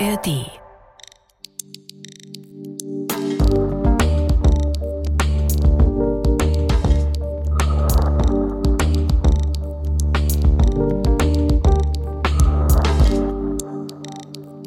ARD 0.00 0.28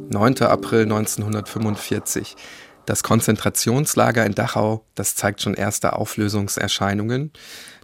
9. 0.10 0.42
April 0.42 0.82
1945. 0.84 2.36
Das 2.86 3.02
Konzentrationslager 3.04 4.26
in 4.26 4.36
Dachau, 4.36 4.84
das 4.96 5.16
zeigt 5.16 5.42
schon 5.42 5.54
erste 5.54 5.94
Auflösungserscheinungen. 5.94 7.32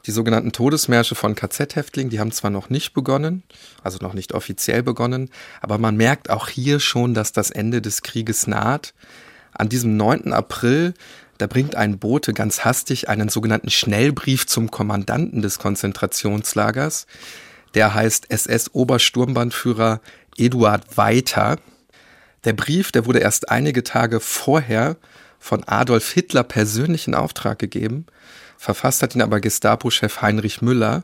Die 0.07 0.11
sogenannten 0.11 0.53
Todesmärsche 0.53 1.15
von 1.15 1.35
KZ-Häftlingen, 1.35 2.09
die 2.09 2.21
haben 2.21 2.31
zwar 2.31 2.49
noch 2.49 2.69
nicht 2.69 2.93
begonnen, 2.93 3.43
also 3.83 3.97
noch 4.01 4.13
nicht 4.13 4.33
offiziell 4.33 4.81
begonnen, 4.81 5.29
aber 5.59 5.77
man 5.79 5.97
merkt 5.97 6.29
auch 6.29 6.47
hier 6.47 6.79
schon, 6.79 7.13
dass 7.13 7.33
das 7.33 7.51
Ende 7.51 7.81
des 7.81 8.03
Krieges 8.03 8.47
naht. 8.47 8.93
An 9.51 9.67
diesem 9.67 9.97
9. 9.97 10.31
April, 10.31 10.93
da 11.39 11.47
bringt 11.47 11.75
ein 11.75 11.99
Bote 11.99 12.33
ganz 12.33 12.63
hastig 12.63 13.09
einen 13.09 13.27
sogenannten 13.27 13.69
Schnellbrief 13.69 14.47
zum 14.47 14.71
Kommandanten 14.71 15.41
des 15.41 15.59
Konzentrationslagers. 15.59 17.05
Der 17.73 17.93
heißt 17.93 18.31
SS-Obersturmbannführer 18.31 19.99
Eduard 20.37 20.97
Weiter. 20.97 21.59
Der 22.45 22.53
Brief, 22.53 22.93
der 22.93 23.05
wurde 23.05 23.19
erst 23.19 23.49
einige 23.49 23.83
Tage 23.83 24.21
vorher 24.21 24.95
von 25.37 25.65
Adolf 25.65 26.13
Hitler 26.13 26.43
persönlich 26.43 27.07
in 27.07 27.15
Auftrag 27.15 27.59
gegeben. 27.59 28.05
Verfasst 28.57 29.01
hat 29.01 29.15
ihn 29.15 29.21
aber 29.21 29.39
Gestapo-Chef 29.39 30.21
Heinrich 30.21 30.61
Müller. 30.61 31.03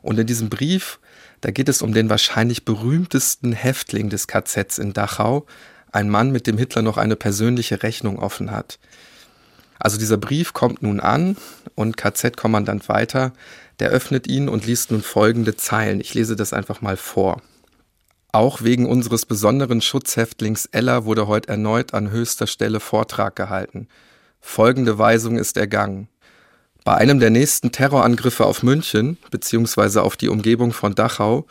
Und 0.00 0.18
in 0.18 0.26
diesem 0.26 0.48
Brief, 0.48 1.00
da 1.40 1.50
geht 1.50 1.68
es 1.68 1.82
um 1.82 1.92
den 1.92 2.08
wahrscheinlich 2.08 2.64
berühmtesten 2.64 3.52
Häftling 3.52 4.08
des 4.08 4.26
KZs 4.26 4.78
in 4.78 4.92
Dachau, 4.92 5.46
ein 5.92 6.08
Mann, 6.08 6.30
mit 6.30 6.46
dem 6.46 6.58
Hitler 6.58 6.82
noch 6.82 6.96
eine 6.96 7.16
persönliche 7.16 7.82
Rechnung 7.82 8.18
offen 8.18 8.50
hat. 8.50 8.78
Also 9.78 9.98
dieser 9.98 10.16
Brief 10.16 10.52
kommt 10.52 10.82
nun 10.82 11.00
an 11.00 11.36
und 11.74 11.96
KZ-Kommandant 11.96 12.88
Weiter, 12.88 13.32
der 13.78 13.90
öffnet 13.90 14.26
ihn 14.26 14.48
und 14.48 14.66
liest 14.66 14.90
nun 14.90 15.02
folgende 15.02 15.56
Zeilen. 15.56 16.00
Ich 16.00 16.14
lese 16.14 16.36
das 16.36 16.52
einfach 16.52 16.80
mal 16.80 16.96
vor. 16.96 17.42
Auch 18.32 18.62
wegen 18.62 18.86
unseres 18.86 19.24
besonderen 19.24 19.80
Schutzhäftlings 19.80 20.66
Ella 20.66 21.04
wurde 21.04 21.28
heute 21.28 21.48
erneut 21.48 21.94
an 21.94 22.10
höchster 22.10 22.46
Stelle 22.46 22.80
Vortrag 22.80 23.36
gehalten. 23.36 23.88
Folgende 24.40 24.98
Weisung 24.98 25.38
ist 25.38 25.56
ergangen. 25.56 26.08
Bei 26.88 26.94
einem 26.94 27.20
der 27.20 27.28
nächsten 27.28 27.70
Terrorangriffe 27.70 28.46
auf 28.46 28.62
München 28.62 29.18
bzw. 29.30 29.98
auf 29.98 30.16
die 30.16 30.30
Umgebung 30.30 30.72
von 30.72 30.94
Dachau 30.94 31.46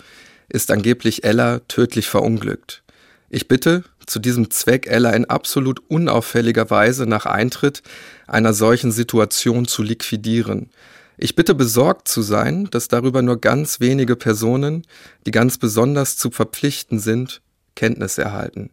ist 0.49 0.71
angeblich 0.71 1.23
Ella 1.25 1.59
tödlich 1.67 2.07
verunglückt. 2.07 2.81
Ich 3.29 3.47
bitte, 3.47 3.83
zu 4.07 4.17
diesem 4.17 4.49
Zweck 4.49 4.87
Ella 4.87 5.11
in 5.11 5.25
absolut 5.25 5.79
unauffälliger 5.89 6.71
Weise 6.71 7.05
nach 7.05 7.27
Eintritt 7.27 7.83
einer 8.25 8.51
solchen 8.55 8.91
Situation 8.91 9.67
zu 9.67 9.83
liquidieren. 9.83 10.71
Ich 11.19 11.35
bitte 11.35 11.53
besorgt 11.53 12.07
zu 12.07 12.23
sein, 12.23 12.67
dass 12.71 12.87
darüber 12.87 13.21
nur 13.21 13.39
ganz 13.39 13.79
wenige 13.79 14.15
Personen, 14.15 14.87
die 15.27 15.31
ganz 15.31 15.59
besonders 15.59 16.17
zu 16.17 16.31
verpflichten 16.31 16.97
sind, 16.97 17.41
Kenntnis 17.75 18.17
erhalten. 18.17 18.71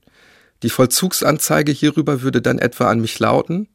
Die 0.62 0.70
Vollzugsanzeige 0.70 1.72
hierüber 1.72 2.22
würde 2.22 2.40
dann 2.40 2.58
etwa 2.58 2.88
an 2.88 3.02
mich 3.02 3.18
lauten, 3.18 3.68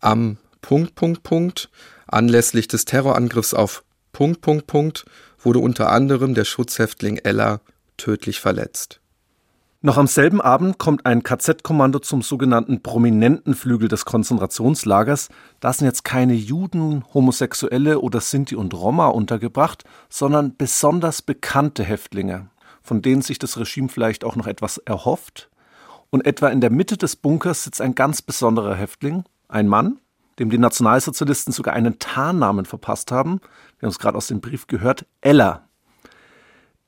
am 0.00 0.38
Punkt, 0.62 0.96
Punkt, 0.96 1.22
Punkt, 1.22 1.68
anlässlich 2.06 2.68
des 2.68 2.84
Terrorangriffs 2.84 3.54
auf 3.54 3.84
Punkt, 4.12 4.40
Punkt, 4.40 4.66
Punkt, 4.66 5.04
wurde 5.38 5.58
unter 5.58 5.90
anderem 5.90 6.34
der 6.34 6.44
Schutzhäftling 6.44 7.18
Ella 7.18 7.60
tödlich 7.96 8.40
verletzt. 8.40 9.00
Noch 9.86 9.98
am 9.98 10.06
selben 10.06 10.40
Abend 10.40 10.78
kommt 10.78 11.04
ein 11.04 11.22
KZ-Kommando 11.22 11.98
zum 11.98 12.22
sogenannten 12.22 12.82
prominenten 12.82 13.54
Flügel 13.54 13.88
des 13.88 14.06
Konzentrationslagers. 14.06 15.28
Da 15.60 15.74
sind 15.74 15.86
jetzt 15.86 16.04
keine 16.04 16.32
Juden, 16.32 17.04
Homosexuelle 17.12 18.00
oder 18.00 18.22
Sinti 18.22 18.56
und 18.56 18.72
Roma 18.72 19.08
untergebracht, 19.08 19.84
sondern 20.08 20.56
besonders 20.56 21.20
bekannte 21.20 21.84
Häftlinge, 21.84 22.48
von 22.82 23.02
denen 23.02 23.20
sich 23.20 23.38
das 23.38 23.58
Regime 23.58 23.90
vielleicht 23.90 24.24
auch 24.24 24.36
noch 24.36 24.46
etwas 24.46 24.78
erhofft. 24.78 25.50
Und 26.08 26.24
etwa 26.24 26.48
in 26.48 26.62
der 26.62 26.70
Mitte 26.70 26.96
des 26.96 27.16
Bunkers 27.16 27.64
sitzt 27.64 27.82
ein 27.82 27.94
ganz 27.94 28.22
besonderer 28.22 28.76
Häftling, 28.76 29.24
ein 29.48 29.68
Mann, 29.68 29.98
dem 30.38 30.50
die 30.50 30.58
Nationalsozialisten 30.58 31.52
sogar 31.52 31.74
einen 31.74 31.98
Tarnnamen 31.98 32.66
verpasst 32.66 33.12
haben. 33.12 33.40
Wir 33.78 33.86
haben 33.86 33.92
es 33.92 33.98
gerade 33.98 34.16
aus 34.16 34.26
dem 34.26 34.40
Brief 34.40 34.66
gehört, 34.66 35.06
Ella. 35.20 35.68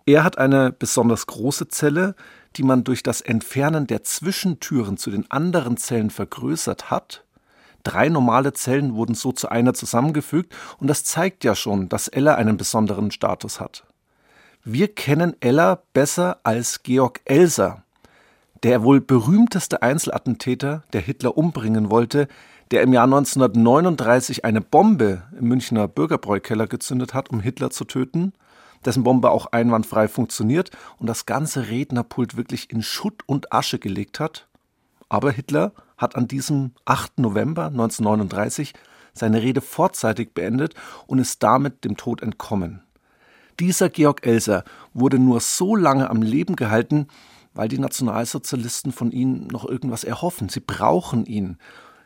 Er 0.04 0.22
hat 0.22 0.38
eine 0.38 0.72
besonders 0.72 1.26
große 1.26 1.68
Zelle, 1.68 2.14
die 2.56 2.62
man 2.62 2.84
durch 2.84 3.02
das 3.02 3.20
Entfernen 3.20 3.86
der 3.86 4.04
Zwischentüren 4.04 4.96
zu 4.96 5.10
den 5.10 5.30
anderen 5.30 5.76
Zellen 5.76 6.10
vergrößert 6.10 6.90
hat. 6.90 7.24
Drei 7.82 8.08
normale 8.08 8.52
Zellen 8.52 8.94
wurden 8.94 9.14
so 9.14 9.32
zu 9.32 9.48
einer 9.48 9.74
zusammengefügt 9.74 10.54
und 10.78 10.88
das 10.88 11.04
zeigt 11.04 11.44
ja 11.44 11.54
schon, 11.54 11.88
dass 11.88 12.08
Ella 12.08 12.34
einen 12.34 12.56
besonderen 12.56 13.10
Status 13.10 13.60
hat. 13.60 13.84
Wir 14.64 14.92
kennen 14.92 15.36
Ella 15.40 15.82
besser 15.92 16.40
als 16.42 16.82
Georg 16.82 17.20
Elser, 17.24 17.84
der 18.64 18.82
wohl 18.82 19.00
berühmteste 19.00 19.82
Einzelattentäter, 19.82 20.82
der 20.92 21.00
Hitler 21.00 21.36
umbringen 21.36 21.90
wollte, 21.90 22.26
der 22.70 22.82
im 22.82 22.92
Jahr 22.92 23.04
1939 23.04 24.44
eine 24.44 24.60
Bombe 24.60 25.22
im 25.38 25.48
Münchner 25.48 25.88
Bürgerbräukeller 25.88 26.66
gezündet 26.66 27.14
hat, 27.14 27.30
um 27.30 27.40
Hitler 27.40 27.70
zu 27.70 27.84
töten– 27.84 28.32
dessen 28.86 29.02
Bombe 29.02 29.30
auch 29.30 29.46
einwandfrei 29.46 30.08
funktioniert 30.08 30.70
und 30.98 31.06
das 31.06 31.26
ganze 31.26 31.68
Rednerpult 31.68 32.36
wirklich 32.36 32.70
in 32.70 32.82
Schutt 32.82 33.22
und 33.26 33.52
Asche 33.52 33.78
gelegt 33.78 34.20
hat. 34.20 34.46
Aber 35.08 35.30
Hitler 35.30 35.72
hat 35.96 36.16
an 36.16 36.28
diesem 36.28 36.72
8. 36.84 37.18
November 37.18 37.66
1939 37.66 38.74
seine 39.12 39.42
Rede 39.42 39.60
vorzeitig 39.60 40.34
beendet 40.34 40.74
und 41.06 41.18
ist 41.18 41.42
damit 41.42 41.84
dem 41.84 41.96
Tod 41.96 42.22
entkommen. 42.22 42.82
Dieser 43.58 43.88
Georg 43.88 44.26
Elser 44.26 44.64
wurde 44.92 45.18
nur 45.18 45.40
so 45.40 45.74
lange 45.74 46.10
am 46.10 46.20
Leben 46.20 46.56
gehalten, 46.56 47.08
weil 47.54 47.68
die 47.68 47.78
Nationalsozialisten 47.78 48.92
von 48.92 49.10
ihm 49.10 49.46
noch 49.46 49.66
irgendwas 49.66 50.04
erhoffen. 50.04 50.50
Sie 50.50 50.60
brauchen 50.60 51.24
ihn. 51.24 51.56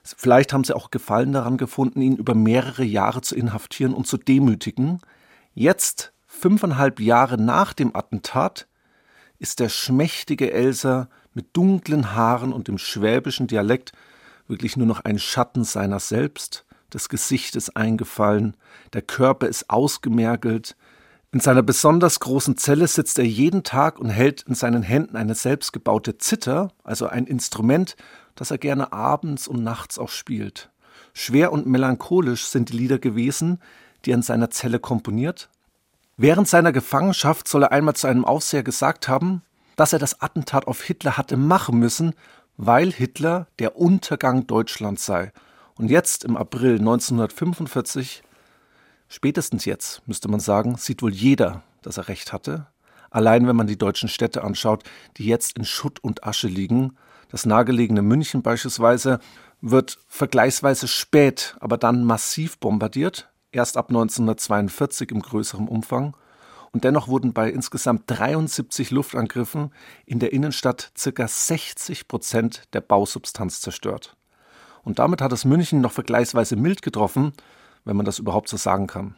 Vielleicht 0.02 0.52
haben 0.52 0.64
sie 0.64 0.74
auch 0.74 0.90
Gefallen 0.90 1.32
daran 1.32 1.56
gefunden, 1.56 2.00
ihn 2.00 2.16
über 2.16 2.34
mehrere 2.34 2.84
Jahre 2.84 3.20
zu 3.20 3.36
inhaftieren 3.36 3.94
und 3.94 4.06
zu 4.06 4.16
demütigen. 4.16 5.00
Jetzt 5.54 6.12
fünfeinhalb 6.26 7.00
Jahre 7.00 7.38
nach 7.40 7.72
dem 7.72 7.94
Attentat 7.94 8.66
ist 9.38 9.60
der 9.60 9.68
schmächtige 9.68 10.52
Elser 10.52 11.08
mit 11.34 11.56
dunklen 11.56 12.14
Haaren 12.14 12.52
und 12.52 12.68
dem 12.68 12.78
schwäbischen 12.78 13.46
Dialekt 13.46 13.92
wirklich 14.48 14.76
nur 14.76 14.86
noch 14.86 15.00
ein 15.04 15.18
Schatten 15.18 15.64
seiner 15.64 16.00
selbst, 16.00 16.64
des 16.92 17.08
Gesichtes 17.08 17.74
eingefallen, 17.74 18.56
der 18.92 19.02
Körper 19.02 19.46
ist 19.46 19.70
ausgemergelt, 19.70 20.76
in 21.32 21.38
seiner 21.38 21.62
besonders 21.62 22.18
großen 22.18 22.56
Zelle 22.56 22.88
sitzt 22.88 23.20
er 23.20 23.24
jeden 23.24 23.62
Tag 23.62 24.00
und 24.00 24.08
hält 24.08 24.42
in 24.42 24.56
seinen 24.56 24.82
Händen 24.82 25.16
eine 25.16 25.36
selbstgebaute 25.36 26.18
Zither, 26.18 26.72
also 26.82 27.06
ein 27.06 27.26
Instrument, 27.26 27.94
das 28.40 28.50
er 28.50 28.58
gerne 28.58 28.92
abends 28.92 29.46
und 29.46 29.62
nachts 29.62 30.00
auch 30.00 30.08
spielt. 30.08 30.70
Schwer 31.12 31.52
und 31.52 31.68
melancholisch 31.68 32.46
sind 32.46 32.70
die 32.70 32.76
Lieder 32.76 32.98
gewesen, 32.98 33.60
die 34.04 34.10
er 34.10 34.16
in 34.16 34.22
seiner 34.22 34.50
Zelle 34.50 34.80
komponiert, 34.80 35.48
Während 36.22 36.48
seiner 36.48 36.70
Gefangenschaft 36.70 37.48
soll 37.48 37.62
er 37.62 37.72
einmal 37.72 37.96
zu 37.96 38.06
einem 38.06 38.26
Aufseher 38.26 38.62
gesagt 38.62 39.08
haben, 39.08 39.40
dass 39.76 39.94
er 39.94 39.98
das 39.98 40.20
Attentat 40.20 40.66
auf 40.66 40.82
Hitler 40.82 41.16
hatte 41.16 41.38
machen 41.38 41.78
müssen, 41.78 42.12
weil 42.58 42.92
Hitler 42.92 43.46
der 43.58 43.78
Untergang 43.78 44.46
Deutschlands 44.46 45.06
sei. 45.06 45.32
Und 45.76 45.90
jetzt 45.90 46.26
im 46.26 46.36
April 46.36 46.74
1945, 46.78 48.22
spätestens 49.08 49.64
jetzt 49.64 50.06
müsste 50.06 50.28
man 50.28 50.40
sagen, 50.40 50.76
sieht 50.76 51.00
wohl 51.00 51.14
jeder, 51.14 51.62
dass 51.80 51.96
er 51.96 52.08
recht 52.08 52.34
hatte. 52.34 52.66
Allein 53.08 53.48
wenn 53.48 53.56
man 53.56 53.66
die 53.66 53.78
deutschen 53.78 54.10
Städte 54.10 54.44
anschaut, 54.44 54.84
die 55.16 55.24
jetzt 55.24 55.56
in 55.56 55.65
Schutt 55.65 56.00
und 56.04 56.24
Asche 56.24 56.48
liegen, 56.48 56.98
das 57.30 57.47
nahegelegene 57.47 58.03
München 58.03 58.42
beispielsweise 58.42 59.21
wird 59.60 59.98
vergleichsweise 60.09 60.88
spät, 60.88 61.56
aber 61.60 61.77
dann 61.77 62.04
massiv 62.04 62.59
bombardiert 62.59 63.30
erst 63.53 63.77
ab 63.77 63.88
1942 63.88 65.10
im 65.10 65.22
größeren 65.22 65.68
Umfang. 65.68 66.16
Und 66.72 66.84
dennoch 66.84 67.09
wurden 67.09 67.32
bei 67.32 67.50
insgesamt 67.50 68.04
73 68.06 68.92
Luftangriffen 68.92 69.72
in 70.06 70.21
der 70.21 70.32
Innenstadt 70.32 70.92
ca. 71.03 71.27
60 71.27 72.06
Prozent 72.06 72.62
der 72.72 72.80
Bausubstanz 72.80 73.60
zerstört. 73.60 74.16
Und 74.82 74.98
damit 74.98 75.21
hat 75.21 75.32
es 75.32 75.44
München 75.44 75.80
noch 75.80 75.92
vergleichsweise 75.92 76.56
mild 76.56 76.82
getroffen, 76.82 77.32
wenn 77.84 77.97
man 77.97 78.06
das 78.06 78.18
überhaupt 78.18 78.48
so 78.48 78.56
sagen 78.56 78.86
kann. 78.86 79.16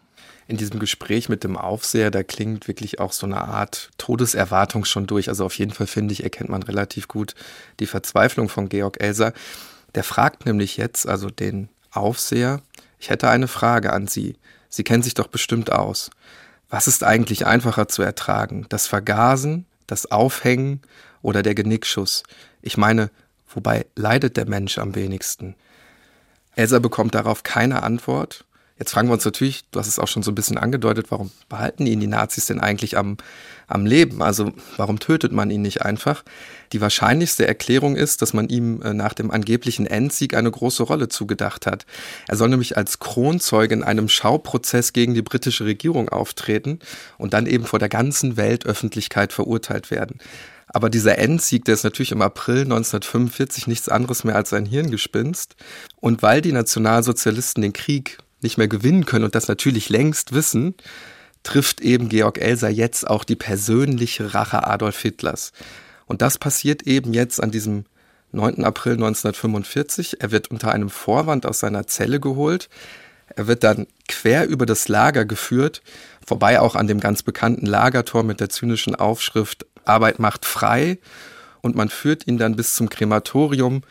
In 0.49 0.57
diesem 0.57 0.81
Gespräch 0.81 1.29
mit 1.29 1.45
dem 1.45 1.57
Aufseher, 1.57 2.11
da 2.11 2.23
klingt 2.23 2.69
wirklich 2.69 3.01
auch 3.01 3.13
so 3.13 3.27
eine 3.27 3.43
Art 3.43 3.91
Todeserwartung 3.99 4.85
schon 4.85 5.07
durch. 5.07 5.29
Also 5.29 5.45
auf 5.45 5.57
jeden 5.57 5.73
Fall 5.73 5.87
finde 5.87 6.13
ich, 6.13 6.25
erkennt 6.25 6.51
man 6.51 6.63
relativ 6.63 7.09
gut 7.09 7.35
die 7.81 7.87
Verzweiflung 7.87 8.49
von 8.49 8.69
Georg 8.69 9.01
Elser. 9.01 9.33
Der 9.95 10.05
fragt 10.05 10.47
nämlich 10.47 10.77
jetzt, 10.77 11.07
also 11.07 11.31
den 11.31 11.69
Aufseher, 11.91 12.61
ich 12.99 13.11
hätte 13.11 13.29
eine 13.29 13.49
Frage 13.49 13.93
an 13.93 14.07
Sie. 14.07 14.37
Sie 14.69 14.85
kennen 14.85 15.03
sich 15.03 15.15
doch 15.15 15.27
bestimmt 15.27 15.73
aus. 15.73 16.11
Was 16.71 16.87
ist 16.87 17.05
eigentlich 17.05 17.47
einfacher 17.47 17.89
zu 17.89 18.03
ertragen? 18.03 18.67
Das 18.69 18.87
Vergasen, 18.87 19.67
das 19.87 20.11
Aufhängen 20.11 20.81
oder 21.21 21.43
der 21.43 21.55
Genickschuss. 21.55 22.23
Ich 22.63 22.77
meine, 22.77 23.11
wobei 23.53 23.87
leidet 23.97 24.37
der 24.37 24.49
Mensch 24.49 24.79
am 24.79 24.95
wenigsten? 24.95 25.55
Elsa 26.55 26.79
bekommt 26.79 27.15
darauf 27.15 27.43
keine 27.43 27.83
Antwort 27.83 28.45
Jetzt 28.83 28.95
fragen 28.95 29.07
wir 29.07 29.13
uns 29.13 29.25
natürlich, 29.25 29.63
du 29.71 29.79
hast 29.79 29.87
es 29.87 30.01
auch 30.01 30.09
schon 30.09 30.25
so 30.25 30.33
ein 30.33 30.35
bisschen 30.35 30.59
angedeutet, 30.59 31.13
warum 31.13 31.31
behalten 31.49 31.87
ihn 31.87 32.01
die 32.01 32.09
Nazis 32.09 32.47
denn 32.47 32.59
eigentlich 32.59 32.99
am, 32.99 33.17
am 33.69 33.87
Leben? 33.87 34.23
Also 34.23 34.51
warum 34.77 34.99
tötet 34.99 35.31
man 35.31 35.53
ihn 35.53 35.63
nicht 35.63 35.83
einfach? 35.83 36.25
Die 36.73 36.81
wahrscheinlichste 36.81 37.47
Erklärung 37.47 37.95
ist, 37.95 38.23
dass 38.23 38.35
man 38.35 38.49
ihm 38.49 38.83
äh, 38.83 38.93
nach 38.93 39.15
dem 39.15 39.31
angeblichen 39.31 39.87
Endsieg 39.87 40.35
eine 40.35 40.51
große 40.51 40.83
Rolle 40.83 41.09
zugedacht 41.09 41.65
hat. 41.65 41.87
Er 42.27 42.37
soll 42.37 42.49
nämlich 42.49 42.77
als 42.77 42.99
Kronzeuge 42.99 43.73
in 43.73 43.85
einem 43.85 44.09
Schauprozess 44.09 44.93
gegen 44.93 45.15
die 45.15 45.23
britische 45.23 45.65
Regierung 45.65 46.09
auftreten 46.09 46.81
und 47.19 47.35
dann 47.35 47.47
eben 47.47 47.67
vor 47.67 47.79
der 47.79 47.89
ganzen 47.89 48.37
Weltöffentlichkeit 48.37 49.33
verurteilt 49.33 49.93
werden. 49.93 50.19
Aber 50.67 50.91
dieser 50.91 51.19
Endsieg, 51.19 51.67
der 51.67 51.75
ist 51.75 51.85
natürlich 51.85 52.11
im 52.11 52.23
April 52.23 52.63
1945 52.63 53.69
nichts 53.69 53.89
anderes 53.89 54.25
mehr 54.25 54.35
als 54.35 54.53
ein 54.53 54.67
Hirngespinst. 54.67 55.55
Und 56.01 56.23
weil 56.23 56.41
die 56.41 56.51
Nationalsozialisten 56.51 57.63
den 57.63 57.73
Krieg 57.73 58.19
nicht 58.43 58.59
mehr 58.59 58.69
gewinnen 58.69 59.07
können 59.07 59.25
und 59.25 59.35
das 59.35 59.49
natürlich 59.49 59.89
längst 59.89 60.33
wissen, 60.33 60.75
trifft 61.43 61.81
eben 61.81 62.09
Georg 62.09 62.39
Elser 62.39 62.69
jetzt 62.69 63.07
auch 63.09 63.25
die 63.25 63.37
persönliche 63.37 64.35
Rache 64.35 64.67
Adolf 64.67 65.01
Hitlers. 65.01 65.53
Und 66.07 66.23
das 66.23 66.39
passiert 66.39 66.83
eben 66.83 67.15
jetzt 67.15 67.43
an 67.43 67.51
diesem 67.51 67.85
9. 68.33 68.65
April 68.65 68.95
1945. 68.95 70.21
Er 70.21 70.31
wird 70.31 70.51
unter 70.51 70.73
einem 70.73 70.91
Vorwand 70.91 71.47
aus 71.47 71.61
seiner 71.61 71.87
Zelle 71.87 72.21
geholt. 72.21 72.69
Er 73.35 73.47
wird 73.47 73.65
dann 73.65 73.87
quer 74.09 74.47
über 74.47 74.67
das 74.67 74.89
Lager 74.89 75.25
geführt, 75.25 75.83
vorbei 76.27 76.61
auch 76.61 76.75
an 76.75 76.87
dem 76.87 77.01
ganz 77.01 77.23
bekannten 77.23 77.67
Lagertor 77.67 78.23
mit 78.25 78.41
der 78.41 78.49
zynischen 78.49 78.95
Aufschrift 78.95 79.67
Arbeit 79.85 80.19
macht 80.19 80.45
frei. 80.45 80.99
Und 81.61 81.77
man 81.77 81.89
führt 81.89 82.27
ihn 82.27 82.39
dann 82.39 82.57
bis 82.57 82.75
zum 82.75 82.89
Krematorium, 82.89 83.83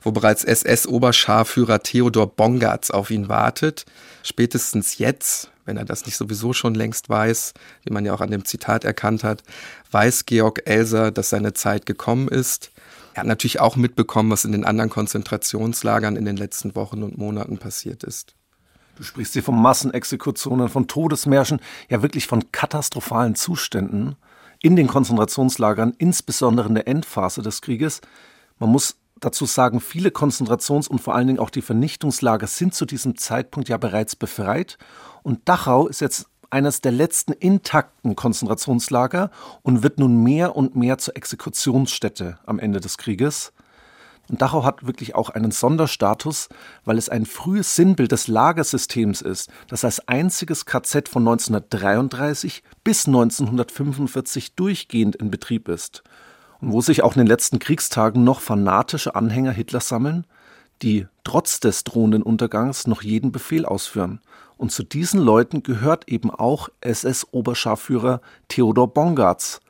wo 0.00 0.12
bereits 0.12 0.44
SS-Oberscharführer 0.44 1.82
Theodor 1.82 2.26
Bongartz 2.26 2.90
auf 2.90 3.10
ihn 3.10 3.28
wartet. 3.28 3.84
Spätestens 4.22 4.98
jetzt, 4.98 5.50
wenn 5.64 5.76
er 5.76 5.84
das 5.84 6.06
nicht 6.06 6.16
sowieso 6.16 6.52
schon 6.52 6.74
längst 6.74 7.08
weiß, 7.08 7.54
wie 7.84 7.92
man 7.92 8.04
ja 8.04 8.14
auch 8.14 8.20
an 8.20 8.30
dem 8.30 8.44
Zitat 8.44 8.84
erkannt 8.84 9.24
hat, 9.24 9.42
weiß 9.90 10.26
Georg 10.26 10.62
Elser, 10.66 11.10
dass 11.10 11.30
seine 11.30 11.52
Zeit 11.52 11.86
gekommen 11.86 12.28
ist. 12.28 12.70
Er 13.14 13.20
hat 13.20 13.26
natürlich 13.26 13.60
auch 13.60 13.76
mitbekommen, 13.76 14.30
was 14.30 14.44
in 14.44 14.52
den 14.52 14.64
anderen 14.64 14.90
Konzentrationslagern 14.90 16.16
in 16.16 16.24
den 16.24 16.36
letzten 16.36 16.74
Wochen 16.76 17.02
und 17.02 17.18
Monaten 17.18 17.58
passiert 17.58 18.04
ist. 18.04 18.34
Du 18.96 19.04
sprichst 19.04 19.32
hier 19.32 19.44
von 19.44 19.60
Massenexekutionen, 19.60 20.68
von 20.68 20.88
Todesmärschen, 20.88 21.60
ja 21.88 22.02
wirklich 22.02 22.26
von 22.26 22.50
katastrophalen 22.50 23.36
Zuständen 23.36 24.16
in 24.60 24.74
den 24.74 24.88
Konzentrationslagern, 24.88 25.94
insbesondere 25.98 26.68
in 26.68 26.74
der 26.74 26.88
Endphase 26.88 27.42
des 27.42 27.60
Krieges. 27.60 28.00
Man 28.58 28.70
muss 28.70 28.96
dazu 29.20 29.46
sagen, 29.46 29.80
viele 29.80 30.10
Konzentrations- 30.10 30.88
und 30.88 31.00
vor 31.00 31.14
allen 31.14 31.26
Dingen 31.26 31.38
auch 31.38 31.50
die 31.50 31.62
Vernichtungslager 31.62 32.46
sind 32.46 32.74
zu 32.74 32.86
diesem 32.86 33.16
Zeitpunkt 33.16 33.68
ja 33.68 33.76
bereits 33.76 34.16
befreit. 34.16 34.78
Und 35.22 35.48
Dachau 35.48 35.88
ist 35.88 36.00
jetzt 36.00 36.26
eines 36.50 36.80
der 36.80 36.92
letzten 36.92 37.32
intakten 37.32 38.16
Konzentrationslager 38.16 39.30
und 39.62 39.82
wird 39.82 39.98
nun 39.98 40.22
mehr 40.22 40.56
und 40.56 40.76
mehr 40.76 40.98
zur 40.98 41.16
Exekutionsstätte 41.16 42.38
am 42.46 42.58
Ende 42.58 42.80
des 42.80 42.96
Krieges. 42.96 43.52
Und 44.28 44.42
Dachau 44.42 44.64
hat 44.64 44.86
wirklich 44.86 45.14
auch 45.14 45.30
einen 45.30 45.50
Sonderstatus, 45.50 46.48
weil 46.84 46.98
es 46.98 47.08
ein 47.08 47.24
frühes 47.24 47.74
Sinnbild 47.74 48.12
des 48.12 48.28
Lagersystems 48.28 49.22
ist, 49.22 49.50
das 49.68 49.84
als 49.84 50.06
einziges 50.06 50.66
KZ 50.66 51.08
von 51.08 51.26
1933 51.26 52.62
bis 52.84 53.06
1945 53.06 54.54
durchgehend 54.54 55.16
in 55.16 55.30
Betrieb 55.30 55.68
ist 55.68 56.02
und 56.60 56.72
wo 56.72 56.80
sich 56.80 57.02
auch 57.02 57.14
in 57.14 57.20
den 57.20 57.26
letzten 57.26 57.58
Kriegstagen 57.58 58.24
noch 58.24 58.40
fanatische 58.40 59.14
Anhänger 59.14 59.52
Hitlers 59.52 59.88
sammeln, 59.88 60.26
die 60.82 61.06
trotz 61.24 61.60
des 61.60 61.84
drohenden 61.84 62.22
Untergangs 62.22 62.86
noch 62.86 63.02
jeden 63.02 63.32
Befehl 63.32 63.64
ausführen. 63.64 64.20
Und 64.56 64.72
zu 64.72 64.82
diesen 64.82 65.20
Leuten 65.20 65.62
gehört 65.62 66.08
eben 66.08 66.30
auch 66.30 66.68
SS-Oberscharführer 66.80 68.20
Theodor 68.48 68.92
Bongartz. 68.92 69.60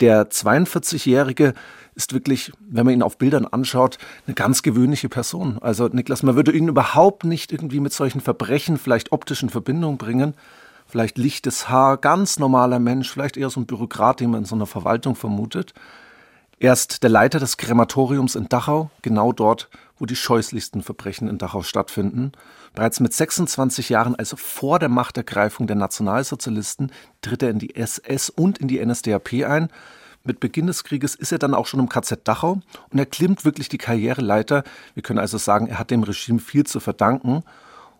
Der 0.00 0.30
42-Jährige 0.30 1.54
ist 1.94 2.12
wirklich, 2.12 2.52
wenn 2.60 2.84
man 2.84 2.94
ihn 2.94 3.02
auf 3.02 3.18
Bildern 3.18 3.46
anschaut, 3.46 3.98
eine 4.26 4.34
ganz 4.34 4.62
gewöhnliche 4.62 5.08
Person. 5.08 5.58
Also 5.60 5.88
Niklas, 5.88 6.22
man 6.22 6.36
würde 6.36 6.52
ihn 6.52 6.68
überhaupt 6.68 7.24
nicht 7.24 7.52
irgendwie 7.52 7.80
mit 7.80 7.92
solchen 7.92 8.20
Verbrechen 8.20 8.78
vielleicht 8.78 9.12
optisch 9.12 9.42
in 9.42 9.48
Verbindung 9.48 9.96
bringen. 9.96 10.34
Vielleicht 10.86 11.18
lichtes 11.18 11.68
Haar, 11.68 11.96
ganz 11.96 12.38
normaler 12.38 12.78
Mensch, 12.78 13.10
vielleicht 13.10 13.36
eher 13.36 13.50
so 13.50 13.60
ein 13.60 13.66
Bürokrat, 13.66 14.20
den 14.20 14.30
man 14.30 14.42
in 14.42 14.46
so 14.46 14.54
einer 14.54 14.66
Verwaltung 14.66 15.16
vermutet. 15.16 15.74
Er 16.58 16.72
ist 16.72 17.02
der 17.02 17.10
Leiter 17.10 17.38
des 17.38 17.58
Krematoriums 17.58 18.34
in 18.34 18.48
Dachau, 18.48 18.90
genau 19.02 19.32
dort, 19.32 19.68
wo 19.98 20.06
die 20.06 20.16
scheußlichsten 20.16 20.82
Verbrechen 20.82 21.28
in 21.28 21.36
Dachau 21.36 21.62
stattfinden. 21.62 22.32
Bereits 22.74 23.00
mit 23.00 23.12
26 23.12 23.90
Jahren, 23.90 24.14
also 24.14 24.36
vor 24.36 24.78
der 24.78 24.88
Machtergreifung 24.88 25.66
der 25.66 25.76
Nationalsozialisten, 25.76 26.92
tritt 27.20 27.42
er 27.42 27.50
in 27.50 27.58
die 27.58 27.76
SS 27.76 28.30
und 28.30 28.58
in 28.58 28.68
die 28.68 28.84
NSDAP 28.84 29.44
ein. 29.46 29.68
Mit 30.24 30.40
Beginn 30.40 30.66
des 30.66 30.82
Krieges 30.82 31.14
ist 31.14 31.30
er 31.30 31.38
dann 31.38 31.54
auch 31.54 31.66
schon 31.66 31.80
im 31.80 31.88
KZ 31.88 32.26
Dachau 32.26 32.60
und 32.90 32.98
er 32.98 33.06
klimmt 33.06 33.44
wirklich 33.44 33.68
die 33.68 33.78
Karriereleiter. 33.78 34.64
Wir 34.94 35.02
können 35.02 35.18
also 35.18 35.38
sagen, 35.38 35.66
er 35.66 35.78
hat 35.78 35.90
dem 35.90 36.04
Regime 36.04 36.38
viel 36.38 36.64
zu 36.64 36.80
verdanken. 36.80 37.42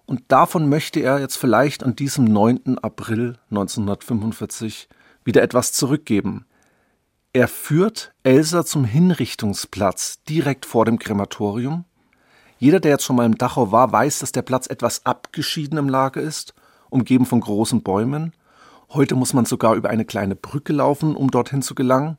Und 0.06 0.23
davon 0.29 0.69
möchte 0.69 1.00
er 1.00 1.19
jetzt 1.19 1.37
vielleicht 1.37 1.82
an 1.82 1.97
diesem 1.97 2.25
9. 2.25 2.79
April 2.79 3.38
1945 3.50 4.88
wieder 5.25 5.43
etwas 5.43 5.73
zurückgeben. 5.73 6.47
Er 7.32 7.49
führt 7.49 8.14
Elsa 8.23 8.64
zum 8.64 8.85
Hinrichtungsplatz 8.85 10.23
direkt 10.25 10.64
vor 10.64 10.85
dem 10.85 10.99
Krematorium. 10.99 11.85
Jeder, 12.58 12.81
der 12.81 12.93
jetzt 12.93 13.05
schon 13.05 13.17
mal 13.17 13.26
im 13.26 13.37
Dachau 13.37 13.73
war, 13.73 13.93
weiß, 13.93 14.20
dass 14.20 14.32
der 14.32 14.43
Platz 14.43 14.69
etwas 14.69 15.05
abgeschieden 15.05 15.76
im 15.76 15.88
Lager 15.88 16.23
ist, 16.23 16.55
umgeben 16.88 17.26
von 17.26 17.41
großen 17.41 17.82
Bäumen. 17.82 18.32
Heute 18.88 19.17
muss 19.17 19.35
man 19.35 19.44
sogar 19.44 19.75
über 19.75 19.91
eine 19.91 20.05
kleine 20.05 20.37
Brücke 20.37 20.73
laufen, 20.73 21.17
um 21.17 21.31
dorthin 21.31 21.61
zu 21.61 21.75
gelangen. 21.75 22.17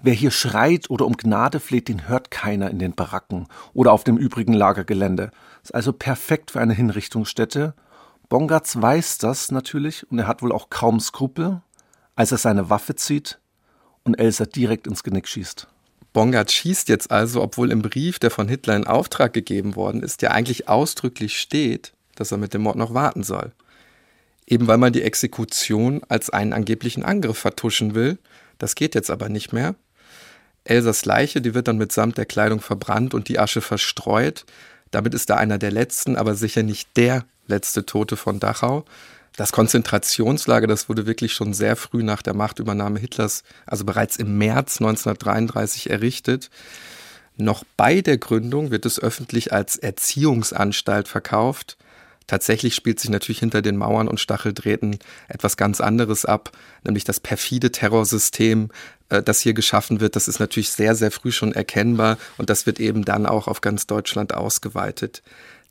Wer 0.00 0.14
hier 0.14 0.30
schreit 0.30 0.88
oder 0.88 1.06
um 1.06 1.16
Gnade 1.16 1.60
fleht, 1.60 1.88
den 1.88 2.08
hört 2.08 2.30
keiner 2.30 2.70
in 2.70 2.78
den 2.78 2.94
Baracken 2.94 3.48
oder 3.72 3.92
auf 3.92 4.04
dem 4.04 4.16
übrigen 4.16 4.52
Lagergelände. 4.52 5.30
Ist 5.64 5.74
also 5.74 5.92
perfekt 5.92 6.52
für 6.52 6.60
eine 6.60 6.74
Hinrichtungsstätte. 6.74 7.74
Bongatz 8.28 8.76
weiß 8.76 9.18
das 9.18 9.50
natürlich 9.50 10.08
und 10.10 10.20
er 10.20 10.28
hat 10.28 10.42
wohl 10.42 10.52
auch 10.52 10.70
kaum 10.70 11.00
Skrupel. 11.00 11.62
Als 12.14 12.30
er 12.30 12.38
seine 12.38 12.70
Waffe 12.70 12.94
zieht, 12.94 13.40
und 14.04 14.14
Elsa 14.14 14.44
direkt 14.44 14.86
ins 14.86 15.02
Genick 15.02 15.26
schießt. 15.26 15.66
Bongard 16.12 16.52
schießt 16.52 16.88
jetzt 16.88 17.10
also, 17.10 17.42
obwohl 17.42 17.72
im 17.72 17.82
Brief, 17.82 18.18
der 18.18 18.30
von 18.30 18.48
Hitler 18.48 18.76
in 18.76 18.86
Auftrag 18.86 19.32
gegeben 19.32 19.74
worden 19.74 20.02
ist, 20.02 20.22
ja 20.22 20.30
eigentlich 20.30 20.68
ausdrücklich 20.68 21.40
steht, 21.40 21.92
dass 22.14 22.30
er 22.30 22.38
mit 22.38 22.54
dem 22.54 22.62
Mord 22.62 22.76
noch 22.76 22.94
warten 22.94 23.24
soll. 23.24 23.52
Eben 24.46 24.68
weil 24.68 24.78
man 24.78 24.92
die 24.92 25.02
Exekution 25.02 26.02
als 26.08 26.30
einen 26.30 26.52
angeblichen 26.52 27.02
Angriff 27.02 27.38
vertuschen 27.38 27.94
will. 27.94 28.18
Das 28.58 28.74
geht 28.74 28.94
jetzt 28.94 29.10
aber 29.10 29.28
nicht 29.28 29.52
mehr. 29.52 29.74
Elsas 30.64 31.04
Leiche, 31.04 31.40
die 31.40 31.54
wird 31.54 31.66
dann 31.66 31.78
mitsamt 31.78 32.16
der 32.16 32.26
Kleidung 32.26 32.60
verbrannt 32.60 33.14
und 33.14 33.28
die 33.28 33.38
Asche 33.38 33.60
verstreut. 33.60 34.44
Damit 34.94 35.12
ist 35.12 35.28
er 35.28 35.38
einer 35.38 35.58
der 35.58 35.72
letzten, 35.72 36.14
aber 36.14 36.36
sicher 36.36 36.62
nicht 36.62 36.96
der 36.96 37.24
letzte 37.48 37.84
Tote 37.84 38.16
von 38.16 38.38
Dachau. 38.38 38.84
Das 39.34 39.50
Konzentrationslager, 39.50 40.68
das 40.68 40.88
wurde 40.88 41.04
wirklich 41.04 41.32
schon 41.32 41.52
sehr 41.52 41.74
früh 41.74 42.04
nach 42.04 42.22
der 42.22 42.34
Machtübernahme 42.34 43.00
Hitlers, 43.00 43.42
also 43.66 43.84
bereits 43.84 44.14
im 44.14 44.38
März 44.38 44.80
1933 44.80 45.90
errichtet. 45.90 46.48
Noch 47.36 47.64
bei 47.76 48.02
der 48.02 48.18
Gründung 48.18 48.70
wird 48.70 48.86
es 48.86 49.00
öffentlich 49.00 49.52
als 49.52 49.74
Erziehungsanstalt 49.74 51.08
verkauft. 51.08 51.76
Tatsächlich 52.28 52.76
spielt 52.76 53.00
sich 53.00 53.10
natürlich 53.10 53.40
hinter 53.40 53.62
den 53.62 53.76
Mauern 53.76 54.06
und 54.06 54.20
Stacheldrähten 54.20 54.98
etwas 55.26 55.56
ganz 55.56 55.80
anderes 55.80 56.24
ab, 56.24 56.52
nämlich 56.84 57.02
das 57.02 57.18
perfide 57.18 57.72
Terrorsystem, 57.72 58.70
das 59.22 59.40
hier 59.40 59.54
geschaffen 59.54 60.00
wird. 60.00 60.16
Das 60.16 60.28
ist 60.28 60.40
natürlich 60.40 60.70
sehr, 60.70 60.94
sehr 60.94 61.10
früh 61.10 61.32
schon 61.32 61.52
erkennbar 61.52 62.18
und 62.38 62.50
das 62.50 62.66
wird 62.66 62.80
eben 62.80 63.04
dann 63.04 63.26
auch 63.26 63.48
auf 63.48 63.60
ganz 63.60 63.86
Deutschland 63.86 64.34
ausgeweitet. 64.34 65.22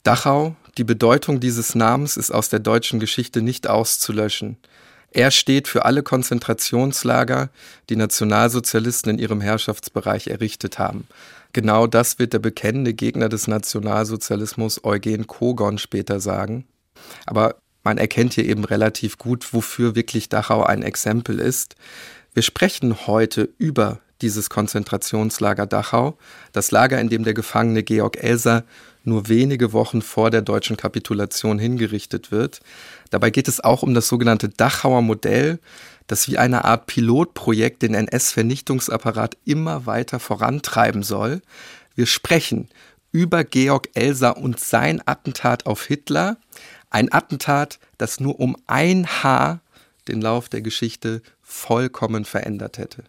Dachau, 0.03 0.55
die 0.77 0.83
Bedeutung 0.83 1.39
dieses 1.39 1.75
Namens 1.75 2.17
ist 2.17 2.31
aus 2.31 2.49
der 2.49 2.59
deutschen 2.59 2.99
Geschichte 2.99 3.41
nicht 3.41 3.67
auszulöschen. 3.67 4.57
Er 5.11 5.29
steht 5.29 5.67
für 5.67 5.85
alle 5.85 6.01
Konzentrationslager, 6.01 7.49
die 7.89 7.95
Nationalsozialisten 7.95 9.11
in 9.11 9.19
ihrem 9.19 9.41
Herrschaftsbereich 9.41 10.27
errichtet 10.27 10.79
haben. 10.79 11.07
Genau 11.53 11.85
das 11.85 12.17
wird 12.17 12.33
der 12.33 12.39
bekennende 12.39 12.95
Gegner 12.95 13.29
des 13.29 13.47
Nationalsozialismus 13.47 14.83
Eugen 14.83 15.27
Kogon 15.27 15.77
später 15.77 16.19
sagen. 16.19 16.65
Aber 17.27 17.55
man 17.83 17.99
erkennt 17.99 18.33
hier 18.33 18.45
eben 18.45 18.65
relativ 18.65 19.19
gut, 19.19 19.53
wofür 19.53 19.95
wirklich 19.95 20.29
Dachau 20.29 20.63
ein 20.63 20.81
Exempel 20.81 21.39
ist. 21.39 21.75
Wir 22.33 22.41
sprechen 22.41 23.05
heute 23.05 23.49
über 23.59 23.99
dieses 24.23 24.49
Konzentrationslager 24.49 25.67
Dachau, 25.67 26.17
das 26.51 26.71
Lager, 26.71 26.99
in 26.99 27.09
dem 27.09 27.23
der 27.23 27.35
Gefangene 27.35 27.83
Georg 27.83 28.17
Elser 28.17 28.63
nur 29.03 29.27
wenige 29.27 29.71
Wochen 29.71 30.01
vor 30.01 30.31
der 30.31 30.41
deutschen 30.41 30.75
Kapitulation 30.75 31.59
hingerichtet 31.59 32.31
wird. 32.31 32.61
Dabei 33.11 33.29
geht 33.29 33.47
es 33.47 33.63
auch 33.63 33.83
um 33.83 33.93
das 33.93 34.07
sogenannte 34.07 34.49
Dachauer 34.49 35.03
Modell, 35.03 35.59
das 36.07 36.27
wie 36.27 36.39
eine 36.39 36.65
Art 36.65 36.87
Pilotprojekt 36.87 37.83
den 37.83 37.93
NS-Vernichtungsapparat 37.93 39.37
immer 39.45 39.85
weiter 39.85 40.19
vorantreiben 40.19 41.03
soll. 41.03 41.41
Wir 41.93 42.07
sprechen 42.07 42.69
über 43.11 43.43
Georg 43.43 43.89
Elser 43.93 44.37
und 44.37 44.59
sein 44.59 45.03
Attentat 45.05 45.67
auf 45.67 45.85
Hitler. 45.85 46.37
Ein 46.89 47.11
Attentat, 47.11 47.77
das 47.99 48.19
nur 48.19 48.39
um 48.39 48.57
ein 48.65 49.05
Haar 49.05 49.62
den 50.07 50.21
Lauf 50.21 50.49
der 50.49 50.61
Geschichte 50.61 51.21
vollkommen 51.41 52.25
verändert 52.25 52.77
hätte. 52.77 53.03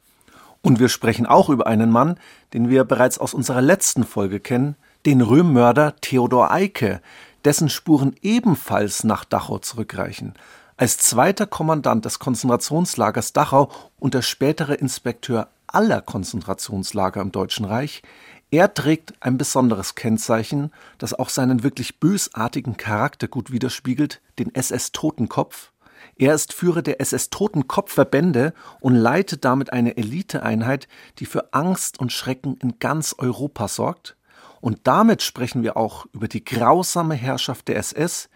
Und 0.62 0.80
wir 0.80 0.88
sprechen 0.88 1.26
auch 1.26 1.50
über 1.50 1.66
einen 1.66 1.90
Mann, 1.90 2.18
den 2.52 2.70
wir 2.70 2.84
bereits 2.84 3.18
aus 3.18 3.34
unserer 3.34 3.60
letzten 3.60 4.04
Folge 4.04 4.40
kennen, 4.40 4.76
den 5.04 5.20
Röhmmörder 5.20 5.96
Theodor 6.00 6.50
Eicke, 6.50 7.02
dessen 7.44 7.68
Spuren 7.68 8.16
ebenfalls 8.22 9.04
nach 9.04 9.24
Dachau 9.24 9.58
zurückreichen. 9.58 10.34
Als 10.76 10.96
zweiter 10.96 11.46
Kommandant 11.46 12.04
des 12.04 12.18
Konzentrationslagers 12.18 13.32
Dachau 13.32 13.70
und 13.98 14.14
der 14.14 14.22
spätere 14.22 14.74
Inspekteur 14.74 15.48
aller 15.66 16.00
Konzentrationslager 16.00 17.20
im 17.20 17.30
Deutschen 17.30 17.64
Reich, 17.64 18.02
er 18.50 18.72
trägt 18.72 19.14
ein 19.20 19.36
besonderes 19.36 19.94
Kennzeichen, 19.96 20.72
das 20.98 21.12
auch 21.12 21.28
seinen 21.28 21.62
wirklich 21.62 21.98
bösartigen 21.98 22.76
Charakter 22.76 23.28
gut 23.28 23.50
widerspiegelt, 23.50 24.20
den 24.38 24.54
SS-Totenkopf. 24.54 25.72
Er 26.16 26.34
ist 26.34 26.52
Führer 26.52 26.82
der 26.82 27.00
SS-Totenkopfverbände 27.00 28.52
und 28.80 28.94
leitet 28.94 29.44
damit 29.44 29.72
eine 29.72 29.96
Eliteeinheit, 29.96 30.88
die 31.18 31.26
für 31.26 31.52
Angst 31.52 31.98
und 31.98 32.12
Schrecken 32.12 32.56
in 32.62 32.78
ganz 32.78 33.14
Europa 33.18 33.68
sorgt. 33.68 34.16
Und 34.60 34.80
damit 34.84 35.22
sprechen 35.22 35.62
wir 35.62 35.76
auch 35.76 36.06
über 36.12 36.28
die 36.28 36.44
grausame 36.44 37.14
Herrschaft 37.14 37.68
der 37.68 37.76
SS, 37.76 38.28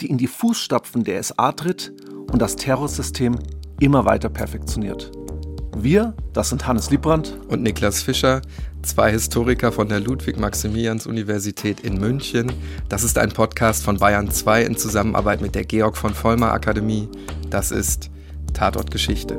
die 0.00 0.10
in 0.10 0.18
die 0.18 0.26
Fußstapfen 0.26 1.04
der 1.04 1.22
SA 1.22 1.52
tritt 1.52 1.92
und 2.32 2.40
das 2.40 2.56
Terrorsystem 2.56 3.38
immer 3.80 4.04
weiter 4.04 4.28
perfektioniert. 4.28 5.12
Wir, 5.76 6.16
das 6.32 6.48
sind 6.48 6.66
Hannes 6.66 6.90
Liebrandt 6.90 7.38
und 7.48 7.62
Niklas 7.62 8.02
Fischer, 8.02 8.40
zwei 8.86 9.10
Historiker 9.10 9.72
von 9.72 9.88
der 9.88 10.00
Ludwig-Maximilians-Universität 10.00 11.80
in 11.80 11.98
München. 11.98 12.52
Das 12.88 13.02
ist 13.02 13.18
ein 13.18 13.32
Podcast 13.32 13.84
von 13.84 13.98
Bayern 13.98 14.30
2 14.30 14.62
in 14.62 14.76
Zusammenarbeit 14.76 15.40
mit 15.40 15.54
der 15.54 15.64
Georg 15.64 15.96
von 15.96 16.14
Vollmer 16.14 16.52
Akademie. 16.52 17.08
Das 17.50 17.70
ist 17.70 18.10
Tatort 18.54 18.90
Geschichte. 18.90 19.38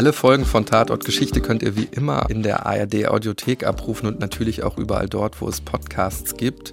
Alle 0.00 0.14
Folgen 0.14 0.46
von 0.46 0.64
Tatort 0.64 1.04
Geschichte 1.04 1.42
könnt 1.42 1.62
ihr 1.62 1.76
wie 1.76 1.84
immer 1.84 2.24
in 2.30 2.42
der 2.42 2.64
ARD 2.64 3.08
Audiothek 3.08 3.64
abrufen 3.64 4.06
und 4.06 4.18
natürlich 4.18 4.62
auch 4.62 4.78
überall 4.78 5.10
dort, 5.10 5.42
wo 5.42 5.46
es 5.46 5.60
Podcasts 5.60 6.38
gibt. 6.38 6.72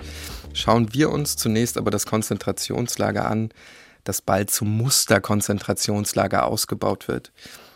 Schauen 0.54 0.94
wir 0.94 1.10
uns 1.10 1.36
zunächst 1.36 1.78
aber 1.78 1.92
das 1.92 2.06
Konzentrationslager 2.06 3.30
an, 3.30 3.50
das 4.06 4.22
bald 4.22 4.50
zum 4.50 4.70
Musterkonzentrationslager 4.78 6.46
ausgebaut 6.46 7.10
wird. 7.10 7.34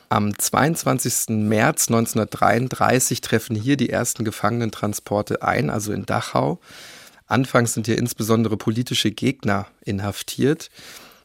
Am 0.07 0.39
22. 0.39 1.35
März 1.35 1.89
1933 1.89 3.19
treffen 3.19 3.57
hier 3.57 3.75
die 3.75 3.89
ersten 3.89 4.23
Gefangenentransporte 4.23 5.41
ein, 5.41 5.69
also 5.69 5.91
in 5.91 6.05
Dachau. 6.05 6.61
Anfangs 7.27 7.73
sind 7.73 7.87
hier 7.87 7.97
insbesondere 7.97 8.55
politische 8.55 9.11
Gegner 9.11 9.67
inhaftiert. 9.83 10.69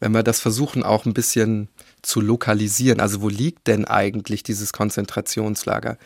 Wenn 0.00 0.10
wir 0.10 0.24
das 0.24 0.40
versuchen, 0.40 0.82
auch 0.82 1.06
ein 1.06 1.14
bisschen 1.14 1.68
zu 2.06 2.20
lokalisieren. 2.20 3.00
Also 3.00 3.20
wo 3.20 3.28
liegt 3.28 3.66
denn 3.66 3.84
eigentlich 3.84 4.42
dieses 4.42 4.72
Konzentrationslager? 4.72 5.98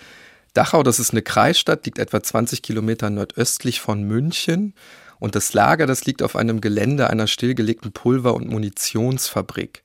Dachau, 0.55 0.83
das 0.83 0.99
ist 0.99 1.13
eine 1.13 1.23
Kreisstadt, 1.23 1.85
liegt 1.87 1.99
etwa 1.99 2.23
20 2.23 2.63
Kilometer 2.63 3.11
nordöstlich 3.11 3.81
von 3.81 4.03
München. 4.03 4.75
Und 5.19 5.35
das 5.35 5.53
Lager, 5.53 5.87
das 5.87 6.07
liegt 6.07 6.23
auf 6.23 6.35
einem 6.35 6.61
Gelände 6.61 7.11
einer 7.11 7.27
stillgelegten 7.27 7.93
Pulver- 7.93 8.35
und 8.35 8.49
Munitionsfabrik. 8.49 9.83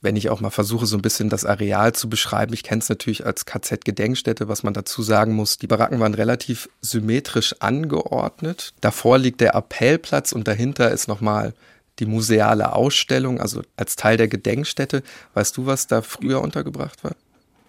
Wenn 0.00 0.16
ich 0.16 0.30
auch 0.30 0.40
mal 0.40 0.50
versuche, 0.50 0.86
so 0.86 0.96
ein 0.96 1.02
bisschen 1.02 1.28
das 1.28 1.44
Areal 1.44 1.92
zu 1.92 2.08
beschreiben, 2.08 2.54
ich 2.54 2.62
kenne 2.62 2.80
es 2.80 2.88
natürlich 2.88 3.26
als 3.26 3.46
KZ-Gedenkstätte, 3.46 4.48
was 4.48 4.62
man 4.62 4.72
dazu 4.72 5.02
sagen 5.02 5.34
muss. 5.34 5.58
Die 5.58 5.66
Baracken 5.66 6.00
waren 6.00 6.14
relativ 6.14 6.68
symmetrisch 6.80 7.56
angeordnet. 7.58 8.72
Davor 8.80 9.18
liegt 9.18 9.40
der 9.40 9.54
Appellplatz 9.54 10.32
und 10.32 10.48
dahinter 10.48 10.90
ist 10.92 11.08
nochmal 11.08 11.52
die 11.98 12.06
museale 12.06 12.72
Ausstellung, 12.72 13.40
also 13.40 13.62
als 13.76 13.96
Teil 13.96 14.16
der 14.16 14.28
Gedenkstätte. 14.28 15.02
Weißt 15.34 15.56
du, 15.56 15.66
was 15.66 15.86
da 15.86 16.02
früher 16.02 16.40
untergebracht 16.40 17.02
war? 17.04 17.12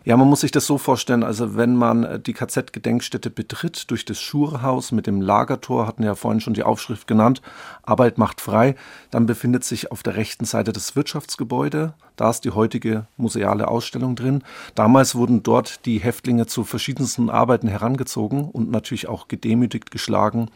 Ja, 0.05 0.15
man 0.15 0.29
muss 0.29 0.41
sich 0.41 0.51
das 0.51 0.65
so 0.65 0.77
vorstellen, 0.77 1.23
also 1.23 1.57
wenn 1.57 1.75
man 1.75 2.03
äh, 2.03 2.19
die 2.19 2.33
KZ-Gedenkstätte 2.33 3.29
betritt 3.29 3.91
durch 3.91 4.05
das 4.05 4.19
Schurhaus 4.19 4.93
mit 4.93 5.07
dem 5.07 5.21
Lagertor, 5.21 5.85
hatten 5.85 6.03
ja 6.03 6.15
vorhin 6.15 6.39
schon 6.39 6.53
die 6.53 6.63
Aufschrift 6.63 7.05
genannt, 7.05 7.41
Arbeit 7.83 8.17
macht 8.17 8.39
frei, 8.39 8.75
dann 9.11 9.25
befindet 9.25 9.65
sich 9.65 9.91
auf 9.91 10.01
der 10.01 10.15
rechten 10.15 10.45
Seite 10.45 10.71
das 10.71 10.95
Wirtschaftsgebäude, 10.95 11.93
da 12.15 12.29
ist 12.29 12.45
die 12.45 12.51
heutige 12.51 13.07
museale 13.17 13.67
Ausstellung 13.67 14.15
drin. 14.15 14.41
Damals 14.73 15.15
wurden 15.15 15.43
dort 15.43 15.85
die 15.85 15.99
Häftlinge 15.99 16.47
zu 16.47 16.63
verschiedensten 16.63 17.29
Arbeiten 17.29 17.67
herangezogen 17.67 18.49
und 18.49 18.71
natürlich 18.71 19.09
auch 19.09 19.27
gedemütigt, 19.27 19.91
geschlagen 19.91 20.49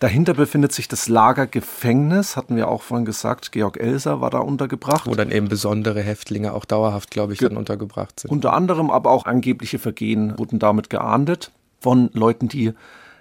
Dahinter 0.00 0.32
befindet 0.32 0.72
sich 0.72 0.88
das 0.88 1.08
Lagergefängnis, 1.08 2.34
hatten 2.34 2.56
wir 2.56 2.68
auch 2.68 2.80
vorhin 2.80 3.04
gesagt. 3.04 3.52
Georg 3.52 3.78
Elser 3.78 4.22
war 4.22 4.30
da 4.30 4.38
untergebracht. 4.38 5.06
Wo 5.06 5.14
dann 5.14 5.30
eben 5.30 5.48
besondere 5.48 6.00
Häftlinge 6.00 6.54
auch 6.54 6.64
dauerhaft, 6.64 7.10
glaube 7.10 7.34
ich, 7.34 7.38
Ge 7.38 7.50
dann 7.50 7.58
untergebracht 7.58 8.18
sind. 8.18 8.30
Unter 8.30 8.54
anderem 8.54 8.90
aber 8.90 9.10
auch 9.10 9.26
angebliche 9.26 9.78
Vergehen 9.78 10.38
wurden 10.38 10.58
damit 10.58 10.88
geahndet 10.88 11.52
von 11.80 12.08
Leuten, 12.14 12.48
die 12.48 12.72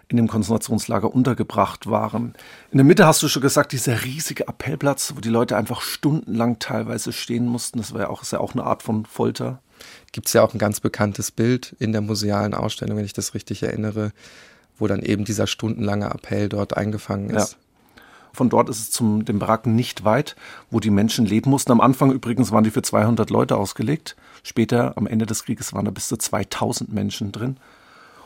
in 0.08 0.16
dem 0.16 0.28
Konzentrationslager 0.30 1.14
untergebracht 1.14 1.88
waren. 1.88 2.34
In 2.72 2.78
der 2.78 2.86
Mitte 2.86 3.06
hast 3.06 3.22
du 3.22 3.28
schon 3.28 3.42
gesagt, 3.42 3.74
dieser 3.74 4.06
riesige 4.06 4.48
Appellplatz, 4.48 5.14
wo 5.16 5.20
die 5.20 5.30
Leute 5.30 5.58
einfach 5.58 5.82
stundenlang 5.82 6.60
teilweise 6.60 7.12
stehen 7.12 7.46
mussten. 7.46 7.80
Das 7.80 7.94
war 7.94 8.02
ja 8.02 8.10
auch, 8.10 8.22
ist 8.22 8.32
ja 8.32 8.40
auch 8.40 8.54
eine 8.54 8.64
Art 8.64 8.84
von 8.84 9.06
Folter. 9.06 9.62
Gibt 10.14 10.28
es 10.28 10.34
ja 10.34 10.44
auch 10.44 10.54
ein 10.54 10.60
ganz 10.60 10.80
bekanntes 10.80 11.30
Bild 11.30 11.76
in 11.78 11.92
der 11.92 12.02
musealen 12.02 12.54
Ausstellung, 12.54 12.98
wenn 12.98 13.06
ich 13.06 13.14
das 13.14 13.34
richtig 13.34 13.64
erinnere, 13.64 14.14
wo 14.80 14.88
dann 14.88 15.02
eben 15.02 15.26
dieser 15.26 15.48
stundenlange 15.48 16.10
Appell 16.10 16.50
dort 16.50 16.76
eingefangen 16.76 17.30
ist. 17.30 17.54
Ja. 17.54 17.58
Von 18.34 18.50
dort 18.50 18.70
ist 18.70 18.80
es 18.80 18.92
zum 18.92 19.26
den 19.26 19.40
Baracken 19.40 19.76
nicht 19.76 20.06
weit, 20.06 20.36
wo 20.70 20.80
die 20.80 20.92
Menschen 20.92 21.26
leben 21.26 21.50
mussten. 21.50 21.72
Am 21.72 21.82
Anfang 21.82 22.12
übrigens 22.12 22.52
waren 22.52 22.64
die 22.64 22.72
für 22.72 22.82
200 22.82 23.30
Leute 23.30 23.58
ausgelegt. 23.58 24.16
Später, 24.44 24.98
am 24.98 25.08
Ende 25.08 25.26
des 25.26 25.44
Krieges, 25.44 25.74
waren 25.74 25.86
da 25.86 25.92
bis 25.92 26.08
zu 26.08 26.18
2000 26.18 26.94
Menschen 26.94 27.32
drin. 27.32 27.58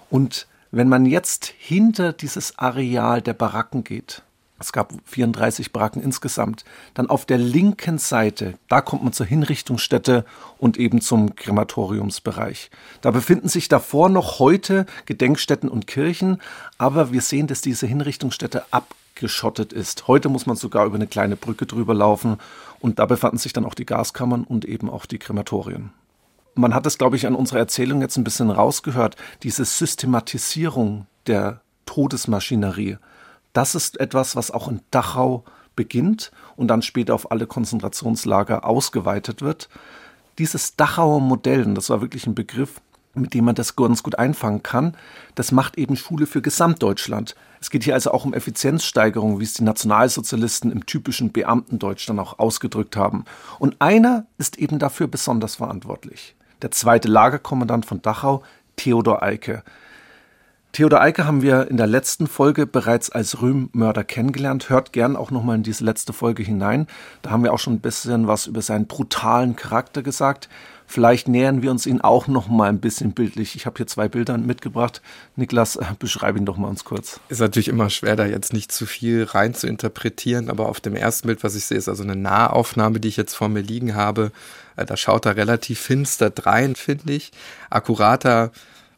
Und 0.10 0.48
wenn 0.72 0.89
man 0.89 1.05
jetzt 1.05 1.45
hinter 1.45 2.13
dieses 2.13 2.57
Areal 2.60 3.22
der 3.22 3.33
Baracken 3.33 3.83
geht, 3.83 4.24
es 4.63 4.72
gab 4.72 4.93
34 5.05 5.72
Baracken 5.72 6.01
insgesamt. 6.01 6.63
Dann 6.93 7.10
auf 7.10 7.25
der 7.25 7.38
linken 7.38 7.98
Seite, 7.98 8.53
da 8.70 8.82
kommt 8.82 9.03
man 9.03 9.13
zur 9.13 9.25
Hinrichtungsstätte 9.25 10.25
und 10.58 10.77
eben 10.77 11.01
zum 11.01 11.36
Krematoriumsbereich. 11.36 12.72
Da 13.01 13.12
befinden 13.12 13.50
sich 13.50 13.67
davor 13.67 14.10
noch 14.10 14.39
heute 14.39 14.86
Gedenkstätten 15.05 15.70
und 15.70 15.86
Kirchen, 15.88 16.41
aber 16.77 17.12
wir 17.12 17.22
sehen, 17.22 17.48
dass 17.48 17.62
diese 17.62 17.86
Hinrichtungsstätte 17.86 18.63
abgeschottet 18.72 19.74
ist. 19.74 20.08
Heute 20.08 20.29
muss 20.29 20.46
man 20.46 20.55
sogar 20.55 20.86
über 20.86 20.96
eine 20.96 21.08
kleine 21.08 21.36
Brücke 21.36 21.65
drüber 21.65 21.93
laufen 21.93 22.38
und 22.79 23.00
da 23.00 23.05
befanden 23.05 23.38
sich 23.38 23.53
dann 23.53 23.65
auch 23.65 23.75
die 23.75 23.86
Gaskammern 23.86 24.43
und 24.43 24.65
eben 24.65 24.89
auch 24.89 25.05
die 25.05 25.20
Krematorien. 25.20 25.91
Man 26.55 26.74
hat 26.74 26.86
es, 26.86 26.98
glaube 26.98 27.15
ich, 27.15 27.27
an 27.27 27.36
unserer 27.36 27.60
Erzählung 27.60 28.01
jetzt 28.01 28.15
ein 28.15 28.24
bisschen 28.24 28.51
rausgehört, 28.51 29.15
diese 29.41 29.65
Systematisierung 29.65 31.08
der 31.27 31.62
Todesmaschinerie 31.86 32.98
das 33.53 33.75
ist 33.75 34.00
etwas, 34.00 34.36
was 34.36 34.51
auch 34.51 34.67
in 34.67 34.81
Dachau 34.91 35.43
beginnt 35.75 36.31
und 36.55 36.67
dann 36.67 36.81
später 36.81 37.15
auf 37.15 37.31
alle 37.31 37.48
Konzentrationslager 37.48 38.65
ausgeweitet 38.65 39.41
wird. 39.41 39.69
Dieses 40.38 40.75
Dachauer 40.75 41.22
Modell, 41.22 41.65
und 41.65 41.75
das 41.75 41.89
war 41.89 42.01
wirklich 42.01 42.27
ein 42.27 42.36
Begriff, 42.36 42.81
mit 43.15 43.33
dem 43.33 43.45
man 43.45 43.55
das 43.55 43.75
ganz 43.75 44.01
gut 44.01 44.17
einfangen 44.17 44.63
kann, 44.63 44.95
das 45.36 45.51
macht 45.51 45.77
eben 45.77 45.95
Schule 45.95 46.25
für 46.25 46.41
Gesamtdeutschland. 46.41 47.36
Es 47.62 47.69
geht 47.69 47.83
hier 47.83 47.93
also 47.93 48.12
auch 48.12 48.25
um 48.25 48.33
Effizienzsteigerung, 48.33 49.39
wie 49.39 49.43
es 49.43 49.53
die 49.53 49.63
Nationalsozialisten 49.63 50.72
im 50.72 50.86
typischen 50.86 51.31
Beamtendeutsch 51.31 52.10
dann 52.10 52.19
auch 52.19 52.39
ausgedrückt 52.39 52.98
haben. 52.98 53.25
Und 53.60 53.79
einer 53.79 54.25
ist 54.38 54.57
eben 54.57 54.79
dafür 54.79 55.07
besonders 55.07 55.55
verantwortlich. 55.55 56.36
Der 56.63 56.72
zweite 56.72 57.07
Lagerkommandant 57.07 57.86
von 57.86 58.01
Dachau, 58.01 58.43
Theodor 58.77 59.22
Eicke. 59.22 59.63
Theodor 60.73 61.01
Eike 61.01 61.27
haben 61.27 61.43
wir 61.43 61.67
in 61.69 61.77
der 61.77 61.85
letzten 61.85 62.25
Folge 62.25 62.65
bereits 62.65 63.11
als 63.11 63.43
Röhm-Mörder 63.43 64.03
kennengelernt. 64.03 64.69
Hört 64.71 64.91
gern 64.91 65.15
auch 65.15 65.29
nochmal 65.29 65.57
in 65.57 65.61
diese 65.61 65.83
letzte 65.83 66.13
Folge 66.13 66.41
hinein. 66.41 66.87
Da 67.21 67.29
haben 67.29 67.43
wir 67.43 67.53
auch 67.53 67.59
schon 67.59 67.73
ein 67.73 67.79
bisschen 67.79 68.25
was 68.25 68.47
über 68.47 68.63
seinen 68.63 68.87
brutalen 68.87 69.55
Charakter 69.55 70.01
gesagt. 70.01 70.49
Vielleicht 70.87 71.27
nähern 71.27 71.61
wir 71.61 71.69
uns 71.69 71.85
ihn 71.85 72.01
auch 72.01 72.25
noch 72.25 72.47
mal 72.47 72.69
ein 72.69 72.79
bisschen 72.79 73.11
bildlich. 73.11 73.55
Ich 73.55 73.67
habe 73.67 73.77
hier 73.77 73.85
zwei 73.85 74.07
Bilder 74.07 74.35
mitgebracht. 74.39 75.03
Niklas, 75.35 75.75
äh, 75.75 75.85
beschreibe 75.99 76.39
ihn 76.39 76.45
doch 76.47 76.57
mal 76.57 76.69
uns 76.69 76.83
kurz. 76.83 77.19
Ist 77.29 77.39
natürlich 77.39 77.67
immer 77.67 77.91
schwer, 77.91 78.15
da 78.15 78.25
jetzt 78.25 78.51
nicht 78.51 78.71
zu 78.71 78.87
viel 78.87 79.25
rein 79.25 79.53
zu 79.53 79.67
interpretieren, 79.67 80.49
aber 80.49 80.69
auf 80.69 80.79
dem 80.79 80.95
ersten 80.95 81.27
Bild, 81.27 81.43
was 81.43 81.53
ich 81.53 81.65
sehe, 81.65 81.77
ist 81.77 81.87
also 81.87 82.01
eine 82.01 82.15
Nahaufnahme, 82.15 82.99
die 82.99 83.09
ich 83.09 83.17
jetzt 83.17 83.35
vor 83.35 83.47
mir 83.47 83.61
liegen 83.61 83.93
habe. 83.93 84.31
Äh, 84.75 84.87
da 84.87 84.97
schaut 84.97 85.27
er 85.27 85.35
relativ 85.35 85.79
finster 85.79 86.31
drein, 86.31 86.75
finde 86.75 87.13
ich. 87.13 87.31
Akkurater 87.69 88.51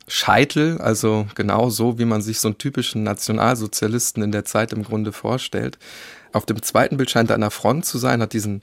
Scheitel, 0.07 0.77
also 0.79 1.27
genau 1.35 1.69
so, 1.69 1.97
wie 1.97 2.05
man 2.05 2.21
sich 2.21 2.39
so 2.39 2.49
einen 2.49 2.57
typischen 2.57 3.03
Nationalsozialisten 3.03 4.21
in 4.23 4.31
der 4.31 4.45
Zeit 4.45 4.71
im 4.71 4.83
Grunde 4.83 5.11
vorstellt. 5.11 5.79
Auf 6.31 6.45
dem 6.45 6.61
zweiten 6.61 6.97
Bild 6.97 7.09
scheint 7.09 7.31
er 7.31 7.35
an 7.35 7.41
der 7.41 7.51
Front 7.51 7.85
zu 7.85 7.97
sein, 7.97 8.21
hat 8.21 8.33
diesen 8.33 8.61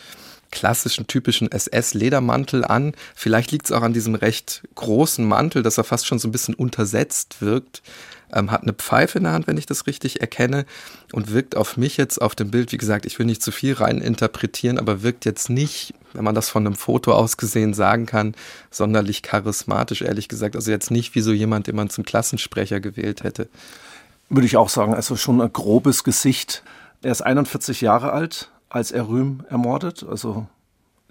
klassischen, 0.51 1.07
typischen 1.07 1.51
SS-Ledermantel 1.51 2.65
an. 2.65 2.93
Vielleicht 3.15 3.51
liegt 3.51 3.67
es 3.67 3.73
auch 3.73 3.83
an 3.83 3.95
diesem 3.95 4.15
recht 4.15 4.63
großen 4.75 5.25
Mantel, 5.27 5.63
dass 5.63 5.79
er 5.79 5.85
fast 5.85 6.07
schon 6.07 6.19
so 6.19 6.29
ein 6.29 6.33
bisschen 6.33 6.55
untersetzt 6.55 7.41
wirkt 7.41 7.83
ähm, 8.33 8.51
hat 8.51 8.63
eine 8.63 8.73
Pfeife 8.73 9.19
in 9.19 9.25
der 9.25 9.33
Hand, 9.33 9.47
wenn 9.47 9.59
ich 9.59 9.67
das 9.67 9.87
richtig 9.87 10.21
erkenne, 10.21 10.65
und 11.13 11.33
wirkt 11.33 11.57
auf 11.57 11.77
mich 11.77 11.97
jetzt 11.97 12.21
auf 12.21 12.35
dem 12.35 12.51
Bild, 12.51 12.73
wie 12.73 12.79
gesagt, 12.79 13.07
ich 13.07 13.19
will 13.19 13.27
nicht 13.27 13.43
zu 13.43 13.53
viel 13.53 13.75
rein 13.75 13.99
interpretieren, 13.99 14.79
aber 14.79 15.03
wirkt 15.03 15.25
jetzt 15.25 15.51
nicht, 15.51 15.95
wenn 16.13 16.25
man 16.25 16.35
das 16.35 16.49
von 16.49 16.67
einem 16.67 16.77
Foto 16.77 17.13
aus 17.13 17.37
gesehen 17.37 17.75
sagen 17.75 18.07
kann, 18.07 18.35
sonderlich 18.71 19.23
charismatisch, 19.23 20.03
ehrlich 20.03 20.29
gesagt. 20.29 20.57
Also 20.57 20.71
jetzt 20.71 20.91
nicht 20.91 21.15
wie 21.15 21.21
so 21.21 21.33
jemand, 21.33 21.67
den 21.67 21.77
man 21.77 21.91
zum 21.91 22.05
Klassensprecher 22.05 22.81
gewählt 22.81 23.23
hätte. 23.23 23.49
Würde 24.29 24.47
ich 24.47 24.57
auch 24.57 24.69
sagen, 24.69 24.95
also 24.95 25.17
schon 25.17 25.41
ein 25.41 25.53
grobes 25.53 26.05
Gesicht. 26.05 26.63
Er 27.03 27.13
ist 27.13 27.23
41 27.23 27.81
Jahre 27.81 28.13
alt, 28.13 28.51
als 28.69 28.93
er 28.93 29.09
Rühm 29.09 29.45
ermordet, 29.49 30.05
also 30.09 30.47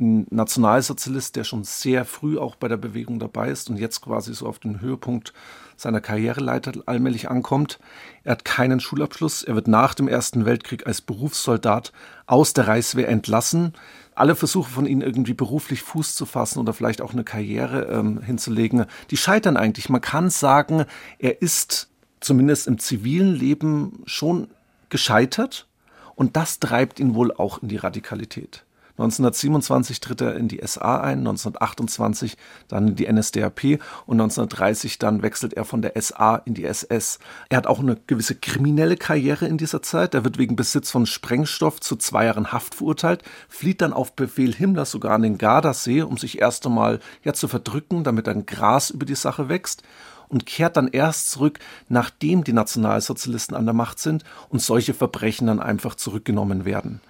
ein 0.01 0.25
Nationalsozialist, 0.31 1.35
der 1.35 1.43
schon 1.43 1.63
sehr 1.63 2.05
früh 2.05 2.37
auch 2.37 2.55
bei 2.55 2.67
der 2.67 2.77
Bewegung 2.77 3.19
dabei 3.19 3.49
ist 3.49 3.69
und 3.69 3.77
jetzt 3.77 4.01
quasi 4.01 4.33
so 4.33 4.47
auf 4.47 4.59
den 4.59 4.81
Höhepunkt 4.81 5.33
seiner 5.81 6.01
Karriereleiter 6.01 6.73
allmählich 6.85 7.29
ankommt. 7.29 7.79
Er 8.23 8.33
hat 8.33 8.45
keinen 8.45 8.79
Schulabschluss. 8.79 9.43
Er 9.43 9.55
wird 9.55 9.67
nach 9.67 9.93
dem 9.93 10.07
Ersten 10.07 10.45
Weltkrieg 10.45 10.85
als 10.85 11.01
Berufssoldat 11.01 11.91
aus 12.27 12.53
der 12.53 12.67
Reichswehr 12.67 13.09
entlassen. 13.09 13.73
Alle 14.13 14.35
Versuche 14.35 14.69
von 14.69 14.85
ihm 14.85 15.01
irgendwie 15.01 15.33
beruflich 15.33 15.81
Fuß 15.81 16.15
zu 16.15 16.25
fassen 16.25 16.59
oder 16.59 16.73
vielleicht 16.73 17.01
auch 17.01 17.13
eine 17.13 17.23
Karriere 17.23 17.85
ähm, 17.85 18.21
hinzulegen, 18.21 18.85
die 19.09 19.17
scheitern 19.17 19.57
eigentlich. 19.57 19.89
Man 19.89 20.01
kann 20.01 20.29
sagen, 20.29 20.85
er 21.17 21.41
ist 21.41 21.89
zumindest 22.19 22.67
im 22.67 22.77
zivilen 22.77 23.33
Leben 23.33 24.03
schon 24.05 24.49
gescheitert 24.89 25.67
und 26.15 26.35
das 26.35 26.59
treibt 26.59 26.99
ihn 26.99 27.15
wohl 27.15 27.33
auch 27.33 27.63
in 27.63 27.69
die 27.69 27.77
Radikalität. 27.77 28.63
1927 29.01 29.99
tritt 29.99 30.21
er 30.21 30.35
in 30.35 30.47
die 30.47 30.61
SA 30.63 31.01
ein, 31.01 31.19
1928 31.19 32.37
dann 32.67 32.89
in 32.89 32.95
die 32.95 33.11
NSDAP 33.11 33.79
und 34.05 34.21
1930 34.21 34.99
dann 34.99 35.23
wechselt 35.23 35.53
er 35.53 35.65
von 35.65 35.81
der 35.81 35.99
SA 35.99 36.35
in 36.45 36.53
die 36.53 36.65
SS. 36.65 37.19
Er 37.49 37.57
hat 37.57 37.67
auch 37.67 37.79
eine 37.79 37.97
gewisse 38.07 38.35
kriminelle 38.35 38.97
Karriere 38.97 39.47
in 39.47 39.57
dieser 39.57 39.81
Zeit. 39.81 40.13
Er 40.13 40.23
wird 40.23 40.37
wegen 40.37 40.55
Besitz 40.55 40.91
von 40.91 41.05
Sprengstoff 41.05 41.79
zu 41.79 41.95
zwei 41.95 42.25
Jahren 42.25 42.51
Haft 42.51 42.75
verurteilt, 42.75 43.23
flieht 43.49 43.81
dann 43.81 43.93
auf 43.93 44.13
Befehl 44.13 44.53
Himmlers 44.53 44.91
sogar 44.91 45.13
an 45.13 45.23
den 45.23 45.37
Gardasee, 45.37 46.03
um 46.03 46.17
sich 46.17 46.39
erst 46.39 46.65
einmal 46.65 46.99
ja, 47.23 47.33
zu 47.33 47.47
verdrücken, 47.47 48.03
damit 48.03 48.27
ein 48.27 48.45
Gras 48.45 48.91
über 48.91 49.05
die 49.05 49.15
Sache 49.15 49.49
wächst 49.49 49.83
und 50.29 50.45
kehrt 50.45 50.77
dann 50.77 50.87
erst 50.87 51.31
zurück, 51.31 51.59
nachdem 51.89 52.43
die 52.43 52.53
Nationalsozialisten 52.53 53.55
an 53.55 53.65
der 53.65 53.73
Macht 53.73 53.99
sind 53.99 54.23
und 54.49 54.61
solche 54.61 54.93
Verbrechen 54.93 55.47
dann 55.47 55.59
einfach 55.59 55.95
zurückgenommen 55.95 56.65
werden 56.65 57.01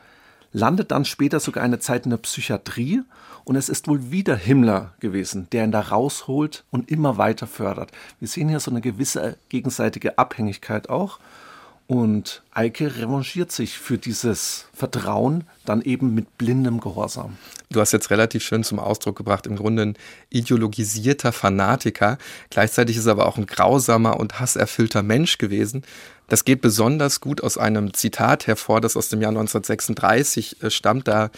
landet 0.51 0.91
dann 0.91 1.05
später 1.05 1.39
sogar 1.39 1.63
eine 1.63 1.79
Zeit 1.79 2.05
in 2.05 2.11
der 2.11 2.17
Psychiatrie 2.17 3.01
und 3.43 3.55
es 3.55 3.69
ist 3.69 3.87
wohl 3.87 4.11
wieder 4.11 4.35
Himmler 4.35 4.93
gewesen, 4.99 5.47
der 5.51 5.63
ihn 5.63 5.71
da 5.71 5.81
rausholt 5.81 6.63
und 6.71 6.91
immer 6.91 7.17
weiter 7.17 7.47
fördert. 7.47 7.91
Wir 8.19 8.27
sehen 8.27 8.49
hier 8.49 8.59
so 8.59 8.71
eine 8.71 8.81
gewisse 8.81 9.37
gegenseitige 9.49 10.17
Abhängigkeit 10.17 10.89
auch. 10.89 11.19
Und 11.91 12.41
Eike 12.53 12.99
revanchiert 12.99 13.51
sich 13.51 13.77
für 13.77 13.97
dieses 13.97 14.67
Vertrauen 14.73 15.43
dann 15.65 15.81
eben 15.81 16.13
mit 16.13 16.37
blindem 16.37 16.79
Gehorsam. 16.79 17.37
Du 17.69 17.81
hast 17.81 17.91
jetzt 17.91 18.11
relativ 18.11 18.43
schön 18.43 18.63
zum 18.63 18.79
Ausdruck 18.79 19.17
gebracht, 19.17 19.45
im 19.45 19.57
Grunde 19.57 19.83
ein 19.83 19.97
ideologisierter 20.29 21.33
Fanatiker. 21.33 22.17
Gleichzeitig 22.49 22.95
ist 22.95 23.07
er 23.07 23.11
aber 23.11 23.25
auch 23.25 23.37
ein 23.37 23.45
grausamer 23.45 24.21
und 24.21 24.39
hasserfüllter 24.39 25.03
Mensch 25.03 25.37
gewesen. 25.37 25.83
Das 26.29 26.45
geht 26.45 26.61
besonders 26.61 27.19
gut 27.19 27.43
aus 27.43 27.57
einem 27.57 27.93
Zitat 27.93 28.47
hervor, 28.47 28.79
das 28.79 28.95
aus 28.95 29.09
dem 29.09 29.19
Jahr 29.19 29.31
1936 29.31 30.63
äh, 30.63 30.69
stammt. 30.69 31.09
Da 31.09 31.29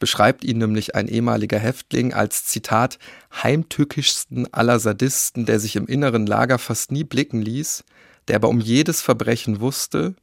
beschreibt 0.00 0.42
ihn 0.42 0.58
nämlich 0.58 0.96
ein 0.96 1.06
ehemaliger 1.06 1.60
Häftling 1.60 2.14
als 2.14 2.46
Zitat 2.46 2.98
heimtückischsten 3.44 4.52
aller 4.52 4.80
Sadisten, 4.80 5.46
der 5.46 5.60
sich 5.60 5.76
im 5.76 5.86
inneren 5.86 6.26
Lager 6.26 6.58
fast 6.58 6.90
nie 6.90 7.04
blicken 7.04 7.40
ließ, 7.40 7.84
der 8.28 8.36
aber 8.36 8.48
um 8.48 8.60
jedes 8.60 9.00
Verbrechen 9.02 9.60
wusste, 9.60 10.14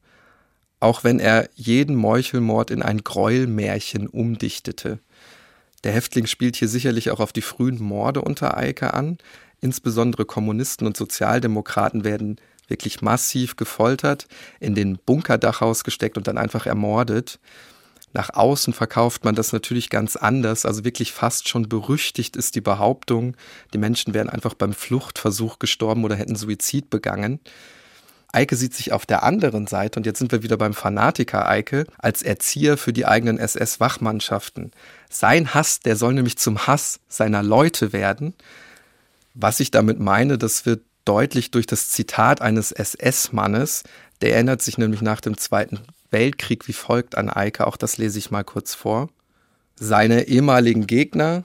auch 0.79 1.03
wenn 1.03 1.19
er 1.19 1.49
jeden 1.55 1.95
Meuchelmord 1.95 2.71
in 2.71 2.81
ein 2.81 3.03
Gräuelmärchen 3.03 4.07
umdichtete. 4.07 4.99
Der 5.83 5.91
Häftling 5.91 6.27
spielt 6.27 6.55
hier 6.55 6.67
sicherlich 6.67 7.11
auch 7.11 7.19
auf 7.19 7.33
die 7.33 7.41
frühen 7.41 7.81
Morde 7.81 8.21
unter 8.21 8.57
Eike 8.57 8.93
an. 8.93 9.17
Insbesondere 9.61 10.25
Kommunisten 10.25 10.85
und 10.85 10.97
Sozialdemokraten 10.97 12.03
werden 12.03 12.39
wirklich 12.67 13.01
massiv 13.01 13.55
gefoltert, 13.55 14.27
in 14.59 14.75
den 14.75 14.97
Bunker 14.97 15.37
Dachhaus 15.37 15.83
gesteckt 15.83 16.17
und 16.17 16.27
dann 16.27 16.37
einfach 16.37 16.65
ermordet. 16.65 17.39
Nach 18.13 18.33
außen 18.33 18.73
verkauft 18.73 19.25
man 19.25 19.35
das 19.35 19.53
natürlich 19.53 19.89
ganz 19.89 20.15
anders, 20.15 20.65
also 20.65 20.83
wirklich 20.83 21.11
fast 21.11 21.49
schon 21.49 21.69
berüchtigt 21.69 22.35
ist 22.35 22.55
die 22.55 22.61
Behauptung, 22.61 23.35
die 23.73 23.77
Menschen 23.77 24.13
wären 24.13 24.29
einfach 24.29 24.53
beim 24.53 24.73
Fluchtversuch 24.73 25.59
gestorben 25.59 26.03
oder 26.03 26.15
hätten 26.15 26.35
Suizid 26.35 26.89
begangen. 26.89 27.39
Eike 28.33 28.55
sieht 28.55 28.73
sich 28.73 28.91
auf 28.91 29.05
der 29.05 29.23
anderen 29.23 29.67
Seite, 29.67 29.99
und 29.99 30.05
jetzt 30.05 30.19
sind 30.19 30.31
wir 30.31 30.43
wieder 30.43 30.57
beim 30.57 30.73
Fanatiker 30.73 31.47
Eike, 31.47 31.85
als 31.97 32.21
Erzieher 32.21 32.77
für 32.77 32.93
die 32.93 33.05
eigenen 33.05 33.37
SS-Wachmannschaften. 33.37 34.71
Sein 35.09 35.53
Hass, 35.53 35.79
der 35.79 35.95
soll 35.95 36.13
nämlich 36.13 36.37
zum 36.37 36.67
Hass 36.67 36.99
seiner 37.07 37.41
Leute 37.41 37.93
werden. 37.93 38.33
Was 39.33 39.59
ich 39.59 39.71
damit 39.71 39.99
meine, 39.99 40.37
das 40.37 40.65
wird 40.65 40.81
deutlich 41.05 41.51
durch 41.51 41.65
das 41.65 41.89
Zitat 41.89 42.41
eines 42.41 42.71
SS-Mannes. 42.71 43.83
Der 44.21 44.33
erinnert 44.33 44.61
sich 44.61 44.77
nämlich 44.77 45.01
nach 45.01 45.21
dem 45.21 45.37
Zweiten 45.37 45.79
Weltkrieg 46.11 46.67
wie 46.67 46.73
folgt 46.73 47.15
an 47.15 47.29
Eike, 47.29 47.67
auch 47.67 47.77
das 47.77 47.97
lese 47.97 48.19
ich 48.19 48.31
mal 48.31 48.43
kurz 48.43 48.73
vor. 48.73 49.09
Seine 49.75 50.27
ehemaligen 50.27 50.87
Gegner, 50.87 51.43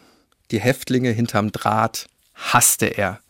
die 0.51 0.61
Häftlinge 0.61 1.11
hinterm 1.11 1.53
Draht, 1.53 2.09
hasste 2.35 2.87
er. 2.87 3.21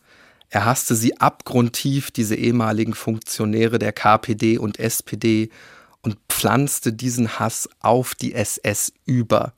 Er 0.53 0.65
hasste 0.65 0.93
sie 0.95 1.19
abgrundtief, 1.19 2.11
diese 2.11 2.35
ehemaligen 2.35 2.93
Funktionäre 2.93 3.79
der 3.79 3.91
KPD 3.91 4.59
und 4.59 4.77
SPD, 4.77 5.49
und 6.03 6.19
pflanzte 6.29 6.93
diesen 6.93 7.39
Hass 7.39 7.67
auf 7.79 8.13
die 8.13 8.35
SS 8.35 8.93
über. 9.03 9.53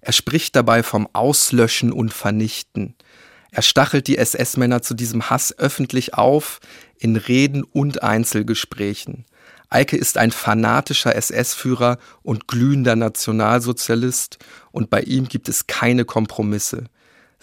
Er 0.00 0.12
spricht 0.12 0.56
dabei 0.56 0.82
vom 0.82 1.08
Auslöschen 1.12 1.92
und 1.92 2.12
Vernichten. 2.12 2.96
Er 3.52 3.62
stachelt 3.62 4.08
die 4.08 4.18
SS-Männer 4.18 4.82
zu 4.82 4.94
diesem 4.94 5.30
Hass 5.30 5.56
öffentlich 5.56 6.14
auf, 6.14 6.58
in 6.98 7.14
Reden 7.14 7.62
und 7.62 8.02
Einzelgesprächen. 8.02 9.26
Eike 9.68 9.96
ist 9.96 10.18
ein 10.18 10.32
fanatischer 10.32 11.14
SS-Führer 11.14 11.98
und 12.24 12.48
glühender 12.48 12.96
Nationalsozialist, 12.96 14.40
und 14.72 14.90
bei 14.90 15.02
ihm 15.02 15.28
gibt 15.28 15.48
es 15.48 15.68
keine 15.68 16.04
Kompromisse. 16.04 16.86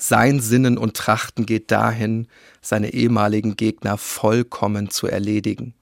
Sein 0.02 0.40
Sinnen 0.40 0.78
und 0.78 0.96
Trachten 0.96 1.46
geht 1.46 1.72
dahin, 1.72 2.30
seine 2.62 2.94
ehemaligen 2.94 3.58
Gegner 3.58 3.98
vollkommen 3.98 4.90
zu 4.90 5.08
erledigen. 5.08 5.74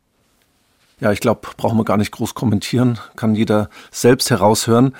Ja, 1.00 1.12
ich 1.12 1.20
glaube, 1.20 1.48
brauchen 1.56 1.78
wir 1.78 1.86
gar 1.86 1.98
nicht 1.98 2.12
groß 2.12 2.34
kommentieren, 2.34 2.98
kann 3.16 3.36
jeder 3.36 3.70
selbst 3.92 4.32
heraushören. 4.32 4.96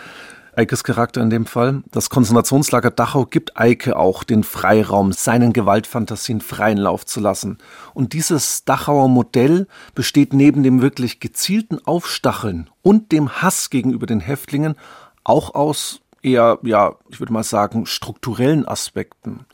Eikes 0.56 0.84
Charakter 0.84 1.22
in 1.22 1.32
dem 1.32 1.48
Fall. 1.48 1.82
Das 1.92 2.12
Konzentrationslager 2.12 2.92
Dachau 2.92 3.26
gibt 3.26 3.58
Eike 3.58 3.96
auch 3.96 4.24
den 4.24 4.44
Freiraum, 4.44 5.12
seinen 5.14 5.52
Gewaltfantasien 5.52 6.40
freien 6.40 6.78
Lauf 6.78 7.04
zu 7.04 7.20
lassen. 7.20 7.58
Und 7.96 8.14
dieses 8.14 8.66
Dachauer 8.66 9.10
Modell 9.10 9.66
besteht 9.96 10.32
neben 10.32 10.62
dem 10.62 10.84
wirklich 10.84 11.20
gezielten 11.20 11.84
Aufstacheln 11.86 12.70
und 12.84 13.12
dem 13.12 13.42
Hass 13.42 13.72
gegenüber 13.72 14.06
den 14.06 14.20
Häftlingen 14.20 14.76
auch 15.24 15.56
aus 15.56 16.02
eher, 16.22 16.60
ja, 16.64 16.96
ich 17.10 17.20
würde 17.20 17.34
mal 17.34 17.44
sagen, 17.44 17.86
strukturellen 17.86 18.68
Aspekten. 18.68 19.46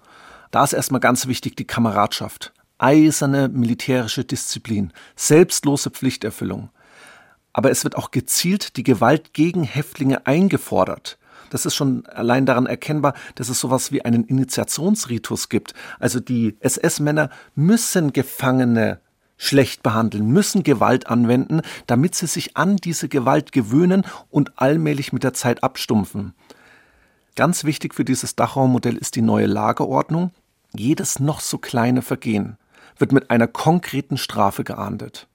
Da 0.52 0.63
ist 0.63 0.73
erstmal 0.73 1.02
ganz 1.02 1.28
wichtig 1.28 1.56
die 1.56 1.65
Kameradschaft, 1.65 2.54
eiserne 2.78 3.49
militärische 3.49 4.23
Disziplin, 4.23 4.93
selbstlose 5.15 5.89
Pflichterfüllung 5.89 6.69
aber 7.54 7.69
es 7.69 7.84
wird 7.84 7.95
auch 7.95 8.12
gezielt 8.12 8.76
die 8.78 8.84
Gewalt 8.84 9.34
gegen 9.34 9.63
Häftlinge 9.63 10.26
eingefordert. 10.26 11.19
Das 11.52 11.67
ist 11.67 11.76
schon 11.76 12.06
allein 12.08 12.47
daran 12.47 12.65
erkennbar, 12.65 13.13
dass 13.36 13.47
es 13.47 13.60
sowas 13.60 13.91
wie 13.91 14.04
einen 14.04 14.23
Initiationsritus 14.23 15.49
gibt. 15.49 15.76
Also 15.99 16.19
die 16.19 16.58
SS-Männer 16.60 17.30
müssen 17.54 18.12
Gefangene 18.12 18.99
schlecht 19.38 19.84
behandeln, 19.84 20.28
müssen 20.28 20.63
Gewalt 20.63 21.08
anwenden, 21.08 21.62
damit 21.86 22.15
sie 22.15 22.28
sich 22.28 22.58
an 22.58 22.78
diese 22.78 23.08
Gewalt 23.08 23.52
gewöhnen 23.52 24.04
und 24.32 24.54
allmählich 24.60 25.13
mit 25.13 25.23
der 25.23 25.34
Zeit 25.34 25.63
abstumpfen. 25.63 26.34
Ganz 27.36 27.63
wichtig 27.63 27.96
für 27.96 28.06
dieses 28.06 28.36
Dachau-Modell 28.36 28.96
ist 28.96 29.15
die 29.15 29.24
neue 29.24 29.48
Lagerordnung. 29.48 30.32
Jedes 30.76 31.19
noch 31.19 31.39
so 31.39 31.58
kleine 31.58 32.04
Vergehen 32.04 32.58
wird 33.00 33.12
mit 33.12 33.32
einer 33.32 33.48
konkreten 33.48 34.17
Strafe 34.17 34.63
geahndet. 34.63 35.28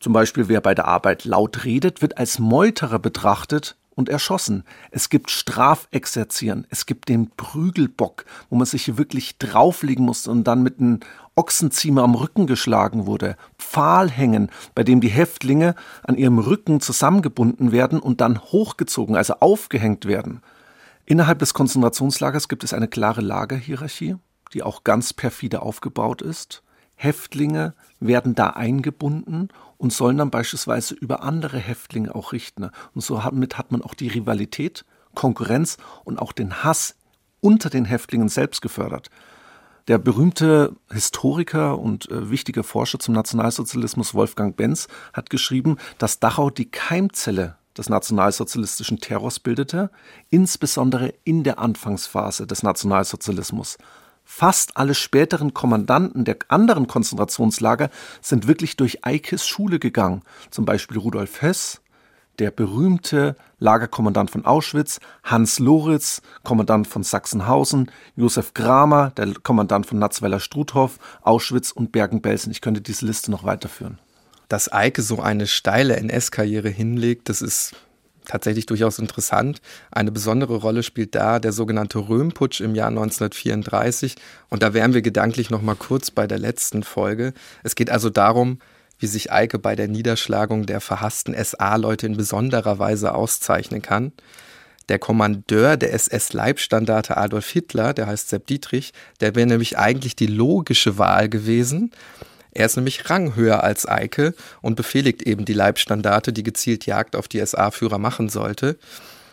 Zum 0.00 0.12
Beispiel 0.12 0.48
wer 0.48 0.60
bei 0.60 0.74
der 0.74 0.86
Arbeit 0.86 1.24
laut 1.24 1.64
redet, 1.64 2.02
wird 2.02 2.18
als 2.18 2.40
Meuterer 2.40 2.98
betrachtet 2.98 3.76
und 3.94 4.08
erschossen. 4.08 4.64
Es 4.90 5.08
gibt 5.08 5.30
Strafexerzieren, 5.30 6.66
es 6.68 6.86
gibt 6.86 7.08
den 7.08 7.30
Prügelbock, 7.30 8.24
wo 8.48 8.56
man 8.56 8.66
sich 8.66 8.96
wirklich 8.96 9.38
drauflegen 9.38 10.04
muss 10.04 10.26
und 10.26 10.44
dann 10.44 10.64
mit 10.64 10.80
einem 10.80 10.98
Ochsenziemer 11.36 12.02
am 12.02 12.16
Rücken 12.16 12.48
geschlagen 12.48 13.06
wurde. 13.06 13.36
Pfahlhängen, 13.56 14.50
bei 14.74 14.82
dem 14.82 15.00
die 15.00 15.08
Häftlinge 15.08 15.76
an 16.02 16.16
ihrem 16.16 16.40
Rücken 16.40 16.80
zusammengebunden 16.80 17.70
werden 17.70 18.00
und 18.00 18.20
dann 18.20 18.40
hochgezogen, 18.40 19.14
also 19.14 19.34
aufgehängt 19.34 20.06
werden. 20.06 20.40
Innerhalb 21.10 21.40
des 21.40 21.54
Konzentrationslagers 21.54 22.46
gibt 22.46 22.62
es 22.62 22.72
eine 22.72 22.86
klare 22.86 23.20
Lagerhierarchie, 23.20 24.14
die 24.54 24.62
auch 24.62 24.84
ganz 24.84 25.12
perfide 25.12 25.60
aufgebaut 25.60 26.22
ist. 26.22 26.62
Häftlinge 26.94 27.74
werden 27.98 28.36
da 28.36 28.50
eingebunden 28.50 29.48
und 29.76 29.92
sollen 29.92 30.18
dann 30.18 30.30
beispielsweise 30.30 30.94
über 30.94 31.24
andere 31.24 31.58
Häftlinge 31.58 32.14
auch 32.14 32.30
richten. 32.30 32.70
Und 32.94 33.00
so 33.00 33.18
damit 33.18 33.58
hat 33.58 33.72
man 33.72 33.82
auch 33.82 33.94
die 33.94 34.06
Rivalität, 34.06 34.84
Konkurrenz 35.16 35.78
und 36.04 36.20
auch 36.20 36.30
den 36.30 36.62
Hass 36.62 36.94
unter 37.40 37.70
den 37.70 37.86
Häftlingen 37.86 38.28
selbst 38.28 38.62
gefördert. 38.62 39.10
Der 39.88 39.98
berühmte 39.98 40.76
Historiker 40.92 41.80
und 41.80 42.08
äh, 42.08 42.30
wichtige 42.30 42.62
Forscher 42.62 43.00
zum 43.00 43.14
Nationalsozialismus 43.14 44.14
Wolfgang 44.14 44.56
Benz 44.56 44.86
hat 45.12 45.28
geschrieben, 45.28 45.76
dass 45.98 46.20
Dachau 46.20 46.50
die 46.50 46.70
Keimzelle 46.70 47.56
des 47.76 47.88
nationalsozialistischen 47.88 48.98
Terrors 48.98 49.40
bildete, 49.40 49.90
insbesondere 50.30 51.14
in 51.24 51.44
der 51.44 51.58
Anfangsphase 51.58 52.46
des 52.46 52.62
Nationalsozialismus. 52.62 53.78
Fast 54.24 54.76
alle 54.76 54.94
späteren 54.94 55.54
Kommandanten 55.54 56.24
der 56.24 56.36
anderen 56.48 56.86
Konzentrationslager 56.86 57.90
sind 58.20 58.46
wirklich 58.46 58.76
durch 58.76 59.04
Eikes 59.04 59.46
Schule 59.46 59.78
gegangen. 59.78 60.22
Zum 60.50 60.64
Beispiel 60.64 60.98
Rudolf 60.98 61.42
Hess, 61.42 61.80
der 62.38 62.50
berühmte 62.50 63.36
Lagerkommandant 63.58 64.30
von 64.30 64.46
Auschwitz, 64.46 65.00
Hans 65.24 65.58
Loritz, 65.58 66.22
Kommandant 66.42 66.86
von 66.86 67.02
Sachsenhausen, 67.02 67.90
Josef 68.16 68.54
Kramer, 68.54 69.10
der 69.10 69.34
Kommandant 69.42 69.86
von 69.86 69.98
Natzweiler-Struthof, 69.98 70.98
Auschwitz 71.22 71.72
und 71.72 71.92
Bergen-Belsen. 71.92 72.50
Ich 72.50 72.60
könnte 72.60 72.80
diese 72.80 73.06
Liste 73.06 73.30
noch 73.30 73.44
weiterführen. 73.44 73.98
Dass 74.50 74.70
Eike 74.72 75.00
so 75.00 75.20
eine 75.20 75.46
steile 75.46 75.96
NS-Karriere 75.96 76.68
hinlegt, 76.68 77.28
das 77.28 77.40
ist 77.40 77.76
tatsächlich 78.24 78.66
durchaus 78.66 78.98
interessant. 78.98 79.60
Eine 79.92 80.10
besondere 80.10 80.56
Rolle 80.56 80.82
spielt 80.82 81.14
da 81.14 81.38
der 81.38 81.52
sogenannte 81.52 81.98
Röhmputsch 82.00 82.60
im 82.60 82.74
Jahr 82.74 82.88
1934. 82.88 84.16
Und 84.48 84.64
da 84.64 84.74
wären 84.74 84.92
wir 84.92 85.02
gedanklich 85.02 85.50
noch 85.50 85.62
mal 85.62 85.76
kurz 85.76 86.10
bei 86.10 86.26
der 86.26 86.40
letzten 86.40 86.82
Folge. 86.82 87.32
Es 87.62 87.76
geht 87.76 87.90
also 87.90 88.10
darum, 88.10 88.58
wie 88.98 89.06
sich 89.06 89.30
Eike 89.30 89.60
bei 89.60 89.76
der 89.76 89.86
Niederschlagung 89.86 90.66
der 90.66 90.80
verhassten 90.80 91.32
SA-Leute 91.32 92.06
in 92.06 92.16
besonderer 92.16 92.80
Weise 92.80 93.14
auszeichnen 93.14 93.82
kann. 93.82 94.12
Der 94.88 94.98
Kommandeur 94.98 95.76
der 95.76 95.94
SS-Leibstandarte 95.94 97.16
Adolf 97.16 97.48
Hitler, 97.48 97.94
der 97.94 98.08
heißt 98.08 98.30
Sepp 98.30 98.48
Dietrich, 98.48 98.92
der 99.20 99.36
wäre 99.36 99.46
nämlich 99.46 99.78
eigentlich 99.78 100.16
die 100.16 100.26
logische 100.26 100.98
Wahl 100.98 101.28
gewesen. 101.28 101.92
Er 102.52 102.66
ist 102.66 102.76
nämlich 102.76 103.08
ranghöher 103.08 103.62
als 103.62 103.88
Eike 103.88 104.34
und 104.60 104.74
befehligt 104.74 105.22
eben 105.22 105.44
die 105.44 105.52
Leibstandarte, 105.52 106.32
die 106.32 106.42
gezielt 106.42 106.86
Jagd 106.86 107.16
auf 107.16 107.28
die 107.28 107.44
SA-Führer 107.44 107.98
machen 107.98 108.28
sollte. 108.28 108.76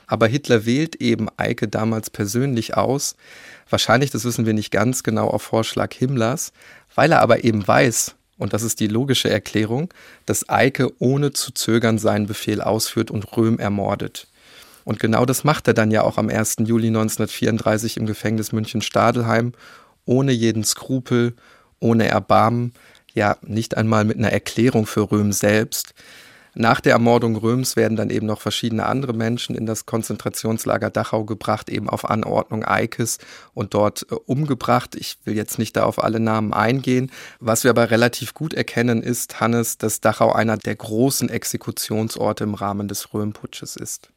Aber 0.05 0.27
Hitler 0.27 0.65
wählt 0.65 0.95
eben 0.97 1.27
Eike 1.37 1.67
damals 1.67 2.09
persönlich 2.09 2.77
aus. 2.77 3.15
Wahrscheinlich, 3.69 4.11
das 4.11 4.23
wissen 4.23 4.45
wir 4.45 4.53
nicht 4.53 4.71
ganz 4.71 5.03
genau, 5.03 5.27
auf 5.27 5.41
Vorschlag 5.41 5.93
Himmlers, 5.93 6.53
weil 6.95 7.11
er 7.11 7.21
aber 7.21 7.43
eben 7.43 7.67
weiß, 7.67 8.15
und 8.37 8.53
das 8.53 8.63
ist 8.63 8.79
die 8.79 8.87
logische 8.87 9.29
Erklärung, 9.29 9.93
dass 10.25 10.47
Eike 10.47 10.91
ohne 10.99 11.33
zu 11.33 11.51
zögern 11.51 11.97
seinen 11.97 12.27
Befehl 12.27 12.61
ausführt 12.61 13.11
und 13.11 13.35
Röhm 13.35 13.59
ermordet. 13.59 14.27
Und 14.85 14.99
genau 14.99 15.25
das 15.25 15.43
macht 15.43 15.67
er 15.67 15.73
dann 15.73 15.91
ja 15.91 16.03
auch 16.03 16.17
am 16.17 16.29
1. 16.29 16.57
Juli 16.59 16.87
1934 16.87 17.97
im 17.97 18.05
Gefängnis 18.05 18.53
München-Stadelheim, 18.53 19.51
ohne 20.05 20.31
jeden 20.31 20.63
Skrupel, 20.63 21.35
ohne 21.79 22.07
Erbarmen, 22.07 22.73
ja 23.17 23.37
nicht 23.41 23.75
einmal 23.75 24.05
mit 24.05 24.17
einer 24.17 24.31
Erklärung 24.31 24.85
für 24.85 25.11
Röhm 25.11 25.33
selbst. 25.33 25.93
Nach 26.59 26.81
der 26.81 26.93
Ermordung 26.93 27.35
Röms 27.35 27.75
werden 27.75 27.95
dann 27.95 28.09
eben 28.09 28.25
noch 28.25 28.41
verschiedene 28.41 28.87
andere 28.87 29.13
Menschen 29.13 29.55
in 29.55 29.67
das 29.67 29.85
Konzentrationslager 29.85 30.89
Dachau 30.89 31.23
gebracht, 31.23 31.69
eben 31.69 31.87
auf 31.87 32.09
Anordnung 32.09 32.65
Eikes 32.65 33.19
und 33.53 33.75
dort 33.75 34.07
äh, 34.09 34.15
umgebracht. 34.25 34.95
Ich 34.95 35.19
will 35.25 35.35
jetzt 35.35 35.59
nicht 35.59 35.75
da 35.75 35.83
auf 35.83 36.03
alle 36.03 36.19
Namen 36.19 36.53
eingehen. 36.53 37.11
Was 37.39 37.63
wir 37.63 37.69
aber 37.69 37.91
relativ 37.91 38.33
gut 38.33 38.55
erkennen, 38.55 39.03
ist, 39.03 39.39
Hannes, 39.39 39.77
dass 39.77 40.01
Dachau 40.01 40.31
einer 40.31 40.57
der 40.57 40.75
großen 40.75 41.29
Exekutionsorte 41.29 42.45
im 42.45 42.55
Rahmen 42.55 42.87
des 42.87 43.13
Röhmputsches 43.13 43.75
ist. 43.75 44.09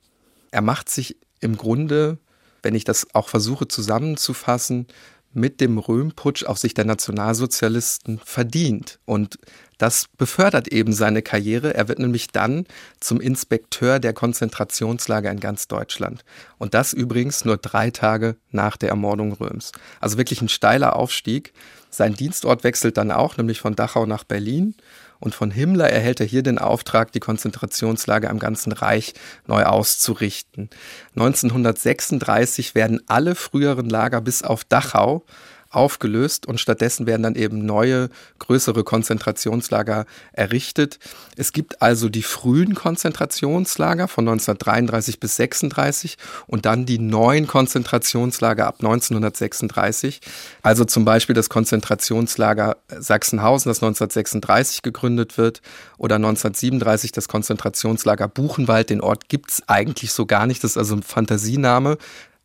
Er 0.50 0.62
macht 0.62 0.88
sich 0.88 1.18
im 1.40 1.58
Grunde, 1.58 2.16
wenn 2.62 2.74
ich 2.74 2.84
das 2.84 3.14
auch 3.14 3.28
versuche 3.28 3.68
zusammenzufassen, 3.68 4.86
mit 5.32 5.60
dem 5.60 5.78
Röhmputsch 5.78 6.44
auf 6.44 6.58
Sicht 6.58 6.76
der 6.76 6.84
Nationalsozialisten 6.84 8.20
verdient. 8.24 8.98
Und 9.04 9.38
das 9.78 10.06
befördert 10.18 10.68
eben 10.68 10.92
seine 10.92 11.22
Karriere. 11.22 11.74
Er 11.74 11.88
wird 11.88 11.98
nämlich 12.00 12.28
dann 12.28 12.66
zum 13.00 13.20
Inspekteur 13.20 13.98
der 13.98 14.12
Konzentrationslager 14.12 15.30
in 15.30 15.40
ganz 15.40 15.68
Deutschland. 15.68 16.24
Und 16.58 16.74
das 16.74 16.92
übrigens 16.92 17.44
nur 17.44 17.56
drei 17.56 17.90
Tage 17.90 18.36
nach 18.50 18.76
der 18.76 18.90
Ermordung 18.90 19.32
Röms. 19.32 19.72
Also 20.00 20.18
wirklich 20.18 20.42
ein 20.42 20.48
steiler 20.48 20.96
Aufstieg. 20.96 21.52
Sein 21.88 22.14
Dienstort 22.14 22.62
wechselt 22.62 22.96
dann 22.96 23.10
auch, 23.10 23.36
nämlich 23.36 23.60
von 23.60 23.74
Dachau 23.74 24.06
nach 24.06 24.24
Berlin. 24.24 24.74
Und 25.20 25.34
von 25.34 25.50
Himmler 25.50 25.90
erhält 25.90 26.20
er 26.20 26.26
hier 26.26 26.42
den 26.42 26.58
Auftrag, 26.58 27.12
die 27.12 27.20
Konzentrationslager 27.20 28.30
im 28.30 28.38
ganzen 28.38 28.72
Reich 28.72 29.14
neu 29.46 29.64
auszurichten. 29.64 30.70
1936 31.14 32.74
werden 32.74 33.00
alle 33.06 33.34
früheren 33.34 33.88
Lager 33.88 34.20
bis 34.22 34.42
auf 34.42 34.64
Dachau 34.64 35.24
aufgelöst 35.70 36.46
und 36.46 36.58
stattdessen 36.58 37.06
werden 37.06 37.22
dann 37.22 37.36
eben 37.36 37.64
neue, 37.64 38.10
größere 38.40 38.84
Konzentrationslager 38.84 40.04
errichtet. 40.32 40.98
Es 41.36 41.52
gibt 41.52 41.80
also 41.80 42.08
die 42.08 42.22
frühen 42.22 42.74
Konzentrationslager 42.74 44.08
von 44.08 44.28
1933 44.28 45.20
bis 45.20 45.36
36 45.36 46.18
und 46.48 46.66
dann 46.66 46.86
die 46.86 46.98
neuen 46.98 47.46
Konzentrationslager 47.46 48.66
ab 48.66 48.76
1936. 48.80 50.20
Also 50.62 50.84
zum 50.84 51.04
Beispiel 51.04 51.34
das 51.34 51.48
Konzentrationslager 51.48 52.76
Sachsenhausen, 52.88 53.70
das 53.70 53.78
1936 53.78 54.82
gegründet 54.82 55.38
wird, 55.38 55.62
oder 55.98 56.16
1937 56.16 57.12
das 57.12 57.28
Konzentrationslager 57.28 58.26
Buchenwald. 58.26 58.90
Den 58.90 59.00
Ort 59.02 59.28
gibt 59.28 59.50
es 59.50 59.62
eigentlich 59.68 60.12
so 60.12 60.26
gar 60.26 60.46
nicht. 60.46 60.64
Das 60.64 60.72
ist 60.72 60.78
also 60.78 60.96
ein 60.96 61.02
Fantasiename 61.02 61.98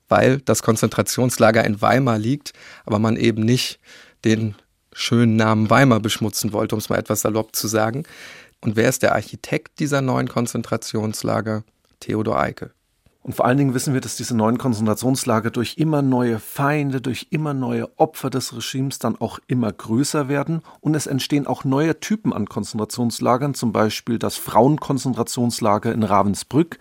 weil 0.09 0.39
das 0.41 0.63
Konzentrationslager 0.63 1.63
in 1.63 1.81
Weimar 1.81 2.17
liegt, 2.17 2.53
aber 2.85 2.99
man 2.99 3.15
eben 3.15 3.43
nicht 3.43 3.79
den 4.23 4.55
schönen 4.93 5.35
Namen 5.35 5.69
Weimar 5.69 5.99
beschmutzen 5.99 6.53
wollte, 6.53 6.75
um 6.75 6.79
es 6.79 6.89
mal 6.89 6.97
etwas 6.97 7.21
salopp 7.21 7.55
zu 7.55 7.67
sagen. 7.67 8.03
Und 8.61 8.75
wer 8.75 8.89
ist 8.89 9.03
der 9.03 9.13
Architekt 9.13 9.79
dieser 9.79 10.01
neuen 10.01 10.27
Konzentrationslager? 10.27 11.63
Theodor 11.99 12.39
Eicke. 12.39 12.71
Und 13.25 13.33
vor 13.33 13.45
allen 13.45 13.57
Dingen 13.57 13.73
wissen 13.73 13.95
wir, 13.95 14.01
dass 14.01 14.17
diese 14.17 14.37
neuen 14.37 14.59
Konzentrationslager 14.59 15.49
durch 15.49 15.77
immer 15.77 16.03
neue 16.03 16.37
Feinde, 16.37 17.01
durch 17.01 17.27
immer 17.31 17.55
neue 17.55 17.89
Opfer 17.97 18.29
des 18.29 18.55
Regimes 18.55 18.99
dann 18.99 19.15
auch 19.19 19.39
immer 19.47 19.71
größer 19.73 20.27
werden. 20.29 20.61
Und 20.79 20.93
es 20.93 21.07
entstehen 21.07 21.47
auch 21.47 21.63
neue 21.63 21.99
Typen 21.99 22.33
an 22.33 22.47
Konzentrationslagern, 22.47 23.55
zum 23.55 23.71
Beispiel 23.71 24.19
das 24.19 24.35
Frauenkonzentrationslager 24.37 25.91
in 25.91 26.03
Ravensbrück 26.03 26.77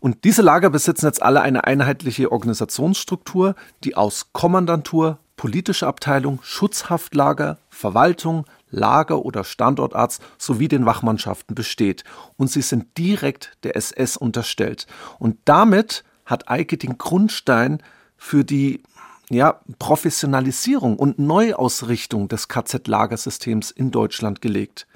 und 0.00 0.24
diese 0.24 0.42
Lager 0.42 0.70
besitzen 0.70 1.06
jetzt 1.06 1.22
alle 1.22 1.40
eine 1.40 1.64
einheitliche 1.64 2.30
Organisationsstruktur, 2.32 3.54
die 3.84 3.96
aus 3.96 4.32
Kommandantur, 4.32 5.18
politische 5.36 5.86
Abteilung, 5.86 6.40
Schutzhaftlager, 6.42 7.58
Verwaltung, 7.68 8.46
Lager- 8.70 9.24
oder 9.24 9.44
Standortarzt 9.44 10.22
sowie 10.38 10.68
den 10.68 10.86
Wachmannschaften 10.86 11.54
besteht. 11.54 12.04
Und 12.36 12.50
sie 12.50 12.62
sind 12.62 12.98
direkt 12.98 13.56
der 13.62 13.76
SS 13.76 14.16
unterstellt. 14.16 14.86
Und 15.18 15.38
damit 15.44 16.04
hat 16.24 16.50
Eike 16.50 16.76
den 16.76 16.98
Grundstein 16.98 17.82
für 18.16 18.44
die 18.44 18.82
ja, 19.28 19.60
Professionalisierung 19.78 20.96
und 20.98 21.18
Neuausrichtung 21.18 22.28
des 22.28 22.48
KZ-Lagersystems 22.48 23.70
in 23.70 23.90
Deutschland 23.90 24.40
gelegt. 24.40 24.86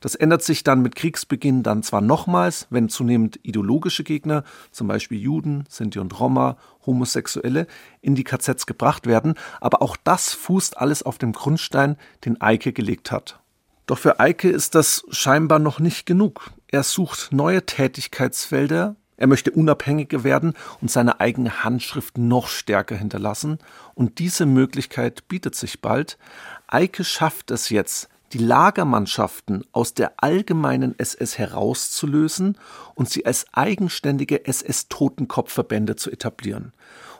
Das 0.00 0.14
ändert 0.14 0.42
sich 0.42 0.64
dann 0.64 0.82
mit 0.82 0.94
Kriegsbeginn 0.94 1.62
dann 1.62 1.82
zwar 1.82 2.00
nochmals, 2.00 2.66
wenn 2.70 2.88
zunehmend 2.88 3.40
ideologische 3.42 4.04
Gegner, 4.04 4.44
zum 4.70 4.88
Beispiel 4.88 5.18
Juden, 5.18 5.64
Sinti 5.68 5.98
und 5.98 6.18
Roma, 6.18 6.56
Homosexuelle, 6.86 7.66
in 8.00 8.14
die 8.14 8.24
KZs 8.24 8.66
gebracht 8.66 9.06
werden, 9.06 9.34
aber 9.60 9.82
auch 9.82 9.96
das 9.96 10.32
fußt 10.34 10.78
alles 10.78 11.02
auf 11.02 11.18
dem 11.18 11.32
Grundstein, 11.32 11.96
den 12.24 12.40
Eike 12.40 12.72
gelegt 12.72 13.10
hat. 13.10 13.40
Doch 13.86 13.98
für 13.98 14.20
Eike 14.20 14.50
ist 14.50 14.74
das 14.74 15.04
scheinbar 15.10 15.58
noch 15.58 15.80
nicht 15.80 16.06
genug. 16.06 16.50
Er 16.68 16.82
sucht 16.82 17.32
neue 17.32 17.64
Tätigkeitsfelder, 17.64 18.96
er 19.18 19.26
möchte 19.26 19.50
unabhängiger 19.50 20.22
werden 20.22 20.54
und 20.80 20.90
seine 20.90 21.20
eigene 21.20 21.64
Handschrift 21.64 22.18
noch 22.18 22.46
stärker 22.46 22.96
hinterlassen. 22.96 23.58
Und 23.94 24.20
diese 24.20 24.46
Möglichkeit 24.46 25.26
bietet 25.26 25.56
sich 25.56 25.80
bald. 25.82 26.18
Eike 26.68 27.02
schafft 27.02 27.50
es 27.50 27.68
jetzt, 27.68 28.08
die 28.32 28.38
Lagermannschaften 28.38 29.64
aus 29.72 29.94
der 29.94 30.12
allgemeinen 30.16 30.98
SS 30.98 31.38
herauszulösen 31.38 32.58
und 32.94 33.08
sie 33.08 33.24
als 33.26 33.46
eigenständige 33.52 34.46
SS-Totenkopfverbände 34.46 35.96
zu 35.96 36.10
etablieren. 36.10 36.72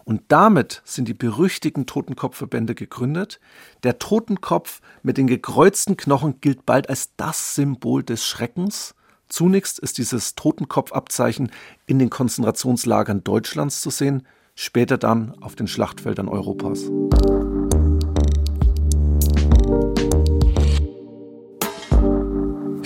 Und 0.05 0.23
damit 0.29 0.81
sind 0.85 1.07
die 1.07 1.15
berüchtigten 1.15 1.85
Totenkopfverbände 1.85 2.75
gegründet. 2.75 3.41
Der 3.83 3.99
Totenkopf 3.99 4.81
mit 5.03 5.19
den 5.19 5.27
gekreuzten 5.27 5.99
Knochen 5.99 6.41
gilt 6.41 6.65
bald 6.65 6.89
als 6.89 7.15
das 7.17 7.55
Symbol 7.55 8.03
des 8.03 8.25
Schreckens. 8.25 8.95
Zunächst 9.29 9.79
ist 9.79 9.99
dieses 9.99 10.35
Totenkopfabzeichen 10.35 11.51
in 11.85 11.99
den 11.99 12.09
Konzentrationslagern 12.09 13.23
Deutschlands 13.23 13.83
zu 13.83 13.91
sehen, 13.91 14.27
später 14.55 14.97
dann 14.97 15.35
auf 15.43 15.57
den 15.57 15.69
Schlachtfeldern 15.69 16.29
Europas. 16.29 16.91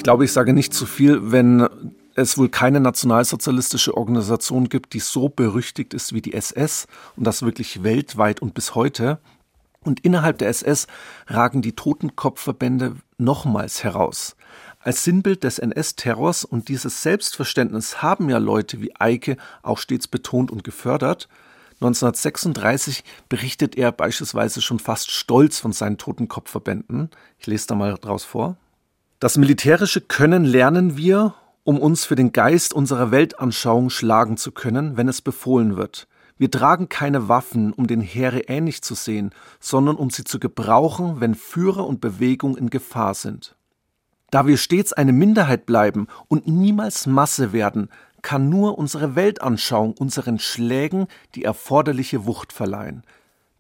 Ich 0.03 0.05
glaube, 0.05 0.25
ich 0.25 0.33
sage 0.33 0.53
nicht 0.53 0.75
zu 0.75 0.85
viel, 0.85 1.31
wenn 1.31 1.69
es 2.17 2.37
wohl 2.37 2.49
keine 2.49 2.81
nationalsozialistische 2.81 3.97
Organisation 3.97 4.69
gibt, 4.69 4.95
die 4.95 4.99
so 4.99 5.29
berüchtigt 5.29 5.95
ist 5.95 6.13
wie 6.13 6.21
die 6.21 6.33
SS 6.33 6.89
und 7.15 7.25
das 7.25 7.43
wirklich 7.43 7.85
weltweit 7.85 8.43
und 8.43 8.53
bis 8.53 8.75
heute. 8.75 9.21
Und 9.85 10.01
innerhalb 10.01 10.39
der 10.39 10.49
SS 10.49 10.89
ragen 11.29 11.63
die 11.63 11.77
Totenkopfverbände 11.77 12.97
nochmals 13.17 13.85
heraus. 13.85 14.35
Als 14.81 15.05
Sinnbild 15.05 15.45
des 15.45 15.61
NS-Terrors 15.61 16.45
und 16.45 16.69
dieses 16.69 17.05
Selbstverständnis 17.05 18.03
haben 18.03 18.29
ja 18.29 18.39
Leute 18.39 18.81
wie 18.81 18.97
Eike 18.97 19.37
auch 19.63 19.79
stets 19.79 20.09
betont 20.09 20.51
und 20.51 20.65
gefördert. 20.65 21.29
1936 21.75 23.05
berichtet 23.29 23.77
er 23.77 23.93
beispielsweise 23.93 24.63
schon 24.63 24.81
fast 24.81 25.13
stolz 25.13 25.61
von 25.61 25.71
seinen 25.71 25.97
Totenkopfverbänden. 25.97 27.09
Ich 27.39 27.47
lese 27.47 27.69
da 27.69 27.77
mal 27.77 27.95
draus 27.95 28.25
vor. 28.25 28.57
Das 29.23 29.39
militärische 29.39 30.01
Können 30.01 30.45
lernen 30.45 30.97
wir, 30.97 31.35
um 31.63 31.79
uns 31.79 32.05
für 32.05 32.17
den 32.17 32.33
Geist 32.33 32.75
unserer 32.75 33.13
Weltanschauung 33.13 33.89
schlagen 33.89 34.37
zu 34.37 34.51
können, 34.51 34.97
wenn 34.97 35.07
es 35.07 35.23
befohlen 35.23 35.77
wird. 35.77 36.09
Wir 36.39 36.51
tragen 36.51 36.89
keine 36.89 37.29
Waffen, 37.29 37.73
um 37.73 37.87
den 37.87 38.01
Heere 38.01 38.41
ähnlich 38.49 38.83
zu 38.83 38.97
sehen, 38.97 39.31
sondern 39.61 39.95
um 39.95 40.11
sie 40.11 40.25
zu 40.25 40.41
gebrauchen, 40.41 41.21
wenn 41.21 41.37
Führer 41.37 41.87
und 41.87 42.01
Bewegung 42.01 42.57
in 42.57 42.69
Gefahr 42.69 43.15
sind. 43.15 43.55
Da 44.33 44.49
wir 44.49 44.57
stets 44.57 44.93
eine 44.93 45.13
Minderheit 45.13 45.67
bleiben 45.67 46.09
und 46.27 46.49
niemals 46.49 47.07
Masse 47.07 47.53
werden, 47.53 47.91
kann 48.23 48.49
nur 48.49 48.77
unsere 48.77 49.15
Weltanschauung 49.15 49.93
unseren 49.93 50.41
Schlägen 50.41 51.07
die 51.37 51.45
erforderliche 51.45 52.27
Wucht 52.27 52.53
verleihen. 52.53 53.05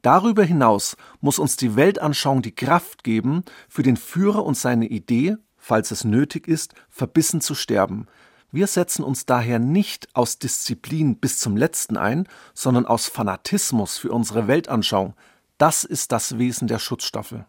Darüber 0.02 0.42
hinaus 0.42 0.96
muss 1.20 1.38
uns 1.38 1.54
die 1.54 1.76
Weltanschauung 1.76 2.42
die 2.42 2.56
Kraft 2.56 3.04
geben, 3.04 3.44
für 3.68 3.84
den 3.84 3.96
Führer 3.96 4.44
und 4.44 4.56
seine 4.56 4.88
Idee, 4.88 5.36
falls 5.62 5.92
es 5.92 6.02
nötig 6.04 6.48
ist, 6.48 6.74
verbissen 6.90 7.40
zu 7.40 7.54
sterben. 7.54 8.08
Wir 8.50 8.66
setzen 8.66 9.04
uns 9.04 9.24
daher 9.24 9.58
nicht 9.58 10.08
aus 10.14 10.38
Disziplin 10.38 11.16
bis 11.16 11.38
zum 11.38 11.56
letzten 11.56 11.96
ein, 11.96 12.28
sondern 12.52 12.84
aus 12.84 13.06
Fanatismus 13.06 13.96
für 13.96 14.10
unsere 14.10 14.48
Weltanschauung. 14.48 15.14
Das 15.56 15.84
ist 15.84 16.12
das 16.12 16.36
Wesen 16.36 16.68
der 16.68 16.80
Schutzstaffel 16.80 17.46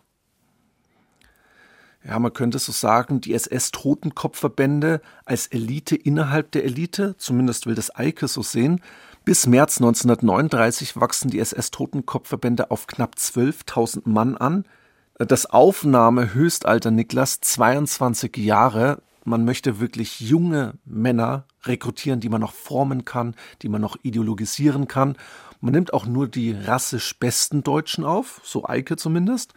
ja, 2.05 2.19
man 2.19 2.33
könnte 2.33 2.59
so 2.59 2.71
sagen, 2.71 3.21
die 3.21 3.33
SS-Totenkopfverbände 3.33 5.01
als 5.25 5.47
Elite 5.47 5.95
innerhalb 5.95 6.51
der 6.51 6.65
Elite, 6.65 7.15
zumindest 7.17 7.65
will 7.65 7.75
das 7.75 7.95
Eike 7.95 8.27
so 8.27 8.41
sehen. 8.41 8.81
Bis 9.23 9.47
März 9.47 9.77
1939 9.77 10.97
wachsen 10.97 11.29
die 11.29 11.39
SS-Totenkopfverbände 11.39 12.71
auf 12.71 12.87
knapp 12.87 13.15
12.000 13.15 14.01
Mann 14.03 14.35
an. 14.35 14.65
Das 15.19 15.45
Aufnahmehöchstalter 15.45 16.89
Niklas 16.89 17.39
22 17.39 18.35
Jahre. 18.37 19.03
Man 19.25 19.45
möchte 19.45 19.79
wirklich 19.79 20.19
junge 20.19 20.73
Männer 20.85 21.45
rekrutieren, 21.65 22.19
die 22.19 22.29
man 22.29 22.41
noch 22.41 22.53
formen 22.53 23.05
kann, 23.05 23.35
die 23.61 23.69
man 23.69 23.79
noch 23.79 23.95
ideologisieren 24.01 24.87
kann. 24.87 25.15
Man 25.61 25.73
nimmt 25.73 25.93
auch 25.93 26.07
nur 26.07 26.27
die 26.27 26.51
rassisch 26.51 27.19
besten 27.19 27.61
Deutschen 27.61 28.05
auf, 28.05 28.41
so 28.43 28.65
Eike 28.65 28.97
zumindest. 28.97 29.53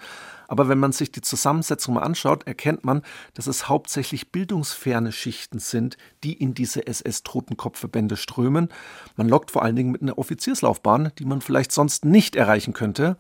Aber 0.47 0.69
wenn 0.69 0.79
man 0.79 0.93
sich 0.93 1.11
die 1.11 1.23
Zusammensetzung 1.23 1.95
mal 1.95 2.03
anschaut, 2.03 2.47
erkennt 2.47 2.85
man, 2.85 3.01
dass 3.33 3.47
es 3.47 3.67
hauptsächlich 3.67 4.31
bildungsferne 4.31 5.11
Schichten 5.11 5.59
sind, 5.59 5.97
die 6.23 6.35
in 6.35 6.53
diese 6.53 6.87
SS-Totenkopfverbände 6.87 8.19
strömen. 8.19 8.69
Man 9.17 9.31
lockt 9.31 9.51
vor 9.51 9.63
allen 9.63 9.75
Dingen 9.75 9.91
mit 9.91 10.03
einer 10.03 10.19
Offizierslaufbahn, 10.19 11.13
die 11.19 11.25
man 11.25 11.41
vielleicht 11.41 11.73
sonst 11.73 12.05
nicht 12.05 12.37
erreichen 12.37 12.75
könnte. 12.75 13.17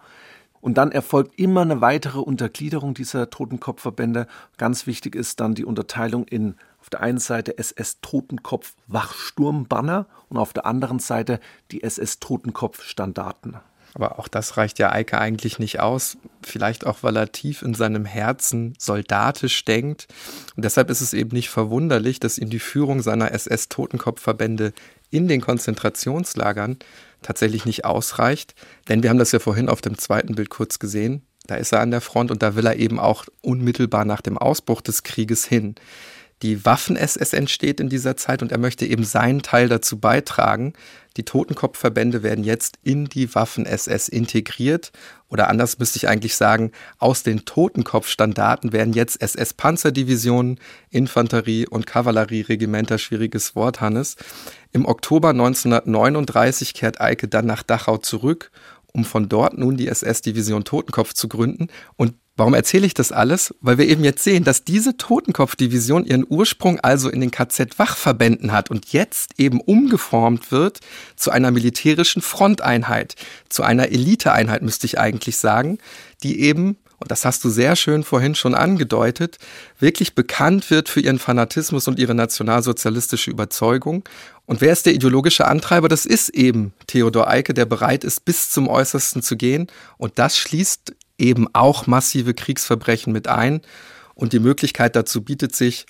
Und 0.66 0.74
dann 0.78 0.90
erfolgt 0.90 1.38
immer 1.38 1.60
eine 1.60 1.80
weitere 1.80 2.18
Untergliederung 2.18 2.92
dieser 2.92 3.30
Totenkopfverbände. 3.30 4.26
Ganz 4.56 4.88
wichtig 4.88 5.14
ist 5.14 5.38
dann 5.38 5.54
die 5.54 5.64
Unterteilung 5.64 6.26
in 6.26 6.56
auf 6.80 6.90
der 6.90 7.02
einen 7.02 7.20
Seite 7.20 7.56
SS 7.56 8.00
Totenkopf 8.00 8.74
Wachsturmbanner 8.88 10.06
und 10.28 10.38
auf 10.38 10.52
der 10.52 10.66
anderen 10.66 10.98
Seite 10.98 11.38
die 11.70 11.84
SS 11.84 12.18
Totenkopf 12.18 12.82
Standarten. 12.82 13.58
Aber 13.94 14.18
auch 14.18 14.26
das 14.26 14.56
reicht 14.56 14.80
ja 14.80 14.90
Eike 14.90 15.18
eigentlich 15.18 15.60
nicht 15.60 15.78
aus. 15.78 16.18
Vielleicht 16.42 16.84
auch, 16.84 17.04
weil 17.04 17.16
er 17.16 17.30
tief 17.30 17.62
in 17.62 17.74
seinem 17.74 18.04
Herzen 18.04 18.74
soldatisch 18.76 19.64
denkt. 19.64 20.08
Und 20.56 20.64
deshalb 20.64 20.90
ist 20.90 21.00
es 21.00 21.14
eben 21.14 21.30
nicht 21.30 21.48
verwunderlich, 21.48 22.18
dass 22.18 22.38
ihm 22.38 22.50
die 22.50 22.58
Führung 22.58 23.02
seiner 23.02 23.30
SS-Totenkopfverbände 23.30 24.72
in 25.10 25.28
den 25.28 25.40
Konzentrationslagern 25.40 26.78
tatsächlich 27.26 27.64
nicht 27.64 27.84
ausreicht. 27.84 28.54
Denn 28.88 29.02
wir 29.02 29.10
haben 29.10 29.18
das 29.18 29.32
ja 29.32 29.38
vorhin 29.38 29.68
auf 29.68 29.80
dem 29.80 29.98
zweiten 29.98 30.34
Bild 30.34 30.50
kurz 30.50 30.78
gesehen. 30.78 31.26
Da 31.46 31.56
ist 31.56 31.72
er 31.72 31.80
an 31.80 31.90
der 31.90 32.00
Front 32.00 32.30
und 32.30 32.42
da 32.42 32.54
will 32.56 32.66
er 32.66 32.76
eben 32.76 32.98
auch 32.98 33.24
unmittelbar 33.42 34.04
nach 34.04 34.20
dem 34.20 34.38
Ausbruch 34.38 34.80
des 34.80 35.02
Krieges 35.02 35.44
hin. 35.44 35.76
Die 36.42 36.64
Waffen-SS 36.64 37.32
entsteht 37.32 37.80
in 37.80 37.88
dieser 37.88 38.16
Zeit 38.16 38.42
und 38.42 38.52
er 38.52 38.58
möchte 38.58 38.84
eben 38.84 39.04
seinen 39.04 39.42
Teil 39.42 39.68
dazu 39.68 39.98
beitragen. 39.98 40.74
Die 41.16 41.24
Totenkopfverbände 41.24 42.22
werden 42.22 42.44
jetzt 42.44 42.76
in 42.82 43.06
die 43.06 43.34
Waffen-SS 43.34 44.08
integriert. 44.08 44.92
Oder 45.28 45.48
anders 45.48 45.78
müsste 45.78 45.96
ich 45.96 46.08
eigentlich 46.08 46.36
sagen, 46.36 46.70
aus 46.98 47.22
den 47.22 47.44
Totenkopfstandarten 47.44 48.72
werden 48.72 48.92
jetzt 48.92 49.20
SS-Panzerdivisionen, 49.20 50.60
Infanterie- 50.90 51.66
und 51.66 51.86
Kavallerieregimenter, 51.86 52.98
schwieriges 52.98 53.56
Wort, 53.56 53.80
Hannes. 53.80 54.16
Im 54.72 54.86
Oktober 54.86 55.30
1939 55.30 56.74
kehrt 56.74 57.00
Eike 57.00 57.28
dann 57.28 57.46
nach 57.46 57.62
Dachau 57.62 57.98
zurück 57.98 58.50
um 58.96 59.04
von 59.04 59.28
dort 59.28 59.58
nun 59.58 59.76
die 59.76 59.88
SS-Division 59.88 60.64
Totenkopf 60.64 61.12
zu 61.12 61.28
gründen. 61.28 61.68
Und 61.96 62.14
Warum 62.36 62.52
erzähle 62.52 62.86
ich 62.86 62.92
das 62.92 63.12
alles? 63.12 63.54
Weil 63.62 63.78
wir 63.78 63.88
eben 63.88 64.04
jetzt 64.04 64.22
sehen, 64.22 64.44
dass 64.44 64.62
diese 64.62 64.98
Totenkopfdivision 64.98 66.04
ihren 66.04 66.26
Ursprung 66.28 66.78
also 66.80 67.08
in 67.08 67.20
den 67.20 67.30
KZ-Wachverbänden 67.30 68.52
hat 68.52 68.70
und 68.70 68.92
jetzt 68.92 69.38
eben 69.38 69.58
umgeformt 69.60 70.52
wird 70.52 70.80
zu 71.16 71.30
einer 71.30 71.50
militärischen 71.50 72.20
Fronteinheit, 72.20 73.16
zu 73.48 73.62
einer 73.62 73.88
Eliteeinheit, 73.88 74.60
müsste 74.60 74.84
ich 74.84 74.98
eigentlich 74.98 75.38
sagen, 75.38 75.78
die 76.22 76.40
eben, 76.40 76.76
und 76.98 77.10
das 77.10 77.24
hast 77.24 77.42
du 77.42 77.48
sehr 77.48 77.74
schön 77.74 78.04
vorhin 78.04 78.34
schon 78.34 78.54
angedeutet, 78.54 79.38
wirklich 79.78 80.14
bekannt 80.14 80.70
wird 80.70 80.90
für 80.90 81.00
ihren 81.00 81.18
Fanatismus 81.18 81.88
und 81.88 81.98
ihre 81.98 82.14
nationalsozialistische 82.14 83.30
Überzeugung. 83.30 84.04
Und 84.44 84.60
wer 84.60 84.72
ist 84.72 84.84
der 84.84 84.94
ideologische 84.94 85.46
Antreiber? 85.46 85.88
Das 85.88 86.04
ist 86.04 86.28
eben 86.28 86.74
Theodor 86.86 87.28
Eike, 87.28 87.54
der 87.54 87.64
bereit 87.64 88.04
ist, 88.04 88.26
bis 88.26 88.50
zum 88.50 88.68
Äußersten 88.68 89.22
zu 89.22 89.38
gehen. 89.38 89.68
Und 89.96 90.18
das 90.18 90.36
schließt 90.36 90.94
eben 91.18 91.46
auch 91.54 91.86
massive 91.86 92.34
Kriegsverbrechen 92.34 93.12
mit 93.12 93.28
ein. 93.28 93.60
Und 94.14 94.32
die 94.32 94.40
Möglichkeit 94.40 94.96
dazu 94.96 95.22
bietet 95.22 95.54
sich 95.54 95.86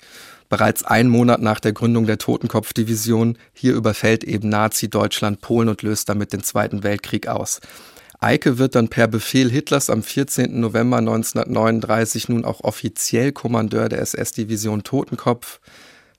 bereits 0.49 0.83
einen 0.83 1.09
Monat 1.09 1.41
nach 1.41 1.59
der 1.59 1.73
Gründung 1.73 2.05
der 2.05 2.17
Totenkopfdivision. 2.17 3.37
Hier 3.53 3.73
überfällt 3.73 4.23
eben 4.23 4.49
Nazi-Deutschland 4.49 5.41
Polen 5.41 5.69
und 5.69 5.81
löst 5.81 6.09
damit 6.09 6.33
den 6.33 6.43
Zweiten 6.43 6.83
Weltkrieg 6.83 7.27
aus. 7.27 7.59
Eike 8.19 8.57
wird 8.57 8.73
dann 8.73 8.87
per 8.87 9.07
Befehl 9.07 9.51
Hitlers 9.51 9.89
am 9.89 10.01
14. 10.01 10.59
November 10.59 10.97
1939 10.97 12.29
nun 12.29 12.45
auch 12.45 12.61
offiziell 12.61 13.31
Kommandeur 13.31 13.89
der 13.89 14.01
SS-Division 14.01 14.83
Totenkopf. 14.83 15.59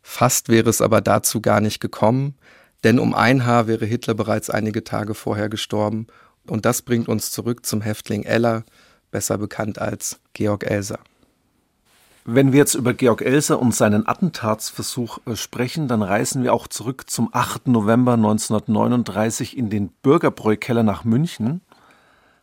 Fast 0.00 0.48
wäre 0.48 0.70
es 0.70 0.80
aber 0.80 1.00
dazu 1.00 1.40
gar 1.40 1.60
nicht 1.60 1.80
gekommen, 1.80 2.36
denn 2.84 3.00
um 3.00 3.14
ein 3.14 3.44
Haar 3.44 3.66
wäre 3.66 3.84
Hitler 3.84 4.14
bereits 4.14 4.48
einige 4.48 4.84
Tage 4.84 5.14
vorher 5.14 5.48
gestorben. 5.48 6.06
Und 6.46 6.64
das 6.64 6.82
bringt 6.82 7.08
uns 7.08 7.32
zurück 7.32 7.66
zum 7.66 7.80
Häftling 7.80 8.22
Eller, 8.22 8.64
besser 9.10 9.38
bekannt 9.38 9.78
als 9.78 10.20
Georg 10.32 10.64
Elser. 10.64 10.98
Wenn 12.30 12.52
wir 12.52 12.58
jetzt 12.58 12.74
über 12.74 12.92
Georg 12.92 13.22
Elser 13.22 13.58
und 13.58 13.74
seinen 13.74 14.06
Attentatsversuch 14.06 15.20
äh, 15.26 15.34
sprechen, 15.34 15.88
dann 15.88 16.02
reisen 16.02 16.42
wir 16.42 16.52
auch 16.52 16.68
zurück 16.68 17.08
zum 17.08 17.30
8. 17.32 17.68
November 17.68 18.12
1939 18.12 19.56
in 19.56 19.70
den 19.70 19.88
Bürgerbräukeller 20.02 20.82
nach 20.82 21.04
München. 21.04 21.62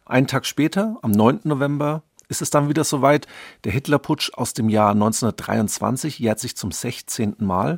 Einen 0.06 0.25
Tag 0.25 0.47
später, 0.47 0.97
am 1.04 1.12
9. 1.12 1.41
November, 1.43 2.01
ist 2.30 2.41
es 2.41 2.49
dann 2.49 2.67
wieder 2.67 2.84
soweit. 2.84 3.28
Der 3.63 3.71
Hitlerputsch 3.71 4.32
aus 4.34 4.54
dem 4.54 4.69
Jahr 4.69 4.89
1923 4.91 6.17
jährt 6.17 6.39
sich 6.39 6.58
zum 6.58 6.71
16. 6.71 7.36
Mal. 7.39 7.78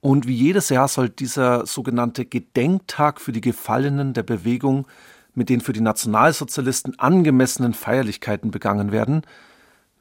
Und 0.00 0.26
wie 0.26 0.36
jedes 0.36 0.68
Jahr 0.68 0.88
soll 0.88 1.08
dieser 1.08 1.66
sogenannte 1.66 2.24
Gedenktag 2.24 3.20
für 3.20 3.32
die 3.32 3.40
Gefallenen 3.40 4.14
der 4.14 4.22
Bewegung 4.22 4.86
mit 5.34 5.48
den 5.48 5.60
für 5.60 5.72
die 5.72 5.80
Nationalsozialisten 5.80 6.98
angemessenen 6.98 7.74
Feierlichkeiten 7.74 8.50
begangen 8.50 8.92
werden. 8.92 9.22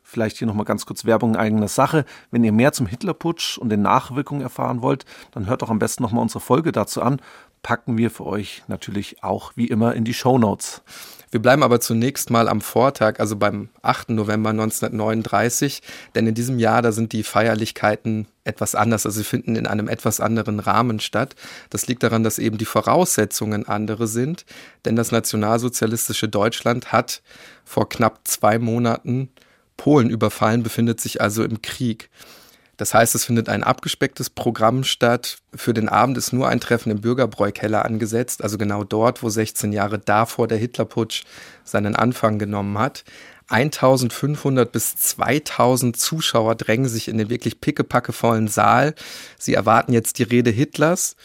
Vielleicht 0.04 0.38
hier 0.38 0.48
nochmal 0.48 0.66
ganz 0.66 0.86
kurz 0.86 1.06
Werbung 1.06 1.32
in 1.32 1.40
eigener 1.40 1.68
Sache. 1.68 2.06
Wenn 2.32 2.44
ihr 2.44 2.52
mehr 2.52 2.74
zum 2.74 2.86
Hitlerputsch 2.86 3.58
und 3.58 3.70
den 3.70 3.82
Nachwirkungen 3.82 4.42
erfahren 4.42 4.82
wollt, 4.82 5.06
dann 5.32 5.46
hört 5.46 5.62
doch 5.62 5.70
am 5.70 5.80
besten 5.80 6.04
nochmal 6.04 6.22
unsere 6.22 6.42
Folge 6.42 6.72
dazu 6.72 7.02
an. 7.02 7.22
Packen 7.64 7.98
wir 7.98 8.12
für 8.12 8.26
euch 8.26 8.64
natürlich 8.68 9.24
auch 9.24 9.54
wie 9.56 9.68
immer 9.68 9.94
in 9.94 10.04
die 10.04 10.14
Show 10.14 10.38
Notes. 10.38 10.82
Wir 11.32 11.42
bleiben 11.42 11.64
aber 11.64 11.80
zunächst 11.80 12.30
mal 12.30 12.50
am 12.50 12.60
Vortag, 12.60 13.20
also 13.22 13.38
beim 13.38 13.70
8. 13.84 14.10
November 14.10 14.50
1939, 14.50 15.82
denn 16.14 16.28
in 16.28 16.36
diesem 16.36 16.60
Jahr, 16.60 16.82
da 16.82 16.92
sind 16.92 17.14
die 17.14 17.24
Feierlichkeiten 17.24 18.28
etwas 18.44 18.76
anders, 18.76 19.06
also 19.06 19.20
sie 19.20 19.24
finden 19.24 19.56
in 19.56 19.66
einem 19.66 19.88
etwas 19.88 20.20
anderen 20.20 20.60
Rahmen 20.60 21.00
statt. 21.00 21.36
Das 21.70 21.88
liegt 21.88 22.04
daran, 22.04 22.24
dass 22.24 22.38
eben 22.38 22.58
die 22.58 22.66
Voraussetzungen 22.66 23.66
andere 23.66 24.08
sind, 24.08 24.46
denn 24.84 24.98
das 24.98 25.14
nationalsozialistische 25.14 26.28
Deutschland 26.28 26.92
hat 26.92 27.22
vor 27.64 27.88
knapp 27.88 28.20
zwei 28.26 28.60
Monaten 28.60 29.30
Polen 29.78 30.10
überfallen, 30.10 30.64
befindet 30.64 31.00
sich 31.00 31.22
also 31.22 31.44
im 31.44 31.62
Krieg. 31.62 32.10
Das 32.82 32.96
heißt, 32.96 33.14
es 33.14 33.26
findet 33.26 33.48
ein 33.48 33.64
abgespecktes 33.64 34.32
Programm 34.32 34.84
statt. 34.84 35.38
Für 35.54 35.72
den 35.72 35.88
Abend 35.88 36.18
ist 36.18 36.34
nur 36.34 36.48
ein 36.50 36.60
Treffen 36.60 36.90
im 36.90 37.00
Bürgerbräukeller 37.00 37.86
angesetzt, 37.86 38.44
also 38.44 38.58
genau 38.58 38.84
dort, 38.84 39.22
wo 39.22 39.30
16 39.30 39.72
Jahre 39.72 40.00
davor 40.00 40.48
der 40.48 40.58
Hitlerputsch 40.58 41.22
seinen 41.64 41.96
Anfang 41.96 42.40
genommen 42.40 42.80
hat. 42.80 43.04
1500 43.50 44.72
bis 44.72 44.96
2000 44.96 45.96
Zuschauer 45.96 46.56
drängen 46.56 46.90
sich 46.90 47.08
in 47.08 47.20
den 47.20 47.30
wirklich 47.30 47.62
pickepackevollen 47.62 48.48
Saal. 48.48 48.96
Sie 49.38 49.54
erwarten 49.54 49.94
jetzt 49.94 50.18
die 50.18 50.24
Rede 50.24 50.50
Hitlers. 50.50 51.18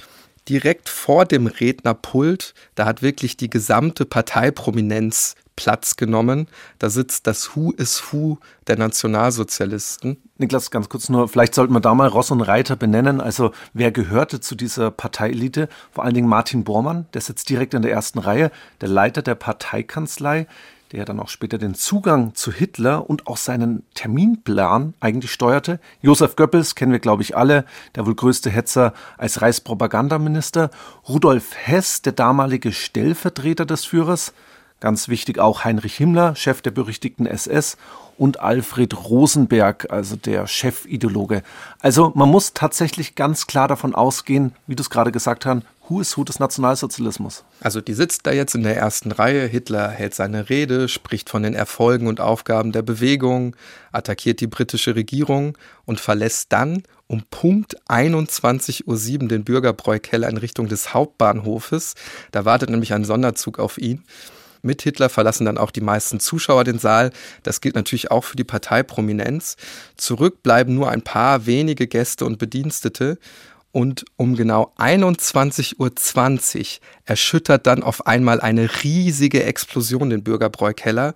Direkt 0.50 0.90
vor 0.90 1.24
dem 1.24 1.46
Rednerpult, 1.46 2.52
da 2.74 2.84
hat 2.84 3.00
wirklich 3.00 3.38
die 3.38 3.48
gesamte 3.48 4.04
Parteiprominenz 4.04 5.36
Platz 5.56 5.96
genommen. 5.96 6.48
Da 6.78 6.90
sitzt 6.90 7.26
das 7.26 7.56
Who 7.56 7.72
is 7.72 8.12
Who 8.12 8.40
der 8.66 8.76
Nationalsozialisten. 8.76 10.18
Niklas, 10.38 10.70
ganz 10.70 10.90
kurz 10.90 11.08
nur, 11.08 11.28
vielleicht 11.28 11.54
sollten 11.54 11.72
wir 11.72 11.80
da 11.80 11.94
mal 11.94 12.08
Ross 12.08 12.30
und 12.30 12.42
Reiter 12.42 12.76
benennen. 12.76 13.22
Also 13.22 13.52
wer 13.72 13.90
gehörte 13.90 14.38
zu 14.38 14.54
dieser 14.54 14.90
Parteielite? 14.90 15.68
Vor 15.90 16.04
allen 16.04 16.12
Dingen 16.12 16.28
Martin 16.28 16.62
Bormann, 16.62 17.06
der 17.14 17.22
sitzt 17.22 17.48
direkt 17.48 17.72
in 17.72 17.80
der 17.80 17.92
ersten 17.92 18.18
Reihe, 18.18 18.50
der 18.82 18.90
Leiter 18.90 19.22
der 19.22 19.34
Parteikanzlei, 19.34 20.46
der 20.92 21.06
dann 21.06 21.20
auch 21.20 21.30
später 21.30 21.56
den 21.56 21.74
Zugang 21.74 22.34
zu 22.34 22.52
Hitler 22.52 23.08
und 23.08 23.26
auch 23.26 23.38
seinen 23.38 23.82
Terminplan 23.94 24.92
eigentlich 25.00 25.32
steuerte. 25.32 25.80
Josef 26.02 26.36
Goebbels 26.36 26.74
kennen 26.74 26.92
wir, 26.92 27.00
glaube 27.00 27.22
ich, 27.22 27.34
alle, 27.34 27.64
der 27.94 28.06
wohl 28.06 28.14
größte 28.14 28.50
Hetzer 28.50 28.92
als 29.16 29.40
Reichspropagandaminister. 29.40 30.70
Rudolf 31.08 31.56
Hess, 31.56 32.02
der 32.02 32.12
damalige 32.12 32.72
Stellvertreter 32.72 33.64
des 33.64 33.86
Führers. 33.86 34.34
Ganz 34.80 35.08
wichtig 35.08 35.38
auch 35.38 35.64
Heinrich 35.64 35.96
Himmler, 35.96 36.36
Chef 36.36 36.60
der 36.60 36.70
berüchtigten 36.70 37.26
SS 37.26 37.76
und 38.18 38.40
Alfred 38.40 39.08
Rosenberg, 39.08 39.90
also 39.90 40.16
der 40.16 40.46
Chefideologe. 40.46 41.42
Also 41.80 42.12
man 42.14 42.28
muss 42.28 42.52
tatsächlich 42.52 43.14
ganz 43.14 43.46
klar 43.46 43.68
davon 43.68 43.94
ausgehen, 43.94 44.52
wie 44.66 44.76
du 44.76 44.82
es 44.82 44.90
gerade 44.90 45.12
gesagt 45.12 45.46
hast, 45.46 45.62
Who 45.88 46.00
is 46.00 46.16
Who 46.16 46.24
des 46.24 46.40
Nationalsozialismus. 46.40 47.44
Also 47.60 47.80
die 47.80 47.94
sitzt 47.94 48.26
da 48.26 48.32
jetzt 48.32 48.54
in 48.54 48.64
der 48.64 48.76
ersten 48.76 49.12
Reihe, 49.12 49.46
Hitler 49.46 49.88
hält 49.88 50.14
seine 50.14 50.48
Rede, 50.50 50.88
spricht 50.88 51.30
von 51.30 51.44
den 51.44 51.54
Erfolgen 51.54 52.08
und 52.08 52.20
Aufgaben 52.20 52.72
der 52.72 52.82
Bewegung, 52.82 53.54
attackiert 53.92 54.40
die 54.40 54.48
britische 54.48 54.96
Regierung 54.96 55.56
und 55.84 56.00
verlässt 56.00 56.52
dann 56.52 56.82
um 57.06 57.22
Punkt 57.30 57.76
21.07 57.88 59.22
Uhr 59.22 59.28
den 59.28 59.44
Bürgerbräukeller 59.44 60.28
in 60.28 60.38
Richtung 60.38 60.68
des 60.68 60.92
Hauptbahnhofes. 60.92 61.94
Da 62.32 62.44
wartet 62.44 62.70
nämlich 62.70 62.92
ein 62.92 63.04
Sonderzug 63.04 63.60
auf 63.60 63.78
ihn. 63.78 64.02
Mit 64.66 64.82
Hitler 64.82 65.08
verlassen 65.08 65.46
dann 65.46 65.58
auch 65.58 65.70
die 65.70 65.80
meisten 65.80 66.20
Zuschauer 66.20 66.64
den 66.64 66.78
Saal. 66.78 67.10
Das 67.42 67.60
gilt 67.60 67.76
natürlich 67.76 68.10
auch 68.10 68.24
für 68.24 68.36
die 68.36 68.44
Parteiprominenz. 68.44 69.56
Zurück 69.96 70.42
bleiben 70.42 70.74
nur 70.74 70.90
ein 70.90 71.02
paar 71.02 71.46
wenige 71.46 71.86
Gäste 71.86 72.26
und 72.26 72.38
Bedienstete. 72.38 73.18
Und 73.72 74.04
um 74.16 74.36
genau 74.36 74.72
21.20 74.78 75.76
Uhr 75.78 76.80
erschüttert 77.04 77.66
dann 77.66 77.82
auf 77.82 78.06
einmal 78.06 78.40
eine 78.40 78.68
riesige 78.82 79.44
Explosion 79.44 80.10
den 80.10 80.24
Bürgerbräukeller. 80.24 81.14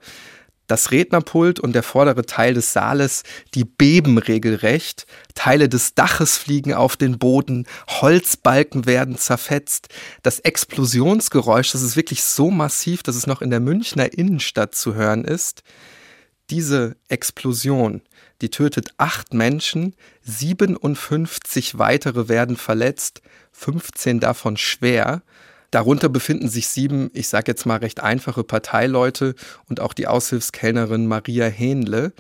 Das 0.70 0.92
Rednerpult 0.92 1.58
und 1.58 1.72
der 1.72 1.82
vordere 1.82 2.24
Teil 2.24 2.54
des 2.54 2.72
Saales, 2.72 3.24
die 3.56 3.64
beben 3.64 4.18
regelrecht. 4.18 5.04
Teile 5.34 5.68
des 5.68 5.96
Daches 5.96 6.38
fliegen 6.38 6.74
auf 6.74 6.96
den 6.96 7.18
Boden, 7.18 7.66
Holzbalken 7.88 8.86
werden 8.86 9.18
zerfetzt. 9.18 9.88
Das 10.22 10.38
Explosionsgeräusch, 10.38 11.72
das 11.72 11.82
ist 11.82 11.96
wirklich 11.96 12.22
so 12.22 12.52
massiv, 12.52 13.02
dass 13.02 13.16
es 13.16 13.26
noch 13.26 13.42
in 13.42 13.50
der 13.50 13.58
Münchner 13.58 14.12
Innenstadt 14.16 14.76
zu 14.76 14.94
hören 14.94 15.24
ist. 15.24 15.64
Diese 16.50 16.94
Explosion, 17.08 18.02
die 18.40 18.50
tötet 18.50 18.94
acht 18.96 19.34
Menschen, 19.34 19.96
57 20.22 21.78
weitere 21.78 22.28
werden 22.28 22.56
verletzt, 22.56 23.22
15 23.50 24.20
davon 24.20 24.56
schwer. 24.56 25.22
Darunter 25.70 26.08
befinden 26.08 26.48
sich 26.48 26.68
sieben, 26.68 27.10
ich 27.12 27.28
sage 27.28 27.52
jetzt 27.52 27.64
mal 27.64 27.76
recht 27.76 28.00
einfache 28.00 28.42
Parteileute 28.42 29.34
und 29.68 29.80
auch 29.80 29.92
die 29.92 30.06
Aushilfskellnerin 30.06 31.06
Maria 31.06 31.46
Hähnle. 31.46 32.12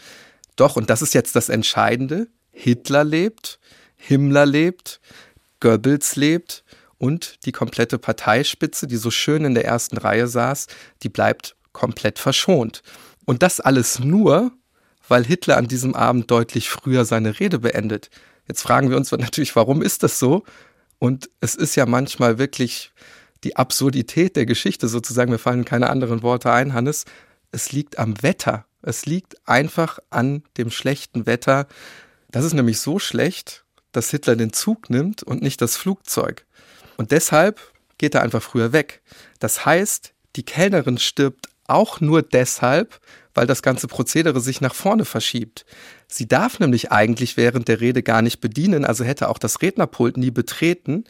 Doch, 0.56 0.76
und 0.76 0.90
das 0.90 1.02
ist 1.02 1.14
jetzt 1.14 1.34
das 1.34 1.48
Entscheidende, 1.48 2.28
Hitler 2.52 3.04
lebt, 3.04 3.58
Himmler 3.96 4.46
lebt, 4.46 5.00
Goebbels 5.60 6.16
lebt 6.16 6.64
und 6.98 7.44
die 7.44 7.52
komplette 7.52 7.98
Parteispitze, 7.98 8.86
die 8.86 8.96
so 8.96 9.10
schön 9.10 9.44
in 9.44 9.54
der 9.54 9.64
ersten 9.64 9.96
Reihe 9.96 10.28
saß, 10.28 10.66
die 11.02 11.08
bleibt 11.08 11.56
komplett 11.72 12.18
verschont. 12.18 12.82
Und 13.24 13.42
das 13.42 13.60
alles 13.60 13.98
nur, 13.98 14.52
weil 15.08 15.24
Hitler 15.24 15.56
an 15.56 15.66
diesem 15.66 15.94
Abend 15.94 16.30
deutlich 16.30 16.68
früher 16.68 17.04
seine 17.04 17.40
Rede 17.40 17.58
beendet. 17.58 18.10
Jetzt 18.46 18.62
fragen 18.62 18.90
wir 18.90 18.96
uns 18.96 19.10
natürlich, 19.12 19.56
warum 19.56 19.82
ist 19.82 20.02
das 20.02 20.18
so? 20.18 20.44
Und 20.98 21.30
es 21.40 21.54
ist 21.54 21.74
ja 21.74 21.86
manchmal 21.86 22.38
wirklich 22.38 22.92
die 23.44 23.56
Absurdität 23.56 24.36
der 24.36 24.46
Geschichte 24.46 24.88
sozusagen, 24.88 25.30
mir 25.30 25.38
fallen 25.38 25.64
keine 25.64 25.90
anderen 25.90 26.22
Worte 26.22 26.52
ein, 26.52 26.74
Hannes, 26.74 27.04
es 27.52 27.72
liegt 27.72 27.98
am 27.98 28.22
Wetter. 28.22 28.66
Es 28.82 29.06
liegt 29.06 29.36
einfach 29.46 29.98
an 30.08 30.42
dem 30.56 30.70
schlechten 30.70 31.26
Wetter. 31.26 31.66
Das 32.30 32.44
ist 32.44 32.54
nämlich 32.54 32.80
so 32.80 32.98
schlecht, 32.98 33.64
dass 33.92 34.10
Hitler 34.10 34.36
den 34.36 34.52
Zug 34.52 34.88
nimmt 34.88 35.22
und 35.22 35.42
nicht 35.42 35.60
das 35.60 35.76
Flugzeug. 35.76 36.46
Und 36.96 37.10
deshalb 37.10 37.60
geht 37.98 38.14
er 38.14 38.22
einfach 38.22 38.42
früher 38.42 38.72
weg. 38.72 39.02
Das 39.38 39.66
heißt, 39.66 40.12
die 40.36 40.44
Kellnerin 40.44 40.98
stirbt 40.98 41.48
auch 41.66 42.00
nur 42.00 42.22
deshalb, 42.22 43.00
weil 43.34 43.46
das 43.46 43.62
ganze 43.62 43.86
Prozedere 43.86 44.40
sich 44.40 44.60
nach 44.60 44.74
vorne 44.74 45.04
verschiebt. 45.04 45.64
Sie 46.08 46.26
darf 46.26 46.58
nämlich 46.58 46.90
eigentlich 46.90 47.36
während 47.36 47.68
der 47.68 47.80
Rede 47.80 48.02
gar 48.02 48.22
nicht 48.22 48.40
bedienen, 48.40 48.84
also 48.84 49.04
hätte 49.04 49.28
auch 49.28 49.38
das 49.38 49.62
Rednerpult 49.62 50.16
nie 50.16 50.30
betreten, 50.30 51.04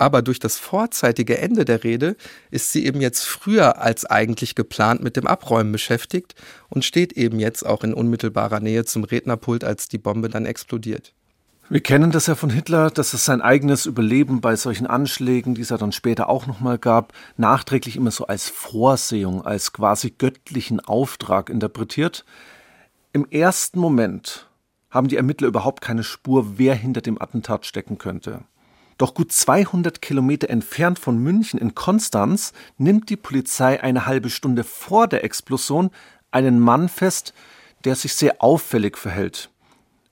aber 0.00 0.22
durch 0.22 0.38
das 0.38 0.56
vorzeitige 0.56 1.38
Ende 1.38 1.64
der 1.66 1.84
Rede 1.84 2.16
ist 2.50 2.72
sie 2.72 2.86
eben 2.86 3.02
jetzt 3.02 3.26
früher 3.26 3.82
als 3.82 4.06
eigentlich 4.06 4.54
geplant 4.54 5.02
mit 5.02 5.16
dem 5.16 5.26
Abräumen 5.26 5.72
beschäftigt 5.72 6.34
und 6.70 6.84
steht 6.84 7.12
eben 7.12 7.38
jetzt 7.38 7.66
auch 7.66 7.84
in 7.84 7.92
unmittelbarer 7.92 8.60
Nähe 8.60 8.86
zum 8.86 9.04
Rednerpult, 9.04 9.62
als 9.62 9.88
die 9.88 9.98
Bombe 9.98 10.30
dann 10.30 10.46
explodiert. 10.46 11.12
Wir 11.68 11.82
kennen 11.82 12.10
das 12.10 12.26
ja 12.26 12.34
von 12.34 12.50
Hitler, 12.50 12.90
dass 12.90 13.12
es 13.12 13.24
sein 13.26 13.42
eigenes 13.42 13.86
Überleben 13.86 14.40
bei 14.40 14.56
solchen 14.56 14.86
Anschlägen, 14.86 15.54
die 15.54 15.60
es 15.60 15.68
ja 15.68 15.76
dann 15.76 15.92
später 15.92 16.28
auch 16.28 16.46
nochmal 16.46 16.78
gab, 16.78 17.12
nachträglich 17.36 17.96
immer 17.96 18.10
so 18.10 18.26
als 18.26 18.48
Vorsehung, 18.48 19.44
als 19.44 19.72
quasi 19.72 20.10
göttlichen 20.16 20.80
Auftrag 20.80 21.50
interpretiert. 21.50 22.24
Im 23.12 23.26
ersten 23.30 23.78
Moment 23.78 24.48
haben 24.88 25.08
die 25.08 25.16
Ermittler 25.16 25.46
überhaupt 25.46 25.82
keine 25.82 26.04
Spur, 26.04 26.58
wer 26.58 26.74
hinter 26.74 27.02
dem 27.02 27.20
Attentat 27.20 27.66
stecken 27.66 27.98
könnte. 27.98 28.44
Doch 29.00 29.14
gut 29.14 29.32
200 29.32 30.02
Kilometer 30.02 30.50
entfernt 30.50 30.98
von 30.98 31.16
München 31.16 31.58
in 31.58 31.74
Konstanz 31.74 32.52
nimmt 32.76 33.08
die 33.08 33.16
Polizei 33.16 33.82
eine 33.82 34.04
halbe 34.04 34.28
Stunde 34.28 34.62
vor 34.62 35.08
der 35.08 35.24
Explosion 35.24 35.88
einen 36.30 36.60
Mann 36.60 36.90
fest, 36.90 37.32
der 37.86 37.96
sich 37.96 38.12
sehr 38.12 38.42
auffällig 38.42 38.98
verhält. 38.98 39.48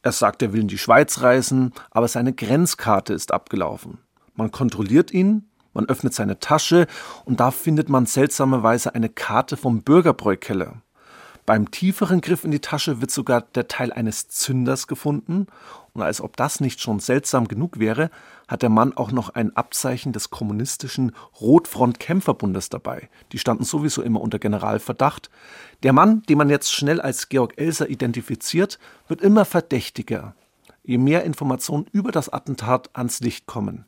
Er 0.00 0.12
sagt, 0.12 0.40
er 0.40 0.54
will 0.54 0.62
in 0.62 0.68
die 0.68 0.78
Schweiz 0.78 1.20
reisen, 1.20 1.74
aber 1.90 2.08
seine 2.08 2.32
Grenzkarte 2.32 3.12
ist 3.12 3.30
abgelaufen. 3.30 3.98
Man 4.36 4.52
kontrolliert 4.52 5.10
ihn, 5.10 5.50
man 5.74 5.84
öffnet 5.84 6.14
seine 6.14 6.38
Tasche 6.38 6.86
und 7.26 7.40
da 7.40 7.50
findet 7.50 7.90
man 7.90 8.06
seltsamerweise 8.06 8.94
eine 8.94 9.10
Karte 9.10 9.58
vom 9.58 9.82
Bürgerbräukeller. 9.82 10.80
Beim 11.48 11.70
tieferen 11.70 12.20
Griff 12.20 12.44
in 12.44 12.50
die 12.50 12.60
Tasche 12.60 13.00
wird 13.00 13.10
sogar 13.10 13.40
der 13.40 13.68
Teil 13.68 13.90
eines 13.90 14.28
Zünders 14.28 14.86
gefunden. 14.86 15.46
Und 15.94 16.02
als 16.02 16.20
ob 16.20 16.36
das 16.36 16.60
nicht 16.60 16.78
schon 16.78 17.00
seltsam 17.00 17.48
genug 17.48 17.78
wäre, 17.78 18.10
hat 18.48 18.60
der 18.60 18.68
Mann 18.68 18.94
auch 18.94 19.12
noch 19.12 19.30
ein 19.30 19.56
Abzeichen 19.56 20.12
des 20.12 20.28
kommunistischen 20.28 21.12
Rotfront-Kämpferbundes 21.40 22.68
dabei. 22.68 23.08
Die 23.32 23.38
standen 23.38 23.64
sowieso 23.64 24.02
immer 24.02 24.20
unter 24.20 24.38
Generalverdacht. 24.38 25.30
Der 25.82 25.94
Mann, 25.94 26.22
den 26.24 26.36
man 26.36 26.50
jetzt 26.50 26.70
schnell 26.70 27.00
als 27.00 27.30
Georg 27.30 27.54
Elser 27.56 27.88
identifiziert, 27.88 28.78
wird 29.08 29.22
immer 29.22 29.46
verdächtiger, 29.46 30.34
je 30.82 30.98
mehr 30.98 31.24
Informationen 31.24 31.86
über 31.92 32.12
das 32.12 32.28
Attentat 32.28 32.90
ans 32.92 33.20
Licht 33.20 33.46
kommen. 33.46 33.86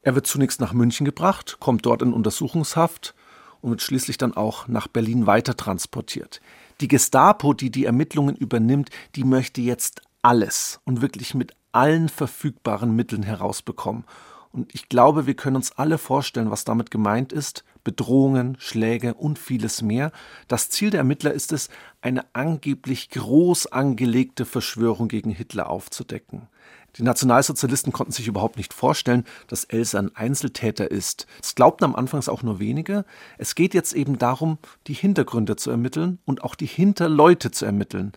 Er 0.00 0.14
wird 0.14 0.26
zunächst 0.26 0.58
nach 0.58 0.72
München 0.72 1.04
gebracht, 1.04 1.58
kommt 1.60 1.84
dort 1.84 2.00
in 2.00 2.14
Untersuchungshaft 2.14 3.14
und 3.60 3.72
wird 3.72 3.82
schließlich 3.82 4.16
dann 4.16 4.34
auch 4.34 4.68
nach 4.68 4.88
Berlin 4.88 5.26
weitertransportiert. 5.26 6.40
Die 6.80 6.88
Gestapo, 6.88 7.54
die 7.54 7.70
die 7.70 7.84
Ermittlungen 7.84 8.36
übernimmt, 8.36 8.90
die 9.16 9.24
möchte 9.24 9.60
jetzt 9.60 10.02
alles 10.22 10.80
und 10.84 11.00
wirklich 11.00 11.34
mit 11.34 11.52
allen 11.72 12.08
verfügbaren 12.08 12.94
Mitteln 12.94 13.22
herausbekommen. 13.22 14.04
Und 14.52 14.74
ich 14.74 14.88
glaube, 14.88 15.26
wir 15.26 15.34
können 15.34 15.56
uns 15.56 15.72
alle 15.72 15.98
vorstellen, 15.98 16.50
was 16.50 16.64
damit 16.64 16.90
gemeint 16.90 17.32
ist. 17.32 17.64
Bedrohungen, 17.84 18.56
Schläge 18.58 19.14
und 19.14 19.38
vieles 19.38 19.82
mehr. 19.82 20.10
Das 20.46 20.70
Ziel 20.70 20.90
der 20.90 20.98
Ermittler 20.98 21.32
ist 21.32 21.52
es, 21.52 21.68
eine 22.00 22.24
angeblich 22.32 23.10
groß 23.10 23.66
angelegte 23.66 24.44
Verschwörung 24.44 25.08
gegen 25.08 25.30
Hitler 25.30 25.68
aufzudecken. 25.68 26.48
Die 26.96 27.02
Nationalsozialisten 27.02 27.92
konnten 27.92 28.12
sich 28.12 28.26
überhaupt 28.26 28.56
nicht 28.56 28.74
vorstellen, 28.74 29.24
dass 29.46 29.64
Elsa 29.64 29.98
ein 29.98 30.16
Einzeltäter 30.16 30.90
ist. 30.90 31.26
Das 31.40 31.54
glaubten 31.54 31.84
am 31.84 31.94
Anfang 31.94 32.26
auch 32.28 32.42
nur 32.42 32.58
wenige. 32.58 33.04
Es 33.36 33.54
geht 33.54 33.74
jetzt 33.74 33.92
eben 33.92 34.18
darum, 34.18 34.58
die 34.86 34.94
Hintergründe 34.94 35.56
zu 35.56 35.70
ermitteln 35.70 36.18
und 36.24 36.42
auch 36.42 36.54
die 36.54 36.66
Hinterleute 36.66 37.50
zu 37.50 37.64
ermitteln. 37.64 38.12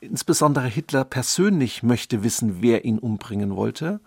Insbesondere 0.00 0.66
Hitler 0.66 1.04
persönlich 1.04 1.82
möchte 1.82 2.22
wissen, 2.22 2.62
wer 2.62 2.84
ihn 2.84 2.98
umbringen 2.98 3.56
wollte. 3.56 4.00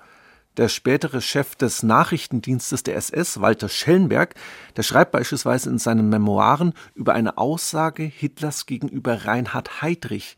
Der 0.58 0.68
spätere 0.68 1.22
Chef 1.22 1.56
des 1.56 1.84
Nachrichtendienstes 1.84 2.84
der 2.84 2.96
SS, 2.96 3.40
Walter 3.40 3.70
Schellenberg, 3.70 4.36
der 4.76 4.84
schreibt 4.84 5.12
beispielsweise 5.12 5.70
in 5.70 5.78
seinen 5.78 6.10
Memoiren 6.10 6.74
über 6.96 7.14
eine 7.14 7.38
Aussage 7.38 8.04
Hitlers 8.04 8.66
gegenüber 8.66 9.26
Reinhard 9.26 9.82
Heydrich. 9.82 10.38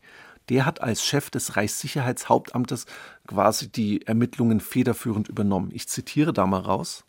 Der 0.52 0.66
hat 0.66 0.82
als 0.82 1.02
Chef 1.02 1.30
des 1.30 1.56
Reichssicherheitshauptamtes 1.56 2.84
quasi 3.26 3.72
die 3.72 4.06
Ermittlungen 4.06 4.60
federführend 4.60 5.28
übernommen. 5.28 5.70
Ich 5.72 5.88
zitiere 5.88 6.34
da 6.34 6.46
mal 6.46 6.60
raus. 6.60 7.04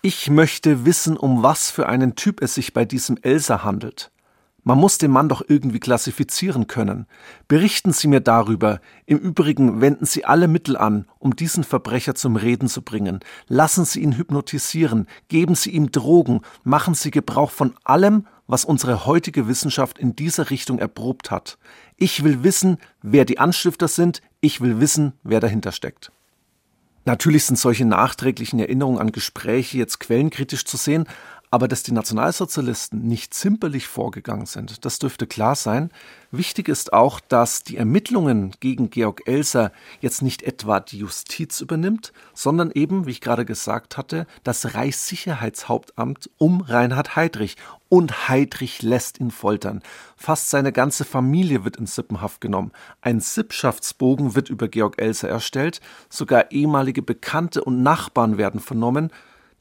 Ich 0.00 0.30
möchte 0.30 0.84
wissen, 0.84 1.16
um 1.16 1.42
was 1.42 1.72
für 1.72 1.88
einen 1.88 2.14
Typ 2.14 2.40
es 2.40 2.54
sich 2.54 2.72
bei 2.72 2.84
diesem 2.84 3.18
Elsa 3.20 3.64
handelt. 3.64 4.12
Man 4.62 4.78
muss 4.78 4.98
den 4.98 5.10
Mann 5.10 5.28
doch 5.28 5.42
irgendwie 5.48 5.80
klassifizieren 5.80 6.68
können. 6.68 7.06
Berichten 7.48 7.92
Sie 7.92 8.06
mir 8.06 8.20
darüber. 8.20 8.80
Im 9.06 9.18
Übrigen 9.18 9.80
wenden 9.80 10.06
Sie 10.06 10.24
alle 10.24 10.46
Mittel 10.46 10.76
an, 10.76 11.06
um 11.18 11.34
diesen 11.34 11.64
Verbrecher 11.64 12.14
zum 12.14 12.36
Reden 12.36 12.68
zu 12.68 12.82
bringen. 12.82 13.18
Lassen 13.48 13.84
Sie 13.84 14.02
ihn 14.02 14.16
hypnotisieren, 14.16 15.08
geben 15.26 15.56
Sie 15.56 15.70
ihm 15.70 15.90
Drogen, 15.90 16.42
machen 16.62 16.94
Sie 16.94 17.10
Gebrauch 17.10 17.50
von 17.50 17.74
allem, 17.82 18.26
was 18.46 18.64
unsere 18.64 19.06
heutige 19.06 19.48
Wissenschaft 19.48 19.98
in 19.98 20.14
dieser 20.14 20.50
Richtung 20.50 20.78
erprobt 20.78 21.30
hat. 21.30 21.58
Ich 21.96 22.24
will 22.24 22.42
wissen, 22.42 22.78
wer 23.02 23.24
die 23.24 23.38
Anstifter 23.38 23.88
sind, 23.88 24.22
ich 24.40 24.60
will 24.60 24.80
wissen, 24.80 25.14
wer 25.22 25.40
dahinter 25.40 25.72
steckt. 25.72 26.12
Natürlich 27.04 27.44
sind 27.44 27.56
solche 27.56 27.84
nachträglichen 27.84 28.58
Erinnerungen 28.58 28.98
an 28.98 29.12
Gespräche 29.12 29.78
jetzt 29.78 30.00
quellenkritisch 30.00 30.64
zu 30.64 30.76
sehen, 30.76 31.06
aber 31.50 31.68
dass 31.68 31.82
die 31.82 31.92
Nationalsozialisten 31.92 33.02
nicht 33.02 33.32
zimperlich 33.32 33.86
vorgegangen 33.86 34.46
sind, 34.46 34.84
das 34.84 34.98
dürfte 34.98 35.26
klar 35.26 35.54
sein. 35.54 35.90
Wichtig 36.30 36.68
ist 36.68 36.92
auch, 36.92 37.20
dass 37.20 37.62
die 37.62 37.76
Ermittlungen 37.76 38.52
gegen 38.60 38.90
Georg 38.90 39.22
Elser 39.26 39.72
jetzt 40.00 40.22
nicht 40.22 40.42
etwa 40.42 40.80
die 40.80 40.98
Justiz 40.98 41.60
übernimmt, 41.60 42.12
sondern 42.34 42.70
eben, 42.72 43.06
wie 43.06 43.12
ich 43.12 43.20
gerade 43.20 43.44
gesagt 43.44 43.96
hatte, 43.96 44.26
das 44.42 44.74
Reichssicherheitshauptamt 44.74 46.30
um 46.36 46.60
Reinhard 46.60 47.16
Heydrich. 47.16 47.56
Und 47.88 48.28
Heydrich 48.28 48.82
lässt 48.82 49.20
ihn 49.20 49.30
foltern. 49.30 49.80
Fast 50.16 50.50
seine 50.50 50.72
ganze 50.72 51.04
Familie 51.04 51.64
wird 51.64 51.76
in 51.76 51.86
Sippenhaft 51.86 52.40
genommen. 52.40 52.72
Ein 53.00 53.20
Sippschaftsbogen 53.20 54.34
wird 54.34 54.50
über 54.50 54.66
Georg 54.66 55.00
Elser 55.00 55.28
erstellt. 55.28 55.80
Sogar 56.08 56.50
ehemalige 56.50 57.02
Bekannte 57.02 57.62
und 57.62 57.84
Nachbarn 57.84 58.38
werden 58.38 58.60
vernommen. 58.60 59.12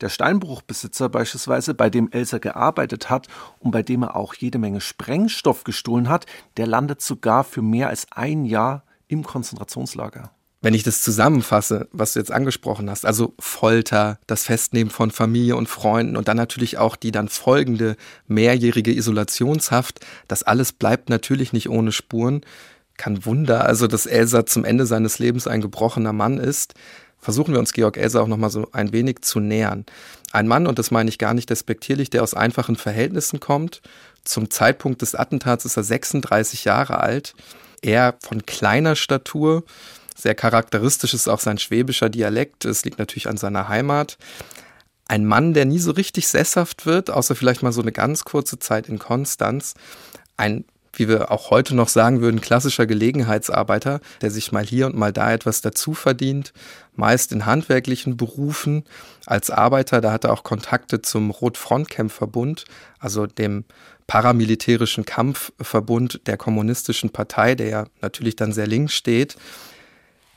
Der 0.01 0.09
Steinbruchbesitzer 0.09 1.07
beispielsweise, 1.07 1.73
bei 1.73 1.89
dem 1.89 2.11
Elsa 2.11 2.37
gearbeitet 2.37 3.09
hat 3.09 3.27
und 3.59 3.71
bei 3.71 3.81
dem 3.81 4.03
er 4.03 4.15
auch 4.15 4.33
jede 4.33 4.57
Menge 4.57 4.81
Sprengstoff 4.81 5.63
gestohlen 5.63 6.09
hat, 6.09 6.25
der 6.57 6.67
landet 6.67 7.01
sogar 7.01 7.43
für 7.43 7.61
mehr 7.61 7.89
als 7.89 8.07
ein 8.11 8.45
Jahr 8.45 8.83
im 9.07 9.23
Konzentrationslager. 9.23 10.31
Wenn 10.61 10.73
ich 10.73 10.83
das 10.83 11.03
zusammenfasse, 11.03 11.87
was 11.91 12.13
du 12.13 12.19
jetzt 12.19 12.31
angesprochen 12.31 12.89
hast, 12.89 13.05
also 13.05 13.35
Folter, 13.39 14.17
das 14.25 14.45
Festnehmen 14.45 14.89
von 14.89 15.11
Familie 15.11 15.55
und 15.55 15.69
Freunden 15.69 16.17
und 16.17 16.27
dann 16.27 16.37
natürlich 16.37 16.79
auch 16.79 16.95
die 16.95 17.11
dann 17.11 17.29
folgende 17.29 17.95
mehrjährige 18.27 18.91
Isolationshaft, 18.91 20.03
das 20.27 20.41
alles 20.41 20.71
bleibt 20.71 21.09
natürlich 21.09 21.53
nicht 21.53 21.69
ohne 21.69 21.91
Spuren. 21.91 22.41
Kein 22.97 23.25
Wunder, 23.25 23.65
also 23.65 23.85
dass 23.87 24.07
Elsa 24.07 24.45
zum 24.45 24.65
Ende 24.65 24.87
seines 24.87 25.19
Lebens 25.19 25.47
ein 25.47 25.61
gebrochener 25.61 26.13
Mann 26.13 26.39
ist 26.39 26.73
versuchen 27.25 27.53
wir 27.53 27.59
uns 27.59 27.73
Georg 27.73 27.97
Elser 27.97 28.21
auch 28.21 28.27
nochmal 28.27 28.51
so 28.51 28.69
ein 28.71 28.93
wenig 28.93 29.21
zu 29.21 29.39
nähern. 29.39 29.87
Ein 30.31 30.47
Mann, 30.47 30.67
und 30.67 30.77
das 30.77 30.91
meine 30.91 31.09
ich 31.09 31.17
gar 31.17 31.33
nicht 31.33 31.49
despektierlich, 31.49 32.11
der 32.11 32.21
aus 32.21 32.35
einfachen 32.35 32.75
Verhältnissen 32.75 33.39
kommt. 33.39 33.81
Zum 34.23 34.51
Zeitpunkt 34.51 35.01
des 35.01 35.15
Attentats 35.15 35.65
ist 35.65 35.75
er 35.75 35.83
36 35.83 36.65
Jahre 36.65 36.99
alt. 36.99 37.33
Er 37.81 38.13
von 38.21 38.45
kleiner 38.45 38.95
Statur. 38.95 39.63
Sehr 40.15 40.35
charakteristisch 40.35 41.15
ist 41.15 41.27
auch 41.27 41.39
sein 41.39 41.57
schwäbischer 41.57 42.09
Dialekt. 42.09 42.63
Es 42.63 42.85
liegt 42.85 42.99
natürlich 42.99 43.27
an 43.27 43.37
seiner 43.37 43.69
Heimat. 43.69 44.19
Ein 45.07 45.25
Mann, 45.25 45.55
der 45.55 45.65
nie 45.65 45.79
so 45.79 45.91
richtig 45.91 46.27
sesshaft 46.27 46.85
wird, 46.85 47.09
außer 47.09 47.35
vielleicht 47.35 47.63
mal 47.63 47.73
so 47.73 47.81
eine 47.81 47.91
ganz 47.91 48.23
kurze 48.23 48.59
Zeit 48.59 48.87
in 48.87 48.99
Konstanz. 48.99 49.73
Ein 50.37 50.63
wie 50.97 51.07
wir 51.07 51.31
auch 51.31 51.51
heute 51.51 51.75
noch 51.75 51.89
sagen 51.89 52.21
würden, 52.21 52.41
klassischer 52.41 52.85
Gelegenheitsarbeiter, 52.85 53.99
der 54.21 54.31
sich 54.31 54.51
mal 54.51 54.65
hier 54.65 54.87
und 54.87 54.95
mal 54.95 55.13
da 55.13 55.31
etwas 55.31 55.61
dazu 55.61 55.93
verdient, 55.93 56.53
meist 56.95 57.31
in 57.31 57.45
handwerklichen 57.45 58.17
Berufen 58.17 58.83
als 59.25 59.49
Arbeiter. 59.49 60.01
Da 60.01 60.11
hat 60.11 60.23
er 60.23 60.33
auch 60.33 60.43
Kontakte 60.43 61.01
zum 61.01 61.31
Rotfrontkämpferbund, 61.31 62.65
also 62.99 63.27
dem 63.27 63.65
paramilitärischen 64.07 65.05
Kampfverbund 65.05 66.21
der 66.27 66.37
kommunistischen 66.37 67.09
Partei, 67.09 67.55
der 67.55 67.67
ja 67.67 67.85
natürlich 68.01 68.35
dann 68.35 68.53
sehr 68.53 68.67
links 68.67 68.93
steht. 68.93 69.35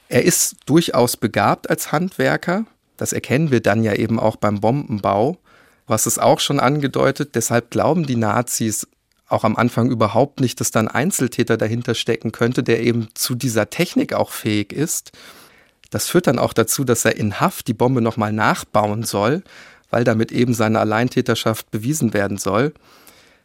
Er 0.08 0.24
ist 0.24 0.56
durchaus 0.66 1.16
begabt 1.16 1.68
als 1.68 1.92
Handwerker. 1.92 2.64
Das 2.96 3.12
erkennen 3.12 3.50
wir 3.50 3.60
dann 3.60 3.84
ja 3.84 3.94
eben 3.94 4.18
auch 4.18 4.36
beim 4.36 4.60
Bombenbau. 4.60 5.38
Was 5.86 6.06
es 6.06 6.18
auch 6.18 6.40
schon 6.40 6.60
angedeutet, 6.60 7.34
deshalb 7.34 7.70
glauben 7.70 8.06
die 8.06 8.16
Nazis 8.16 8.86
auch 9.28 9.44
am 9.44 9.56
Anfang 9.56 9.90
überhaupt 9.90 10.40
nicht, 10.40 10.60
dass 10.60 10.70
da 10.70 10.80
ein 10.80 10.88
Einzeltäter 10.88 11.56
dahinter 11.56 11.94
stecken 11.94 12.32
könnte, 12.32 12.62
der 12.62 12.80
eben 12.80 13.08
zu 13.14 13.34
dieser 13.34 13.70
Technik 13.70 14.14
auch 14.14 14.30
fähig 14.30 14.72
ist. 14.72 15.12
Das 15.90 16.08
führt 16.08 16.26
dann 16.26 16.38
auch 16.38 16.52
dazu, 16.52 16.84
dass 16.84 17.04
er 17.04 17.16
in 17.16 17.40
Haft 17.40 17.68
die 17.68 17.74
Bombe 17.74 18.00
nochmal 18.00 18.32
nachbauen 18.32 19.04
soll, 19.04 19.42
weil 19.90 20.04
damit 20.04 20.32
eben 20.32 20.54
seine 20.54 20.80
Alleintäterschaft 20.80 21.70
bewiesen 21.70 22.12
werden 22.14 22.38
soll. 22.38 22.72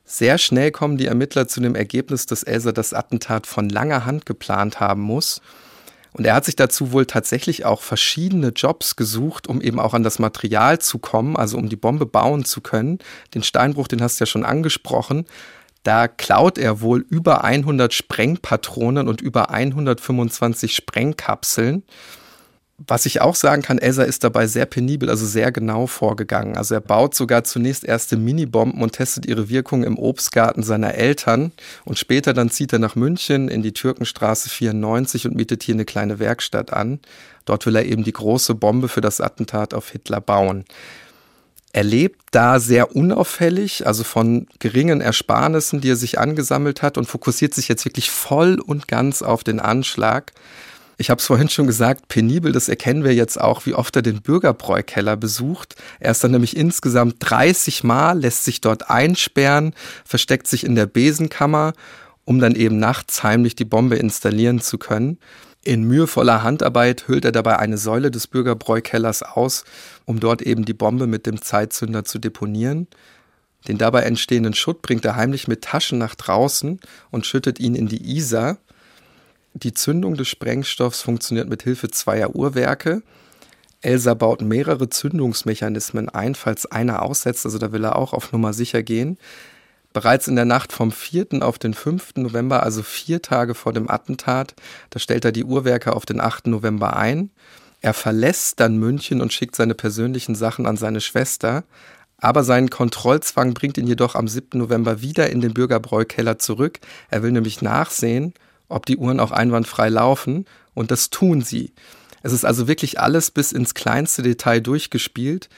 Sehr 0.05 0.37
schnell 0.37 0.71
kommen 0.71 0.97
die 0.97 1.05
Ermittler 1.05 1.47
zu 1.47 1.61
dem 1.61 1.75
Ergebnis, 1.75 2.25
dass 2.25 2.43
Elsa 2.43 2.73
das 2.73 2.93
Attentat 2.93 3.47
von 3.47 3.69
langer 3.69 4.05
Hand 4.05 4.25
geplant 4.25 4.79
haben 4.79 5.01
muss. 5.01 5.41
Und 6.11 6.25
er 6.25 6.35
hat 6.35 6.45
sich 6.45 6.55
dazu 6.55 6.91
wohl 6.91 7.05
tatsächlich 7.05 7.65
auch 7.65 7.81
verschiedene 7.81 8.49
Jobs 8.49 8.95
gesucht, 8.95 9.47
um 9.47 9.61
eben 9.61 9.79
auch 9.79 9.93
an 9.93 10.03
das 10.03 10.19
Material 10.19 10.79
zu 10.79 10.99
kommen, 10.99 11.35
also 11.35 11.57
um 11.57 11.69
die 11.69 11.75
Bombe 11.75 12.05
bauen 12.05 12.45
zu 12.45 12.61
können. 12.61 12.99
Den 13.33 13.41
Steinbruch, 13.43 13.87
den 13.87 14.01
hast 14.01 14.19
du 14.19 14.23
ja 14.23 14.25
schon 14.27 14.45
angesprochen. 14.45 15.25
Da 15.83 16.07
klaut 16.07 16.57
er 16.57 16.81
wohl 16.81 17.05
über 17.09 17.43
100 17.43 17.93
Sprengpatronen 17.93 19.07
und 19.07 19.21
über 19.21 19.49
125 19.49 20.75
Sprengkapseln. 20.75 21.83
Was 22.87 23.05
ich 23.05 23.21
auch 23.21 23.35
sagen 23.35 23.61
kann, 23.61 23.77
Elsa 23.77 24.03
ist 24.03 24.23
dabei 24.23 24.47
sehr 24.47 24.65
penibel, 24.65 25.09
also 25.09 25.25
sehr 25.25 25.51
genau 25.51 25.85
vorgegangen. 25.85 26.57
Also 26.57 26.73
er 26.73 26.81
baut 26.81 27.13
sogar 27.13 27.43
zunächst 27.43 27.83
erste 27.83 28.17
Minibomben 28.17 28.81
und 28.81 28.93
testet 28.93 29.25
ihre 29.25 29.47
Wirkung 29.47 29.83
im 29.83 29.99
Obstgarten 29.99 30.63
seiner 30.63 30.95
Eltern. 30.95 31.51
Und 31.85 31.99
später 31.99 32.33
dann 32.33 32.49
zieht 32.49 32.73
er 32.73 32.79
nach 32.79 32.95
München 32.95 33.47
in 33.47 33.61
die 33.61 33.73
Türkenstraße 33.73 34.49
94 34.49 35.27
und 35.27 35.35
mietet 35.35 35.63
hier 35.63 35.75
eine 35.75 35.85
kleine 35.85 36.17
Werkstatt 36.17 36.73
an. 36.73 36.99
Dort 37.45 37.65
will 37.65 37.75
er 37.75 37.85
eben 37.85 38.03
die 38.03 38.13
große 38.13 38.55
Bombe 38.55 38.87
für 38.87 39.01
das 39.01 39.21
Attentat 39.21 39.73
auf 39.73 39.89
Hitler 39.89 40.19
bauen. 40.19 40.65
Er 41.75 41.83
lebt 41.83 42.21
da 42.29 42.59
sehr 42.59 42.95
unauffällig, 42.95 43.87
also 43.87 44.03
von 44.03 44.45
geringen 44.59 45.01
Ersparnissen, 45.01 45.81
die 45.81 45.89
er 45.89 45.95
sich 45.95 46.19
angesammelt 46.19 46.83
hat 46.83 46.99
und 46.99 47.05
fokussiert 47.05 47.55
sich 47.55 47.67
jetzt 47.67 47.83
wirklich 47.83 48.11
voll 48.11 48.59
und 48.59 48.87
ganz 48.87 49.23
auf 49.23 49.43
den 49.43 49.59
Anschlag. 49.59 50.33
Ich 50.97 51.09
habe 51.09 51.19
es 51.19 51.25
vorhin 51.25 51.49
schon 51.49 51.65
gesagt, 51.65 52.09
penibel, 52.09 52.51
das 52.51 52.69
erkennen 52.69 53.03
wir 53.03 53.15
jetzt 53.15 53.41
auch, 53.41 53.65
wie 53.65 53.73
oft 53.73 53.95
er 53.95 54.03
den 54.03 54.21
Bürgerbräukeller 54.21 55.17
besucht. 55.17 55.75
Er 55.99 56.11
ist 56.11 56.23
dann 56.23 56.29
nämlich 56.29 56.55
insgesamt 56.55 57.15
30 57.19 57.83
Mal, 57.83 58.19
lässt 58.19 58.43
sich 58.43 58.61
dort 58.61 58.91
einsperren, 58.91 59.73
versteckt 60.05 60.45
sich 60.45 60.63
in 60.63 60.75
der 60.75 60.85
Besenkammer, 60.85 61.73
um 62.23 62.39
dann 62.39 62.53
eben 62.55 62.77
nachts 62.77 63.23
heimlich 63.23 63.55
die 63.55 63.65
Bombe 63.65 63.95
installieren 63.95 64.61
zu 64.61 64.77
können. 64.77 65.17
In 65.65 65.83
mühevoller 65.83 66.43
Handarbeit 66.43 67.07
hüllt 67.07 67.23
er 67.23 67.31
dabei 67.31 67.57
eine 67.57 67.77
Säule 67.77 68.11
des 68.11 68.27
Bürgerbräukellers 68.27 69.23
aus, 69.23 69.63
um 70.05 70.19
dort 70.19 70.41
eben 70.41 70.65
die 70.65 70.73
Bombe 70.73 71.07
mit 71.07 71.25
dem 71.25 71.41
Zeitzünder 71.41 72.05
zu 72.05 72.19
deponieren. 72.19 72.87
Den 73.67 73.77
dabei 73.77 74.01
entstehenden 74.01 74.53
Schutt 74.53 74.81
bringt 74.81 75.05
er 75.05 75.15
heimlich 75.15 75.47
mit 75.47 75.63
Taschen 75.63 75.97
nach 75.97 76.15
draußen 76.15 76.79
und 77.11 77.25
schüttet 77.25 77.59
ihn 77.59 77.75
in 77.75 77.87
die 77.87 78.15
Isar. 78.15 78.57
Die 79.53 79.73
Zündung 79.73 80.15
des 80.15 80.27
Sprengstoffs 80.27 81.01
funktioniert 81.01 81.47
mit 81.47 81.63
Hilfe 81.63 81.89
zweier 81.89 82.35
Uhrwerke. 82.35 83.03
Elsa 83.81 84.13
baut 84.13 84.41
mehrere 84.41 84.89
Zündungsmechanismen 84.89 86.09
ein, 86.09 86.35
falls 86.35 86.65
einer 86.65 87.01
aussetzt, 87.01 87.45
also 87.45 87.57
da 87.57 87.71
will 87.71 87.83
er 87.83 87.97
auch 87.97 88.13
auf 88.13 88.31
Nummer 88.31 88.53
sicher 88.53 88.81
gehen. 88.81 89.17
Bereits 89.91 90.27
in 90.27 90.35
der 90.35 90.45
Nacht 90.45 90.73
vom 90.73 90.91
4. 90.91 91.27
auf 91.41 91.59
den 91.59 91.75
5. 91.75 92.15
November, 92.15 92.63
also 92.63 92.81
vier 92.81 93.21
Tage 93.21 93.53
vor 93.53 93.73
dem 93.73 93.91
Attentat, 93.91 94.55
da 94.89 94.99
stellt 94.99 95.23
er 95.23 95.31
die 95.31 95.43
Uhrwerke 95.43 95.95
auf 95.95 96.05
den 96.05 96.19
8. 96.19 96.47
November 96.47 96.95
ein. 96.95 97.29
Er 97.83 97.93
verlässt 97.93 98.61
dann 98.61 98.77
München 98.77 99.19
und 99.19 99.33
schickt 99.33 99.57
seine 99.57 99.75
persönlichen 99.75 100.35
Sachen 100.35 100.65
an 100.65 100.77
seine 100.77 101.01
Schwester. 101.01 101.65
Aber 102.17 102.45
sein 102.45 102.69
Kontrollzwang 102.69 103.53
bringt 103.53 103.77
ihn 103.77 103.87
jedoch 103.87 104.15
am 104.15 104.29
7. 104.29 104.57
November 104.57 105.01
wieder 105.01 105.29
in 105.29 105.41
den 105.41 105.53
Bürgerbräukeller 105.53 106.39
zurück. 106.39 106.79
Er 107.09 107.23
will 107.23 107.33
nämlich 107.33 107.61
nachsehen, 107.61 108.33
ob 108.69 108.85
die 108.85 108.95
Uhren 108.95 109.19
auch 109.19 109.31
einwandfrei 109.31 109.89
laufen. 109.89 110.45
Und 110.73 110.91
das 110.91 111.09
tun 111.09 111.41
sie. 111.41 111.73
Es 112.21 112.31
ist 112.31 112.45
also 112.45 112.69
wirklich 112.69 113.01
alles 113.01 113.31
bis 113.31 113.51
ins 113.51 113.73
kleinste 113.73 114.23
Detail 114.23 114.61
durchgespielt. 114.61 115.49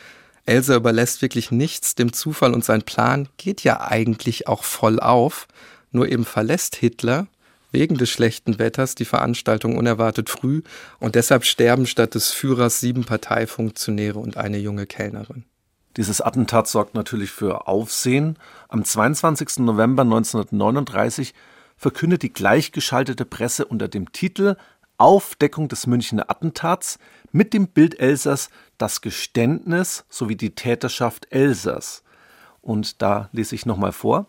Elsa 0.48 0.76
überlässt 0.76 1.22
wirklich 1.22 1.52
nichts 1.52 1.94
dem 1.94 2.12
Zufall 2.12 2.56
und 2.56 2.66
sein 2.66 2.82
Plan 2.82 3.30
geht 3.38 3.64
ja 3.64 3.82
eigentlich 3.82 4.48
auch 4.48 4.64
voll 4.64 5.00
auf. 5.00 5.48
Nur 5.92 6.10
eben 6.10 6.26
verlässt 6.26 6.76
Hitler 6.76 7.28
wegen 7.76 7.98
des 7.98 8.10
schlechten 8.10 8.58
Wetters 8.58 8.96
die 8.96 9.04
Veranstaltung 9.04 9.78
unerwartet 9.78 10.30
früh 10.30 10.62
und 11.00 11.16
deshalb 11.16 11.44
sterben 11.44 11.86
statt 11.86 12.16
des 12.16 12.32
Führers 12.32 12.80
sieben 12.80 13.04
Parteifunktionäre 13.04 14.18
und 14.18 14.38
eine 14.38 14.58
junge 14.58 14.86
Kellnerin. 14.86 15.44
Dieses 15.98 16.22
Attentat 16.22 16.70
sorgt 16.70 16.96
natürlich 16.96 17.32
für 17.32 17.68
Aufsehen. 17.68 18.38
Am 18.70 18.86
22. 18.86 19.58
November 19.58 20.04
1939 20.04 21.34
verkündet 21.76 22.24
die 22.24 22.32
gleichgeschaltete 22.32 23.26
Presse 23.26 23.66
unter 23.66 23.90
dem 23.90 24.14
Titel 24.14 24.56
Aufdeckung 24.98 25.68
des 25.68 25.86
Münchner 25.86 26.30
Attentats 26.30 26.98
mit 27.34 27.54
dem 27.54 27.68
Bild 27.68 28.00
Elsers 28.00 28.50
das 28.78 29.02
Geständnis 29.02 30.06
sowie 30.10 30.38
die 30.38 30.56
Täterschaft 30.56 31.28
Elsers. 31.30 32.04
Und 32.62 33.02
da 33.02 33.28
lese 33.34 33.56
ich 33.56 33.66
nochmal 33.66 33.92
vor. 33.92 34.28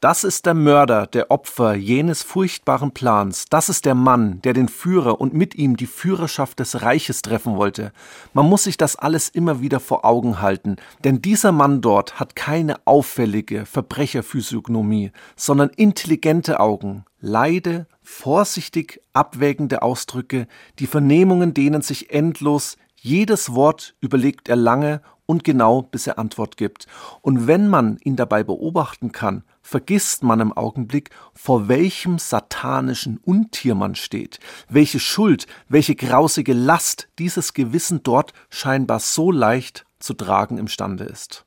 Das 0.00 0.24
ist 0.24 0.46
der 0.46 0.54
Mörder, 0.54 1.06
der 1.06 1.30
Opfer 1.30 1.74
jenes 1.74 2.22
furchtbaren 2.22 2.92
Plans. 2.92 3.44
Das 3.50 3.68
ist 3.68 3.84
der 3.84 3.94
Mann, 3.94 4.40
der 4.40 4.54
den 4.54 4.70
Führer 4.70 5.20
und 5.20 5.34
mit 5.34 5.56
ihm 5.56 5.76
die 5.76 5.84
Führerschaft 5.84 6.58
des 6.58 6.80
Reiches 6.80 7.20
treffen 7.20 7.56
wollte. 7.56 7.92
Man 8.32 8.48
muss 8.48 8.64
sich 8.64 8.78
das 8.78 8.96
alles 8.96 9.28
immer 9.28 9.60
wieder 9.60 9.78
vor 9.78 10.06
Augen 10.06 10.40
halten, 10.40 10.76
denn 11.04 11.20
dieser 11.20 11.52
Mann 11.52 11.82
dort 11.82 12.18
hat 12.18 12.34
keine 12.34 12.76
auffällige 12.86 13.66
Verbrecherphysiognomie, 13.66 15.12
sondern 15.36 15.68
intelligente 15.68 16.60
Augen, 16.60 17.04
leide, 17.20 17.86
vorsichtig 18.02 19.02
abwägende 19.12 19.82
Ausdrücke, 19.82 20.46
die 20.78 20.86
Vernehmungen 20.86 21.52
dehnen 21.52 21.82
sich 21.82 22.10
endlos, 22.10 22.78
jedes 23.00 23.54
Wort 23.54 23.94
überlegt 24.00 24.48
er 24.48 24.56
lange 24.56 25.00
und 25.26 25.44
genau, 25.44 25.82
bis 25.82 26.06
er 26.06 26.18
Antwort 26.18 26.56
gibt. 26.56 26.86
Und 27.22 27.46
wenn 27.46 27.68
man 27.68 27.98
ihn 28.02 28.16
dabei 28.16 28.42
beobachten 28.42 29.12
kann, 29.12 29.44
vergisst 29.62 30.24
man 30.24 30.40
im 30.40 30.52
Augenblick, 30.52 31.10
vor 31.32 31.68
welchem 31.68 32.18
satanischen 32.18 33.18
Untier 33.18 33.74
man 33.74 33.94
steht, 33.94 34.40
welche 34.68 34.98
Schuld, 34.98 35.46
welche 35.68 35.94
grausige 35.94 36.52
Last 36.52 37.08
dieses 37.18 37.54
Gewissen 37.54 38.02
dort 38.02 38.32
scheinbar 38.48 38.98
so 38.98 39.30
leicht 39.30 39.86
zu 40.00 40.14
tragen 40.14 40.58
imstande 40.58 41.04
ist. 41.04 41.44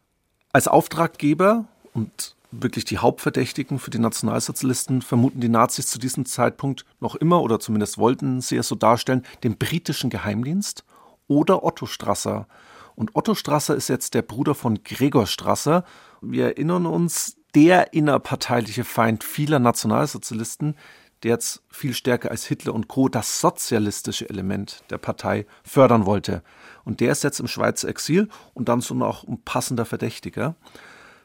Als 0.54 0.68
Auftraggeber 0.68 1.66
und 1.93 2.36
wirklich 2.51 2.86
die 2.86 2.99
Hauptverdächtigen 2.99 3.80
für 3.80 3.91
die 3.91 3.99
Nationalsozialisten 3.99 5.01
vermuten 5.01 5.41
die 5.41 5.49
Nazis 5.49 5.88
zu 5.88 5.99
diesem 5.99 6.26
Zeitpunkt 6.26 6.86
noch 6.99 7.16
immer 7.16 7.41
oder 7.41 7.60
zumindest 7.60 7.97
wollten 7.97 8.41
sie 8.41 8.58
es 8.58 8.68
so 8.68 8.76
darstellen, 8.76 9.26
den 9.43 9.58
britischen 9.58 10.10
Geheimdienst 10.10 10.86
oder 11.28 11.64
Otto 11.64 11.86
Strasser. 11.86 12.48
Und 12.96 13.16
Otto 13.16 13.36
Strasser 13.36 13.76
ist 13.76 13.88
jetzt 13.88 14.14
der 14.14 14.22
Bruder 14.22 14.56
von 14.56 14.84
Gregor 14.84 15.26
Strasser. 15.26 15.84
Wir 16.22 16.46
erinnern 16.46 16.86
uns, 16.86 17.38
der 17.56 17.94
innerparteiliche 17.94 18.84
Feind 18.84 19.24
vieler 19.24 19.60
Nationalsozialisten, 19.60 20.76
der 21.24 21.32
jetzt 21.32 21.64
viel 21.70 21.94
stärker 21.94 22.32
als 22.32 22.46
Hitler 22.46 22.74
und 22.74 22.88
Co. 22.88 23.08
das 23.08 23.40
sozialistische 23.40 24.30
Element 24.30 24.84
der 24.90 24.98
Partei 24.98 25.46
fördern 25.64 26.06
wollte. 26.06 26.44
Und 26.84 27.00
der 27.00 27.12
ist 27.12 27.24
jetzt 27.24 27.40
im 27.40 27.48
Schweizer 27.48 27.88
Exil 27.88 28.28
und 28.54 28.70
dann 28.70 28.82
so 28.82 28.94
noch 28.94 29.26
ein 29.26 29.42
passender 29.44 29.86
Verdächtiger. 29.86 30.56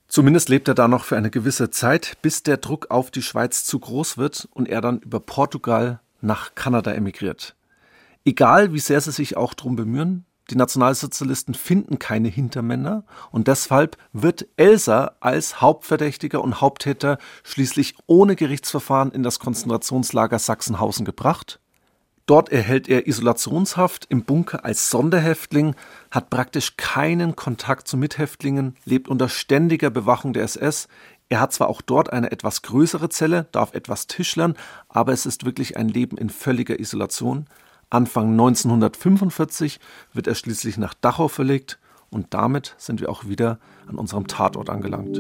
Zumindest 0.07 0.49
lebt 0.49 0.69
er 0.69 0.75
da 0.75 0.89
noch 0.89 1.05
für 1.05 1.17
eine 1.17 1.31
gewisse 1.31 1.71
Zeit, 1.71 2.17
bis 2.23 2.43
der 2.43 2.57
Druck 2.59 2.91
auf 2.91 3.11
die 3.11 3.23
Schweiz 3.23 3.65
zu 3.65 3.79
groß 3.79 4.17
wird 4.17 4.49
und 4.53 4.69
er 4.69 4.81
dann 4.81 5.01
über 5.01 5.21
Portugal 5.21 6.01
nach 6.21 6.55
Kanada 6.55 6.93
emigriert. 6.93 7.58
Egal, 8.29 8.75
wie 8.75 8.79
sehr 8.79 9.01
sie 9.01 9.11
sich 9.11 9.39
auch 9.39 9.55
drum 9.55 9.75
bemühen, 9.75 10.27
die 10.51 10.57
Nationalsozialisten 10.57 11.55
finden 11.55 11.99
keine 11.99 12.29
Hintermänner 12.29 13.05
und 13.31 13.49
deshalb 13.49 13.97
wird 14.13 14.47
Elsa 14.59 15.13
als 15.21 15.63
Hauptverdächtiger 15.63 16.45
und 16.45 16.61
Haupttäter 16.61 17.17
schließlich 17.43 17.95
ohne 18.05 18.37
Gerichtsverfahren 18.37 19.13
in 19.13 19.23
das 19.23 19.39
Konzentrationslager 19.39 20.39
Sachsenhausen 20.39 21.07
gebracht. 21.07 21.59
Dort 22.27 22.51
erhält 22.51 22.87
er 22.87 23.07
Isolationshaft 23.07 24.05
im 24.11 24.25
Bunker 24.25 24.63
als 24.63 24.91
Sonderhäftling, 24.91 25.75
hat 26.11 26.29
praktisch 26.29 26.77
keinen 26.77 27.35
Kontakt 27.35 27.89
zu 27.89 27.97
Mithäftlingen, 27.97 28.77
lebt 28.85 29.09
unter 29.09 29.31
ständiger 29.31 29.89
Bewachung 29.89 30.35
der 30.35 30.43
SS. 30.43 30.87
Er 31.31 31.41
hat 31.41 31.55
zwar 31.55 31.71
auch 31.71 31.81
dort 31.81 32.13
eine 32.13 32.31
etwas 32.31 32.61
größere 32.61 33.09
Zelle, 33.09 33.47
darf 33.53 33.73
etwas 33.73 34.07
tischlern, 34.07 34.55
aber 34.91 35.15
es 35.15 35.25
ist 35.25 35.47
wirklich 35.47 35.79
ein 35.79 35.89
Leben 35.89 36.19
in 36.19 36.29
völliger 36.29 36.79
Isolation. 36.79 37.47
Anfang 37.91 38.33
1945 38.33 39.81
wird 40.13 40.27
er 40.27 40.35
schließlich 40.35 40.77
nach 40.77 40.93
Dachau 40.93 41.29
verlegt 41.29 41.79
und 42.11 42.35
damit 42.35 42.75
sind 42.77 43.01
wir 43.01 43.09
auch 43.09 43.27
wieder 43.27 43.59
an 43.87 43.97
unserem 43.97 44.27
Tatort 44.27 44.69
angelangt. 44.69 45.17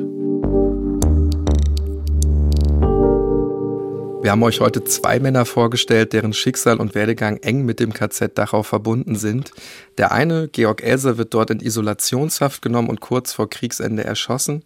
Wir 4.20 4.32
haben 4.32 4.42
euch 4.42 4.60
heute 4.60 4.84
zwei 4.84 5.18
Männer 5.20 5.46
vorgestellt, 5.46 6.12
deren 6.12 6.34
Schicksal 6.34 6.78
und 6.78 6.94
Werdegang 6.94 7.38
eng 7.38 7.64
mit 7.64 7.80
dem 7.80 7.94
KZ 7.94 8.36
Dachau 8.36 8.62
verbunden 8.62 9.14
sind. 9.14 9.52
Der 9.96 10.12
eine, 10.12 10.48
Georg 10.48 10.82
Elser, 10.82 11.16
wird 11.16 11.32
dort 11.32 11.50
in 11.50 11.60
Isolationshaft 11.60 12.60
genommen 12.60 12.90
und 12.90 13.00
kurz 13.00 13.32
vor 13.32 13.48
Kriegsende 13.48 14.04
erschossen. 14.04 14.62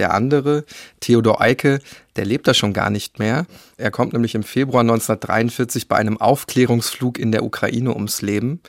Der 0.00 0.14
andere, 0.14 0.64
Theodor 1.00 1.42
Eike, 1.42 1.78
der 2.16 2.24
lebt 2.24 2.48
da 2.48 2.54
schon 2.54 2.72
gar 2.72 2.88
nicht 2.88 3.18
mehr. 3.18 3.44
Er 3.76 3.90
kommt 3.90 4.14
nämlich 4.14 4.34
im 4.34 4.42
Februar 4.42 4.80
1943 4.80 5.88
bei 5.88 5.96
einem 5.96 6.18
Aufklärungsflug 6.18 7.18
in 7.18 7.32
der 7.32 7.44
Ukraine 7.44 7.94
ums 7.94 8.22
Leben. 8.22 8.62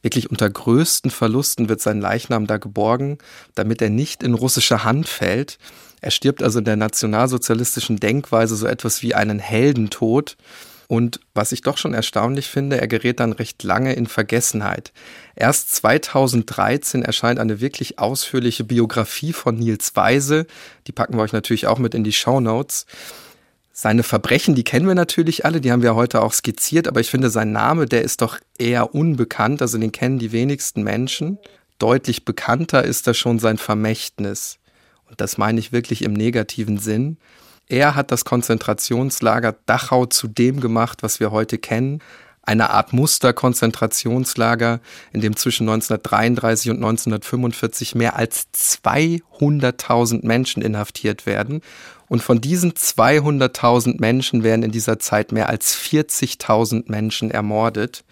Wirklich 0.00 0.30
unter 0.30 0.48
größten 0.48 1.10
Verlusten 1.10 1.68
wird 1.68 1.82
sein 1.82 2.00
Leichnam 2.00 2.46
da 2.46 2.56
geborgen, 2.56 3.18
damit 3.54 3.82
er 3.82 3.90
nicht 3.90 4.22
in 4.22 4.32
russische 4.32 4.84
Hand 4.84 5.06
fällt. 5.06 5.58
Er 6.00 6.10
stirbt 6.10 6.42
also 6.42 6.60
in 6.60 6.64
der 6.64 6.76
nationalsozialistischen 6.76 7.98
Denkweise 7.98 8.56
so 8.56 8.66
etwas 8.66 9.02
wie 9.02 9.14
einen 9.14 9.40
Heldentod. 9.40 10.38
Und 10.86 11.20
was 11.34 11.52
ich 11.52 11.60
doch 11.60 11.76
schon 11.76 11.92
erstaunlich 11.92 12.48
finde, 12.48 12.80
er 12.80 12.88
gerät 12.88 13.20
dann 13.20 13.32
recht 13.34 13.62
lange 13.64 13.92
in 13.92 14.06
Vergessenheit. 14.06 14.94
Erst 15.40 15.72
2013 15.76 17.04
erscheint 17.04 17.38
eine 17.38 17.60
wirklich 17.60 18.00
ausführliche 18.00 18.64
Biografie 18.64 19.32
von 19.32 19.56
Nils 19.56 19.94
Weise. 19.94 20.48
Die 20.88 20.92
packen 20.92 21.14
wir 21.14 21.22
euch 21.22 21.32
natürlich 21.32 21.68
auch 21.68 21.78
mit 21.78 21.94
in 21.94 22.02
die 22.02 22.12
Show 22.12 22.40
Notes. 22.40 22.86
Seine 23.72 24.02
Verbrechen, 24.02 24.56
die 24.56 24.64
kennen 24.64 24.88
wir 24.88 24.96
natürlich 24.96 25.44
alle, 25.44 25.60
die 25.60 25.70
haben 25.70 25.84
wir 25.84 25.94
heute 25.94 26.22
auch 26.22 26.32
skizziert, 26.32 26.88
aber 26.88 26.98
ich 26.98 27.08
finde, 27.08 27.30
sein 27.30 27.52
Name, 27.52 27.86
der 27.86 28.02
ist 28.02 28.20
doch 28.20 28.40
eher 28.58 28.96
unbekannt, 28.96 29.62
also 29.62 29.78
den 29.78 29.92
kennen 29.92 30.18
die 30.18 30.32
wenigsten 30.32 30.82
Menschen. 30.82 31.38
Deutlich 31.78 32.24
bekannter 32.24 32.82
ist 32.82 33.06
da 33.06 33.14
schon 33.14 33.38
sein 33.38 33.58
Vermächtnis. 33.58 34.58
Und 35.08 35.20
das 35.20 35.38
meine 35.38 35.60
ich 35.60 35.70
wirklich 35.70 36.02
im 36.02 36.14
negativen 36.14 36.78
Sinn. 36.78 37.16
Er 37.68 37.94
hat 37.94 38.10
das 38.10 38.24
Konzentrationslager 38.24 39.54
Dachau 39.66 40.06
zu 40.06 40.26
dem 40.26 40.58
gemacht, 40.58 41.04
was 41.04 41.20
wir 41.20 41.30
heute 41.30 41.58
kennen. 41.58 42.00
Eine 42.48 42.70
Art 42.70 42.94
Musterkonzentrationslager, 42.94 44.80
in 45.12 45.20
dem 45.20 45.36
zwischen 45.36 45.68
1933 45.68 46.70
und 46.70 46.78
1945 46.78 47.94
mehr 47.94 48.16
als 48.16 48.48
200.000 48.56 50.26
Menschen 50.26 50.62
inhaftiert 50.62 51.26
werden. 51.26 51.60
Und 52.08 52.22
von 52.22 52.40
diesen 52.40 52.72
200.000 52.72 54.00
Menschen 54.00 54.42
werden 54.42 54.62
in 54.62 54.72
dieser 54.72 54.98
Zeit 54.98 55.30
mehr 55.30 55.50
als 55.50 55.76
40.000 55.76 56.90
Menschen 56.90 57.30
ermordet. 57.30 58.02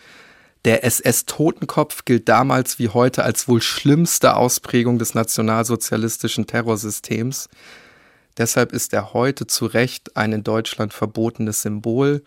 Der 0.67 0.85
SS-Totenkopf 0.85 2.05
gilt 2.05 2.29
damals 2.29 2.79
wie 2.79 2.91
heute 2.91 3.25
als 3.25 3.49
wohl 3.49 3.63
schlimmste 3.63 4.37
Ausprägung 4.37 4.99
des 4.99 5.15
nationalsozialistischen 5.15 6.47
Terrorsystems. 6.47 7.49
Deshalb 8.37 8.73
ist 8.73 8.93
er 8.93 9.15
heute 9.15 9.47
zu 9.47 9.65
Recht 9.65 10.15
ein 10.15 10.33
in 10.33 10.45
Deutschland 10.45 10.93
verbotenes 10.93 11.63
Symbol 11.63 12.23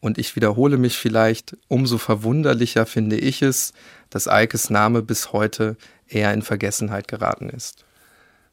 und 0.00 0.18
ich 0.18 0.36
wiederhole 0.36 0.78
mich 0.78 0.96
vielleicht, 0.96 1.56
umso 1.68 1.98
verwunderlicher 1.98 2.86
finde 2.86 3.16
ich 3.16 3.42
es, 3.42 3.72
dass 4.10 4.28
Eikes 4.28 4.70
Name 4.70 5.02
bis 5.02 5.32
heute 5.32 5.76
eher 6.06 6.32
in 6.32 6.42
Vergessenheit 6.42 7.08
geraten 7.08 7.50
ist. 7.50 7.84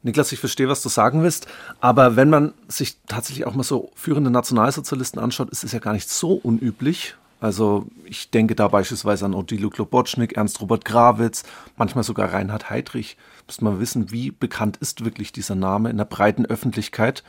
Niklas, 0.02 0.32
ich 0.32 0.38
verstehe, 0.38 0.68
was 0.68 0.82
du 0.82 0.88
sagen 0.88 1.22
willst, 1.22 1.46
aber 1.80 2.16
wenn 2.16 2.30
man 2.30 2.54
sich 2.68 2.98
tatsächlich 3.08 3.46
auch 3.46 3.54
mal 3.54 3.64
so 3.64 3.90
führende 3.94 4.30
Nationalsozialisten 4.30 5.20
anschaut, 5.20 5.50
ist 5.50 5.64
es 5.64 5.72
ja 5.72 5.78
gar 5.78 5.94
nicht 5.94 6.08
so 6.08 6.32
unüblich. 6.34 7.16
Also 7.40 7.86
ich 8.04 8.30
denke 8.30 8.54
da 8.54 8.68
beispielsweise 8.68 9.24
an 9.24 9.34
Odilo 9.34 9.68
Klobocznik, 9.68 10.36
Ernst 10.36 10.60
Robert 10.60 10.84
Grawitz, 10.84 11.44
manchmal 11.76 12.04
sogar 12.04 12.32
Reinhard 12.32 12.70
Heydrich. 12.70 13.16
Müsste 13.46 13.64
man 13.64 13.78
wissen, 13.78 14.10
wie 14.10 14.30
bekannt 14.30 14.78
ist 14.78 15.04
wirklich 15.04 15.32
dieser 15.32 15.54
Name 15.54 15.90
in 15.90 15.98
der 15.98 16.06
breiten 16.06 16.46
Öffentlichkeit. 16.46 17.22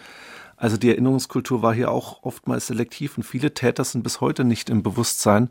Also 0.57 0.75
die 0.75 0.89
Erinnerungskultur 0.89 1.61
war 1.61 1.73
hier 1.73 1.91
auch 1.91 2.23
oftmals 2.23 2.67
selektiv 2.67 3.17
und 3.17 3.23
viele 3.23 3.53
Täter 3.53 3.83
sind 3.83 4.03
bis 4.03 4.21
heute 4.21 4.43
nicht 4.43 4.69
im 4.69 4.83
Bewusstsein 4.83 5.49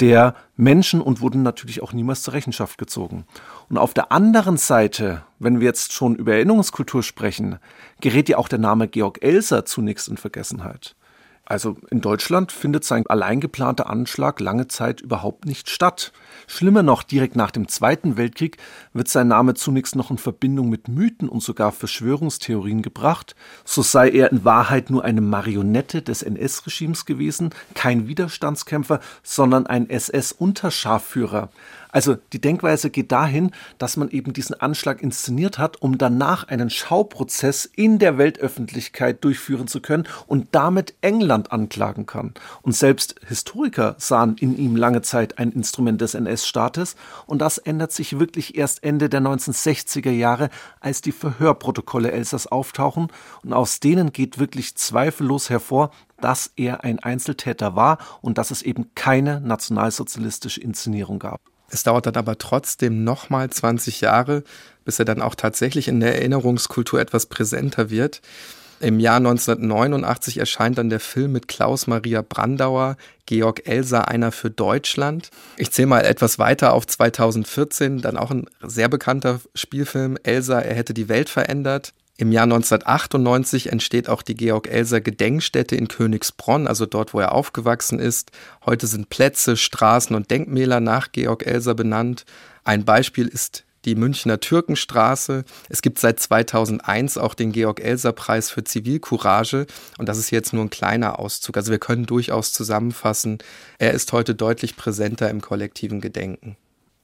der 0.00 0.34
Menschen 0.56 1.00
und 1.00 1.20
wurden 1.20 1.42
natürlich 1.42 1.82
auch 1.82 1.92
niemals 1.92 2.22
zur 2.22 2.34
Rechenschaft 2.34 2.78
gezogen. 2.78 3.24
Und 3.68 3.78
auf 3.78 3.94
der 3.94 4.10
anderen 4.10 4.56
Seite, 4.56 5.22
wenn 5.38 5.60
wir 5.60 5.66
jetzt 5.66 5.92
schon 5.92 6.16
über 6.16 6.34
Erinnerungskultur 6.34 7.02
sprechen, 7.02 7.58
gerät 8.00 8.28
ja 8.28 8.38
auch 8.38 8.48
der 8.48 8.58
Name 8.58 8.88
Georg 8.88 9.22
Elser 9.22 9.64
zunächst 9.64 10.08
in 10.08 10.16
Vergessenheit. 10.16 10.96
Also 11.52 11.76
in 11.90 12.00
Deutschland 12.00 12.50
findet 12.50 12.82
sein 12.82 13.06
allein 13.08 13.38
geplanter 13.38 13.90
Anschlag 13.90 14.40
lange 14.40 14.68
Zeit 14.68 15.02
überhaupt 15.02 15.44
nicht 15.44 15.68
statt. 15.68 16.10
Schlimmer 16.46 16.82
noch, 16.82 17.02
direkt 17.02 17.36
nach 17.36 17.50
dem 17.50 17.68
Zweiten 17.68 18.16
Weltkrieg 18.16 18.56
wird 18.94 19.08
sein 19.08 19.28
Name 19.28 19.52
zunächst 19.52 19.94
noch 19.94 20.10
in 20.10 20.16
Verbindung 20.16 20.70
mit 20.70 20.88
Mythen 20.88 21.28
und 21.28 21.42
sogar 21.42 21.70
Verschwörungstheorien 21.70 22.80
gebracht. 22.80 23.36
So 23.66 23.82
sei 23.82 24.08
er 24.08 24.32
in 24.32 24.46
Wahrheit 24.46 24.88
nur 24.88 25.04
eine 25.04 25.20
Marionette 25.20 26.00
des 26.00 26.22
NS-Regimes 26.22 27.04
gewesen, 27.04 27.50
kein 27.74 28.08
Widerstandskämpfer, 28.08 29.00
sondern 29.22 29.66
ein 29.66 29.90
SS-Unterscharführer. 29.90 31.50
Also 31.92 32.16
die 32.32 32.40
Denkweise 32.40 32.88
geht 32.90 33.12
dahin, 33.12 33.50
dass 33.76 33.98
man 33.98 34.08
eben 34.08 34.32
diesen 34.32 34.58
Anschlag 34.58 35.02
inszeniert 35.02 35.58
hat, 35.58 35.80
um 35.82 35.98
danach 35.98 36.48
einen 36.48 36.70
Schauprozess 36.70 37.66
in 37.66 37.98
der 37.98 38.16
Weltöffentlichkeit 38.16 39.22
durchführen 39.22 39.68
zu 39.68 39.80
können 39.80 40.08
und 40.26 40.48
damit 40.52 40.94
England 41.02 41.52
anklagen 41.52 42.06
kann. 42.06 42.32
Und 42.62 42.72
selbst 42.74 43.16
Historiker 43.28 43.94
sahen 43.98 44.36
in 44.38 44.56
ihm 44.56 44.74
lange 44.74 45.02
Zeit 45.02 45.38
ein 45.38 45.52
Instrument 45.52 46.00
des 46.00 46.14
NS-Staates 46.14 46.96
und 47.26 47.40
das 47.40 47.58
ändert 47.58 47.92
sich 47.92 48.18
wirklich 48.18 48.56
erst 48.56 48.82
Ende 48.82 49.10
der 49.10 49.20
1960er 49.20 50.10
Jahre, 50.10 50.48
als 50.80 51.02
die 51.02 51.12
Verhörprotokolle 51.12 52.10
Elsass 52.10 52.46
auftauchen 52.46 53.08
und 53.44 53.52
aus 53.52 53.80
denen 53.80 54.12
geht 54.12 54.38
wirklich 54.38 54.76
zweifellos 54.76 55.50
hervor, 55.50 55.90
dass 56.22 56.52
er 56.56 56.84
ein 56.84 57.00
Einzeltäter 57.00 57.76
war 57.76 57.98
und 58.22 58.38
dass 58.38 58.50
es 58.50 58.62
eben 58.62 58.94
keine 58.94 59.42
nationalsozialistische 59.42 60.60
Inszenierung 60.60 61.18
gab. 61.18 61.51
Es 61.72 61.82
dauert 61.82 62.04
dann 62.04 62.16
aber 62.16 62.36
trotzdem 62.36 63.02
nochmal 63.02 63.48
20 63.48 64.02
Jahre, 64.02 64.44
bis 64.84 64.98
er 64.98 65.06
dann 65.06 65.22
auch 65.22 65.34
tatsächlich 65.34 65.88
in 65.88 66.00
der 66.00 66.14
Erinnerungskultur 66.16 67.00
etwas 67.00 67.26
präsenter 67.26 67.88
wird. 67.88 68.20
Im 68.80 69.00
Jahr 69.00 69.16
1989 69.16 70.38
erscheint 70.38 70.76
dann 70.76 70.90
der 70.90 71.00
Film 71.00 71.32
mit 71.32 71.48
Klaus 71.48 71.86
Maria 71.86 72.20
Brandauer, 72.20 72.96
Georg 73.24 73.66
Elser, 73.66 74.08
einer 74.08 74.32
für 74.32 74.50
Deutschland. 74.50 75.30
Ich 75.56 75.70
zähle 75.70 75.86
mal 75.86 76.04
etwas 76.04 76.38
weiter 76.38 76.74
auf 76.74 76.86
2014, 76.86 78.02
dann 78.02 78.18
auch 78.18 78.30
ein 78.30 78.46
sehr 78.60 78.88
bekannter 78.88 79.40
Spielfilm, 79.54 80.18
Elsa, 80.24 80.60
er 80.60 80.74
hätte 80.74 80.92
die 80.92 81.08
Welt 81.08 81.30
verändert. 81.30 81.94
Im 82.18 82.30
Jahr 82.30 82.44
1998 82.44 83.72
entsteht 83.72 84.08
auch 84.08 84.22
die 84.22 84.34
Georg-Elser 84.34 85.00
Gedenkstätte 85.00 85.76
in 85.76 85.88
Königsbronn, 85.88 86.66
also 86.66 86.84
dort, 86.84 87.14
wo 87.14 87.20
er 87.20 87.32
aufgewachsen 87.32 87.98
ist. 87.98 88.30
Heute 88.66 88.86
sind 88.86 89.08
Plätze, 89.08 89.56
Straßen 89.56 90.14
und 90.14 90.30
Denkmäler 90.30 90.80
nach 90.80 91.10
Georg 91.12 91.46
Elser 91.46 91.74
benannt. 91.74 92.24
Ein 92.64 92.84
Beispiel 92.84 93.26
ist 93.26 93.64
die 93.84 93.94
Münchner 93.94 94.40
Türkenstraße. 94.40 95.44
Es 95.68 95.82
gibt 95.82 95.98
seit 95.98 96.20
2001 96.20 97.18
auch 97.18 97.34
den 97.34 97.50
Georg-Elser-Preis 97.50 98.50
für 98.50 98.62
Zivilcourage. 98.62 99.66
Und 99.98 100.08
das 100.08 100.18
ist 100.18 100.30
jetzt 100.30 100.52
nur 100.52 100.64
ein 100.64 100.70
kleiner 100.70 101.18
Auszug. 101.18 101.56
Also 101.56 101.72
wir 101.72 101.78
können 101.78 102.06
durchaus 102.06 102.52
zusammenfassen, 102.52 103.38
er 103.78 103.92
ist 103.92 104.12
heute 104.12 104.34
deutlich 104.34 104.76
präsenter 104.76 105.30
im 105.30 105.40
kollektiven 105.40 106.00
Gedenken. 106.00 106.56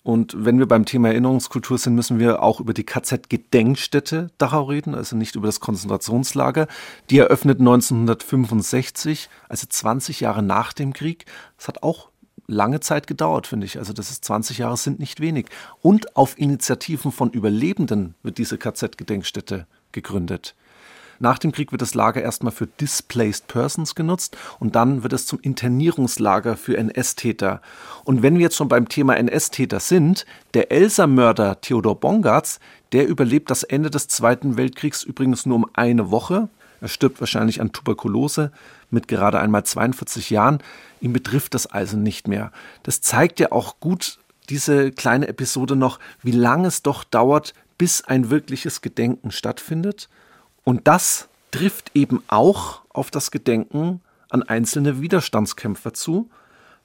Und 0.09 0.35
wenn 0.43 0.59
wir 0.59 0.67
beim 0.67 0.87
Thema 0.87 1.09
Erinnerungskultur 1.09 1.77
sind, 1.77 1.95
müssen 1.95 2.19
wir 2.19 2.43
auch 2.43 2.61
über 2.61 2.73
die 2.73 2.85
KZ-Gedenkstätte 2.87 4.31
Dachau 4.39 4.63
reden, 4.63 4.95
also 4.95 5.15
nicht 5.15 5.37
über 5.37 5.45
das 5.45 5.61
Konzentrationslager. 5.61 6.67
Die 7.11 7.19
eröffnet 7.19 7.59
1965, 7.59 9.29
also 9.51 9.67
20 9.69 10.21
Jahre 10.21 10.43
nach 10.43 10.73
dem 10.73 10.95
Krieg. 10.95 11.27
Das 11.59 11.69
hat 11.69 11.83
auch 11.83 12.09
lange 12.47 12.81
Zeit 12.81 13.07
gedauert, 13.07 13.47
finde 13.47 13.67
ich. 13.67 13.79
Also 13.79 13.93
das 13.93 14.11
ist 14.11 14.25
20 14.25 14.57
Jahre 14.57 14.79
sind 14.79 14.99
nicht 14.99 15.21
wenig. 15.21 15.49
Und 15.83 16.17
auf 16.17 16.39
Initiativen 16.39 17.13
von 17.13 17.31
Überlebenden 17.31 18.15
wird 18.23 18.39
diese 18.39 18.57
KZ-Gedenkstätte 18.57 19.67
gegründet. 19.93 20.55
Nach 21.21 21.39
dem 21.39 21.53
Krieg 21.53 21.73
wird 21.73 21.83
das 21.83 21.95
Lager 21.95 22.23
erstmal 22.23 22.53
für 22.53 22.67
Displaced 22.67 23.49
Persons 23.49 23.95
genutzt 23.95 24.37
und 24.61 24.77
dann 24.77 25.03
wird 25.03 25.13
es 25.13 25.27
zum 25.27 25.41
Internierungslager 25.41 26.57
für 26.57 26.77
NS-Täter. 26.77 27.61
Und 28.05 28.23
wenn 28.23 28.35
wir 28.35 28.43
jetzt 28.43 28.57
schon 28.57 28.69
beim 28.69 28.89
Thema 28.89 29.17
NS-Täter 29.17 29.81
sind, 29.81 30.27
der 30.55 30.71
Elsa-Mörder 30.71 31.61
Theodor 31.61 31.99
Bongartz, 31.99 32.61
der 32.93 33.09
überlebt 33.09 33.51
das 33.51 33.65
Ende 33.65 33.91
des 33.91 34.09
Zweiten 34.09 34.57
Weltkriegs 34.57 35.03
übrigens 35.03 35.45
nur 35.45 35.57
um 35.57 35.67
eine 35.75 36.11
Woche. 36.11 36.49
Er 36.81 36.89
stirbt 36.89 37.21
wahrscheinlich 37.21 37.61
an 37.61 37.73
Tuberkulose 37.73 38.53
mit 38.91 39.09
gerade 39.09 39.41
einmal 39.41 39.65
42 39.65 40.31
Jahren. 40.31 40.59
Ihn 41.01 41.13
betrifft 41.13 41.55
das 41.55 41.67
also 41.67 41.97
nicht 41.97 42.29
mehr. 42.29 42.53
Das 42.85 43.01
zeigt 43.01 43.41
ja 43.41 43.53
auch 43.53 43.81
gut 43.81 44.19
diese 44.49 44.93
kleine 44.93 45.29
Episode 45.29 45.77
noch, 45.77 45.99
wie 46.23 46.31
lange 46.31 46.69
es 46.69 46.83
doch 46.83 47.05
dauert, 47.05 47.53
bis 47.77 48.05
ein 48.05 48.31
wirkliches 48.31 48.81
Gedenken 48.81 49.31
stattfindet. 49.31 50.09
Und 50.69 50.87
das 50.87 51.31
trifft 51.51 51.93
eben 51.95 52.23
auch 52.29 52.83
auf 52.91 53.11
das 53.11 53.31
Gedenken 53.31 54.03
an 54.29 54.43
einzelne 54.43 55.01
Widerstandskämpfer 55.01 55.95
zu. 55.95 56.29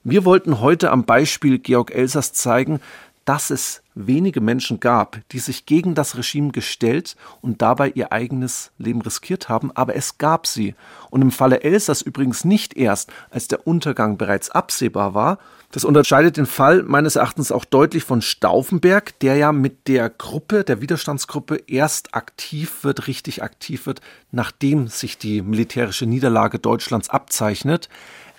Wir 0.06 0.24
wollten 0.24 0.62
heute 0.62 0.90
am 0.90 1.04
Beispiel 1.04 1.60
Georg 1.60 1.94
Elsers 1.94 2.32
zeigen, 2.32 2.80
dass 3.26 3.50
es 3.50 3.82
wenige 3.96 4.42
Menschen 4.42 4.80
gab, 4.80 5.20
die 5.32 5.40
sich 5.40 5.66
gegen 5.66 5.96
das 5.96 6.18
Regime 6.18 6.52
gestellt 6.52 7.16
und 7.42 7.62
dabei 7.62 7.90
ihr 7.90 8.12
eigenes 8.12 8.72
Leben 8.78 9.02
riskiert 9.02 9.50
haben, 9.50 9.72
aber 9.76 9.96
es 9.96 10.18
gab 10.18 10.48
sie. 10.48 10.76
Und 11.10 11.22
im 11.22 11.32
Falle 11.32 11.62
Elsers 11.62 12.02
übrigens 12.02 12.44
nicht 12.44 12.76
erst, 12.76 13.12
als 13.30 13.48
der 13.48 13.68
Untergang 13.68 14.18
bereits 14.18 14.50
absehbar 14.50 15.14
war. 15.14 15.38
Das 15.72 15.86
unterscheidet 15.86 16.38
den 16.38 16.46
Fall 16.46 16.84
meines 16.84 17.16
Erachtens 17.16 17.52
auch 17.52 17.66
deutlich 17.66 18.04
von 18.04 18.22
Stauffenberg, 18.22 19.18
der 19.20 19.38
ja 19.38 19.52
mit 19.52 19.88
der 19.88 20.10
Gruppe, 20.10 20.64
der 20.64 20.82
Widerstandsgruppe, 20.82 21.64
erst 21.66 22.14
aktiv 22.14 22.84
wird, 22.84 23.08
richtig 23.08 23.42
aktiv 23.42 23.88
wird, 23.88 24.02
nachdem 24.32 24.88
sich 24.88 25.18
die 25.18 25.42
militärische 25.42 26.06
Niederlage 26.06 26.60
Deutschlands 26.60 27.10
abzeichnet. 27.10 27.90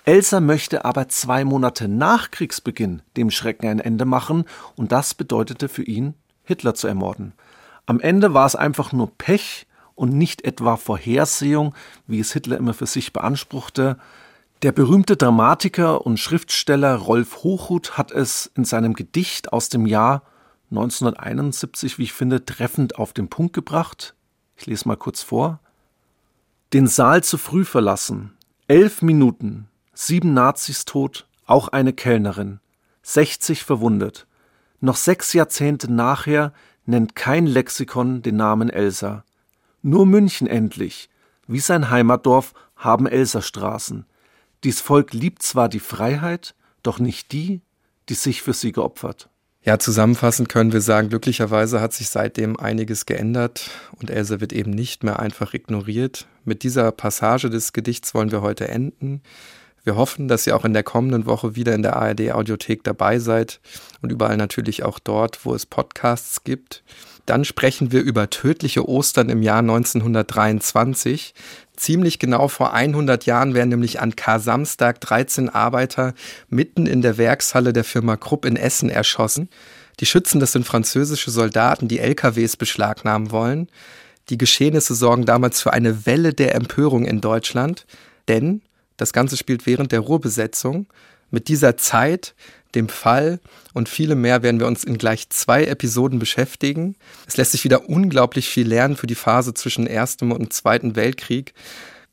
Elsa 0.05 0.39
möchte 0.39 0.85
aber 0.85 1.09
zwei 1.09 1.43
Monate 1.43 1.87
nach 1.87 2.29
Kriegsbeginn 2.29 3.01
dem 3.17 3.31
Schrecken 3.31 3.67
ein 3.67 3.79
Ende 3.79 4.05
machen 4.05 4.45
und 4.75 4.91
das 4.91 5.15
bedeutete 5.15 5.67
für 5.67 5.81
ihn, 5.81 6.13
Hitler 6.43 6.75
zu 6.75 6.87
ermorden. 6.87 7.33
Am 7.87 7.99
Ende 7.99 8.35
war 8.35 8.45
es 8.45 8.55
einfach 8.55 8.91
nur 8.91 9.11
Pech 9.17 9.65
und 9.95 10.13
nicht 10.13 10.45
etwa 10.45 10.77
Vorhersehung, 10.77 11.73
wie 12.05 12.19
es 12.19 12.33
Hitler 12.33 12.57
immer 12.57 12.75
für 12.75 12.85
sich 12.85 13.13
beanspruchte. 13.13 13.97
Der 14.61 14.71
berühmte 14.71 15.17
Dramatiker 15.17 16.05
und 16.05 16.19
Schriftsteller 16.19 16.95
Rolf 16.95 17.37
Hochhuth 17.37 17.97
hat 17.97 18.11
es 18.11 18.51
in 18.55 18.63
seinem 18.63 18.93
Gedicht 18.93 19.53
aus 19.53 19.69
dem 19.69 19.87
Jahr 19.87 20.21
1971, 20.69 21.97
wie 21.97 22.03
ich 22.03 22.13
finde, 22.13 22.45
treffend 22.45 22.99
auf 22.99 23.11
den 23.11 23.27
Punkt 23.27 23.53
gebracht. 23.53 24.13
Ich 24.55 24.67
lese 24.67 24.87
mal 24.87 24.97
kurz 24.97 25.23
vor. 25.23 25.59
Den 26.73 26.85
Saal 26.85 27.23
zu 27.23 27.39
früh 27.39 27.65
verlassen. 27.65 28.33
Elf 28.67 29.01
Minuten, 29.01 29.67
Sieben 29.97 30.33
Nazis 30.33 30.83
tot, 30.83 31.25
auch 31.45 31.69
eine 31.69 31.93
Kellnerin. 31.93 32.59
60 33.03 33.63
verwundet. 33.63 34.27
Noch 34.81 34.97
sechs 34.97 35.31
Jahrzehnte 35.31 35.91
nachher 35.91 36.51
nennt 36.85 37.15
kein 37.15 37.47
Lexikon 37.47 38.21
den 38.21 38.35
Namen 38.35 38.69
Elsa. 38.69 39.23
Nur 39.81 40.05
München 40.05 40.47
endlich, 40.47 41.09
wie 41.47 41.61
sein 41.61 41.89
Heimatdorf, 41.89 42.53
haben 42.75 43.07
Elserstraßen. 43.07 44.05
Dies 44.65 44.81
Volk 44.81 45.13
liebt 45.13 45.41
zwar 45.43 45.69
die 45.69 45.79
Freiheit, 45.79 46.55
doch 46.83 46.99
nicht 46.99 47.31
die, 47.31 47.61
die 48.09 48.15
sich 48.15 48.41
für 48.41 48.53
sie 48.53 48.73
geopfert. 48.73 49.29
Ja, 49.63 49.79
zusammenfassend 49.79 50.49
können 50.49 50.73
wir 50.73 50.81
sagen, 50.81 51.07
glücklicherweise 51.07 51.79
hat 51.79 51.93
sich 51.93 52.09
seitdem 52.09 52.59
einiges 52.59 53.05
geändert 53.05 53.71
und 53.99 54.09
Else 54.09 54.41
wird 54.41 54.51
eben 54.51 54.71
nicht 54.71 55.03
mehr 55.05 55.19
einfach 55.19 55.53
ignoriert. 55.53 56.27
Mit 56.43 56.63
dieser 56.63 56.91
Passage 56.91 57.49
des 57.49 57.71
Gedichts 57.71 58.13
wollen 58.13 58.31
wir 58.31 58.41
heute 58.41 58.67
enden. 58.67 59.21
Wir 59.85 59.95
hoffen, 59.95 60.27
dass 60.27 60.47
ihr 60.47 60.55
auch 60.55 60.65
in 60.65 60.73
der 60.73 60.81
kommenden 60.81 61.27
Woche 61.27 61.55
wieder 61.55 61.75
in 61.75 61.83
der 61.83 61.95
ARD 61.95 62.31
Audiothek 62.31 62.83
dabei 62.83 63.19
seid 63.19 63.59
und 64.01 64.11
überall 64.11 64.35
natürlich 64.35 64.83
auch 64.83 64.97
dort, 64.97 65.45
wo 65.45 65.53
es 65.53 65.67
Podcasts 65.67 66.43
gibt. 66.43 66.83
Dann 67.27 67.45
sprechen 67.45 67.91
wir 67.91 68.01
über 68.01 68.31
tödliche 68.31 68.89
Ostern 68.89 69.29
im 69.29 69.43
Jahr 69.43 69.59
1923. 69.59 71.35
Ziemlich 71.75 72.17
genau 72.17 72.47
vor 72.47 72.73
100 72.73 73.27
Jahren 73.27 73.53
werden 73.53 73.69
nämlich 73.69 74.01
an 74.01 74.15
Kar-Samstag 74.15 75.01
13 75.01 75.49
Arbeiter 75.49 76.15
mitten 76.49 76.87
in 76.87 77.03
der 77.03 77.19
Werkshalle 77.19 77.71
der 77.71 77.83
Firma 77.83 78.17
Krupp 78.17 78.45
in 78.45 78.55
Essen 78.55 78.89
erschossen. 78.89 79.49
Die 79.99 80.07
Schützen, 80.07 80.39
das 80.39 80.51
sind 80.51 80.65
französische 80.65 81.29
Soldaten, 81.29 81.87
die 81.87 81.99
LKWs 81.99 82.57
beschlagnahmen 82.57 83.29
wollen. 83.29 83.69
Die 84.29 84.39
Geschehnisse 84.39 84.95
sorgen 84.95 85.25
damals 85.25 85.61
für 85.61 85.73
eine 85.73 86.07
Welle 86.07 86.33
der 86.33 86.55
Empörung 86.55 87.05
in 87.05 87.21
Deutschland, 87.21 87.85
denn 88.27 88.61
das 88.97 89.13
Ganze 89.13 89.37
spielt 89.37 89.65
während 89.65 89.91
der 89.91 90.01
Ruhrbesetzung. 90.01 90.87
Mit 91.31 91.47
dieser 91.47 91.77
Zeit 91.77 92.35
dem 92.75 92.89
Fall 92.89 93.39
und 93.73 93.89
viele 93.89 94.15
mehr 94.15 94.43
werden 94.43 94.59
wir 94.59 94.67
uns 94.67 94.83
in 94.83 94.97
gleich 94.97 95.29
zwei 95.29 95.65
Episoden 95.65 96.19
beschäftigen. 96.19 96.95
Es 97.25 97.37
lässt 97.37 97.53
sich 97.53 97.63
wieder 97.63 97.89
unglaublich 97.89 98.49
viel 98.49 98.67
lernen 98.67 98.97
für 98.97 99.07
die 99.07 99.15
Phase 99.15 99.53
zwischen 99.53 99.87
Erstem 99.87 100.31
und 100.31 100.53
Zweiten 100.53 100.95
Weltkrieg. 100.95 101.53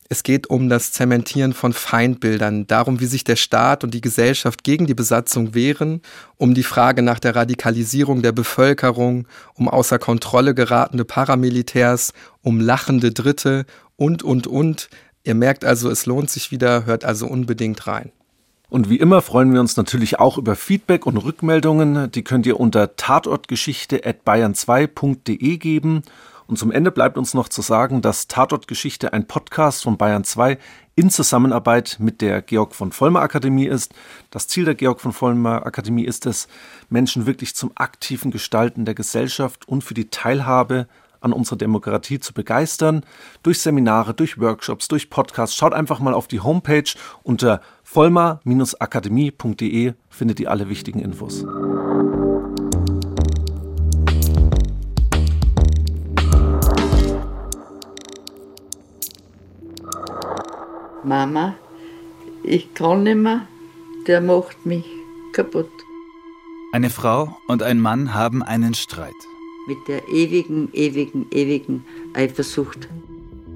Es 0.09 0.23
geht 0.23 0.51
um 0.51 0.69
das 0.69 0.93
Zementieren 0.93 1.55
von 1.55 1.73
Feindbildern, 1.73 2.67
darum, 2.67 3.01
wie 3.01 3.07
sich 3.07 3.25
der 3.25 3.37
Staat 3.37 3.83
und 3.83 3.95
die 3.95 4.03
Gesellschaft 4.03 4.63
gegen 4.63 4.87
die 4.87 4.95
Besatzung 4.95 5.55
wehren, 5.55 6.03
um 6.37 6.53
die 6.53 6.65
Frage 6.65 7.01
nach 7.01 7.19
der 7.19 7.35
Radikalisierung 7.35 8.21
der 8.21 8.33
Bevölkerung, 8.33 9.27
um 9.55 9.71
außer 9.71 9.99
Kontrolle 9.99 10.55
geratene 10.55 11.07
Paramilitärs, 11.07 12.13
um 12.43 12.61
lachende 12.61 13.11
Dritte 13.13 13.65
und, 13.97 14.23
und, 14.23 14.47
und. 14.47 14.91
Ihr 15.25 15.35
merkt 15.35 15.65
also, 15.65 15.91
es 15.91 16.07
lohnt 16.07 16.31
sich 16.31 16.51
wieder, 16.51 16.87
hört 16.87 17.05
also 17.05 17.27
unbedingt 17.27 17.87
rein. 17.87 18.11
Und 18.69 18.89
wie 18.89 18.97
immer 18.97 19.23
freuen 19.23 19.53
wir 19.53 19.61
uns 19.61 19.77
natürlich 19.77 20.19
auch 20.19 20.39
über 20.39 20.57
Feedback 20.57 21.07
und 21.07 21.19
Rückmeldungen. 21.19 22.11
Die 22.11 22.25
könnt 22.25 22.47
ihr 22.47 22.59
unter 22.59 22.97
tatortgeschichte.bayern2.de 22.97 25.59
geben. 25.59 26.03
Und 26.47 26.59
zum 26.59 26.73
Ende 26.73 26.91
bleibt 26.91 27.19
uns 27.19 27.35
noch 27.35 27.49
zu 27.49 27.63
sagen, 27.63 28.03
dass 28.03 28.29
Tatortgeschichte 28.29 29.13
ein 29.13 29.27
Podcast 29.27 29.83
von 29.83 29.97
Bayern 29.97 30.25
2 30.25 30.59
in 30.97 31.11
Zusammenarbeit 31.11 31.97
mit 32.01 32.21
der 32.21 32.43
Georg 32.43 32.75
von 32.75 32.93
Vollmer 32.93 33.21
Akademie 33.21 33.67
ist. 33.67 33.95
Das 34.31 34.49
Ziel 34.49 34.65
der 34.65 34.75
Georg 34.75 35.01
von 35.01 35.13
Vollmer 35.13 35.65
Akademie 35.65 36.05
ist 36.05 36.27
es, 36.27 36.49
Menschen 36.89 37.27
wirklich 37.27 37.55
zum 37.55 37.73
aktiven 37.75 38.31
Gestalten 38.31 38.85
der 38.85 38.95
Gesellschaft 38.95 39.69
und 39.69 39.85
für 39.85 39.95
die 39.95 40.11
Teilhabe 40.11 40.89
an 41.23 41.33
unserer 41.33 41.57
Demokratie 41.57 42.19
zu 42.19 42.33
begeistern. 42.33 43.05
Durch 43.43 43.61
Seminare, 43.61 44.15
durch 44.15 44.41
Workshops, 44.41 44.89
durch 44.89 45.11
Podcasts. 45.11 45.57
Schaut 45.57 45.73
einfach 45.73 46.01
mal 46.01 46.15
auf 46.15 46.29
die 46.29 46.41
Homepage 46.41 46.91
unter 47.23 47.61
vollmar-akademie.de 47.83 49.93
findet 50.09 50.41
ihr 50.41 50.51
alle 50.51 50.69
wichtigen 50.69 51.01
Infos. 51.01 51.45
Mama, 61.05 61.55
ich 62.45 62.75
kann 62.75 63.03
nicht 63.03 63.17
mehr, 63.17 63.43
der 64.07 64.21
macht 64.21 64.65
mich 64.65 64.85
kaputt. 65.33 65.69
Eine 66.73 66.91
Frau 66.91 67.37
und 67.49 67.63
ein 67.63 67.81
Mann 67.81 68.15
haben 68.15 68.43
einen 68.43 68.75
Streit 68.75 69.13
mit 69.67 69.79
der 69.89 70.09
ewigen, 70.09 70.69
ewigen, 70.73 71.27
ewigen 71.31 71.85
Eifersucht. 72.15 72.89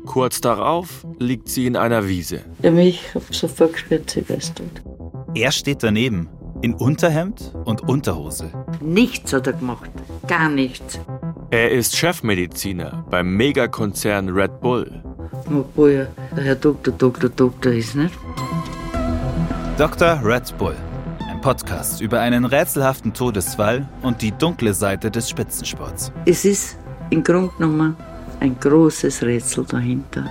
Kurz 0.05 0.41
darauf 0.41 1.05
liegt 1.19 1.49
sie 1.49 1.67
in 1.67 1.77
einer 1.77 2.07
Wiese. 2.07 2.45
Ja, 2.63 2.71
mich 2.71 3.03
Sofa 3.31 3.67
gespielt, 3.67 4.11
sie 4.11 4.29
weiß 4.29 4.55
tot. 4.55 4.83
Er 5.35 5.51
steht 5.51 5.83
daneben, 5.83 6.29
in 6.63 6.75
Unterhemd 6.75 7.53
und 7.65 7.83
Unterhose. 7.83 8.51
Nichts 8.81 9.33
hat 9.33 9.47
er 9.47 9.55
gemacht, 9.55 9.91
gar 10.27 10.49
nichts. 10.49 11.01
Er 11.51 11.71
ist 11.71 11.97
Chefmediziner 11.97 13.05
beim 13.11 13.37
Megakonzern 13.37 14.29
Red 14.29 14.61
Bull. 14.61 15.03
Obwohl 15.51 15.91
er 15.91 16.09
der 16.37 16.45
Herr 16.45 16.55
Doktor, 16.55 16.93
Doktor, 16.93 17.29
Doktor 17.29 17.73
ist, 17.73 17.95
nicht? 17.95 18.15
Dr. 19.77 20.21
Red 20.25 20.57
Bull 20.57 20.77
Podcast 21.47 22.01
über 22.01 22.19
einen 22.19 22.45
rätselhaften 22.45 23.15
Todesfall 23.15 23.89
und 24.03 24.21
die 24.21 24.33
dunkle 24.33 24.75
Seite 24.75 25.13
des 25.13 25.31
Spitzensports. 25.31 26.11
Es 26.25 26.45
ist 26.45 26.77
im 27.11 27.23
Grunde 27.23 27.53
genommen 27.57 27.97
ein 28.41 28.59
großes 28.59 29.23
Rätsel 29.23 29.65
dahinter. 29.65 30.29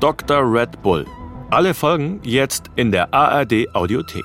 Dr. 0.00 0.40
Red 0.50 0.80
Bull. 0.80 1.04
Alle 1.50 1.74
Folgen 1.74 2.18
jetzt 2.22 2.70
in 2.76 2.90
der 2.90 3.12
ARD 3.12 3.66
Audiothek. 3.74 4.24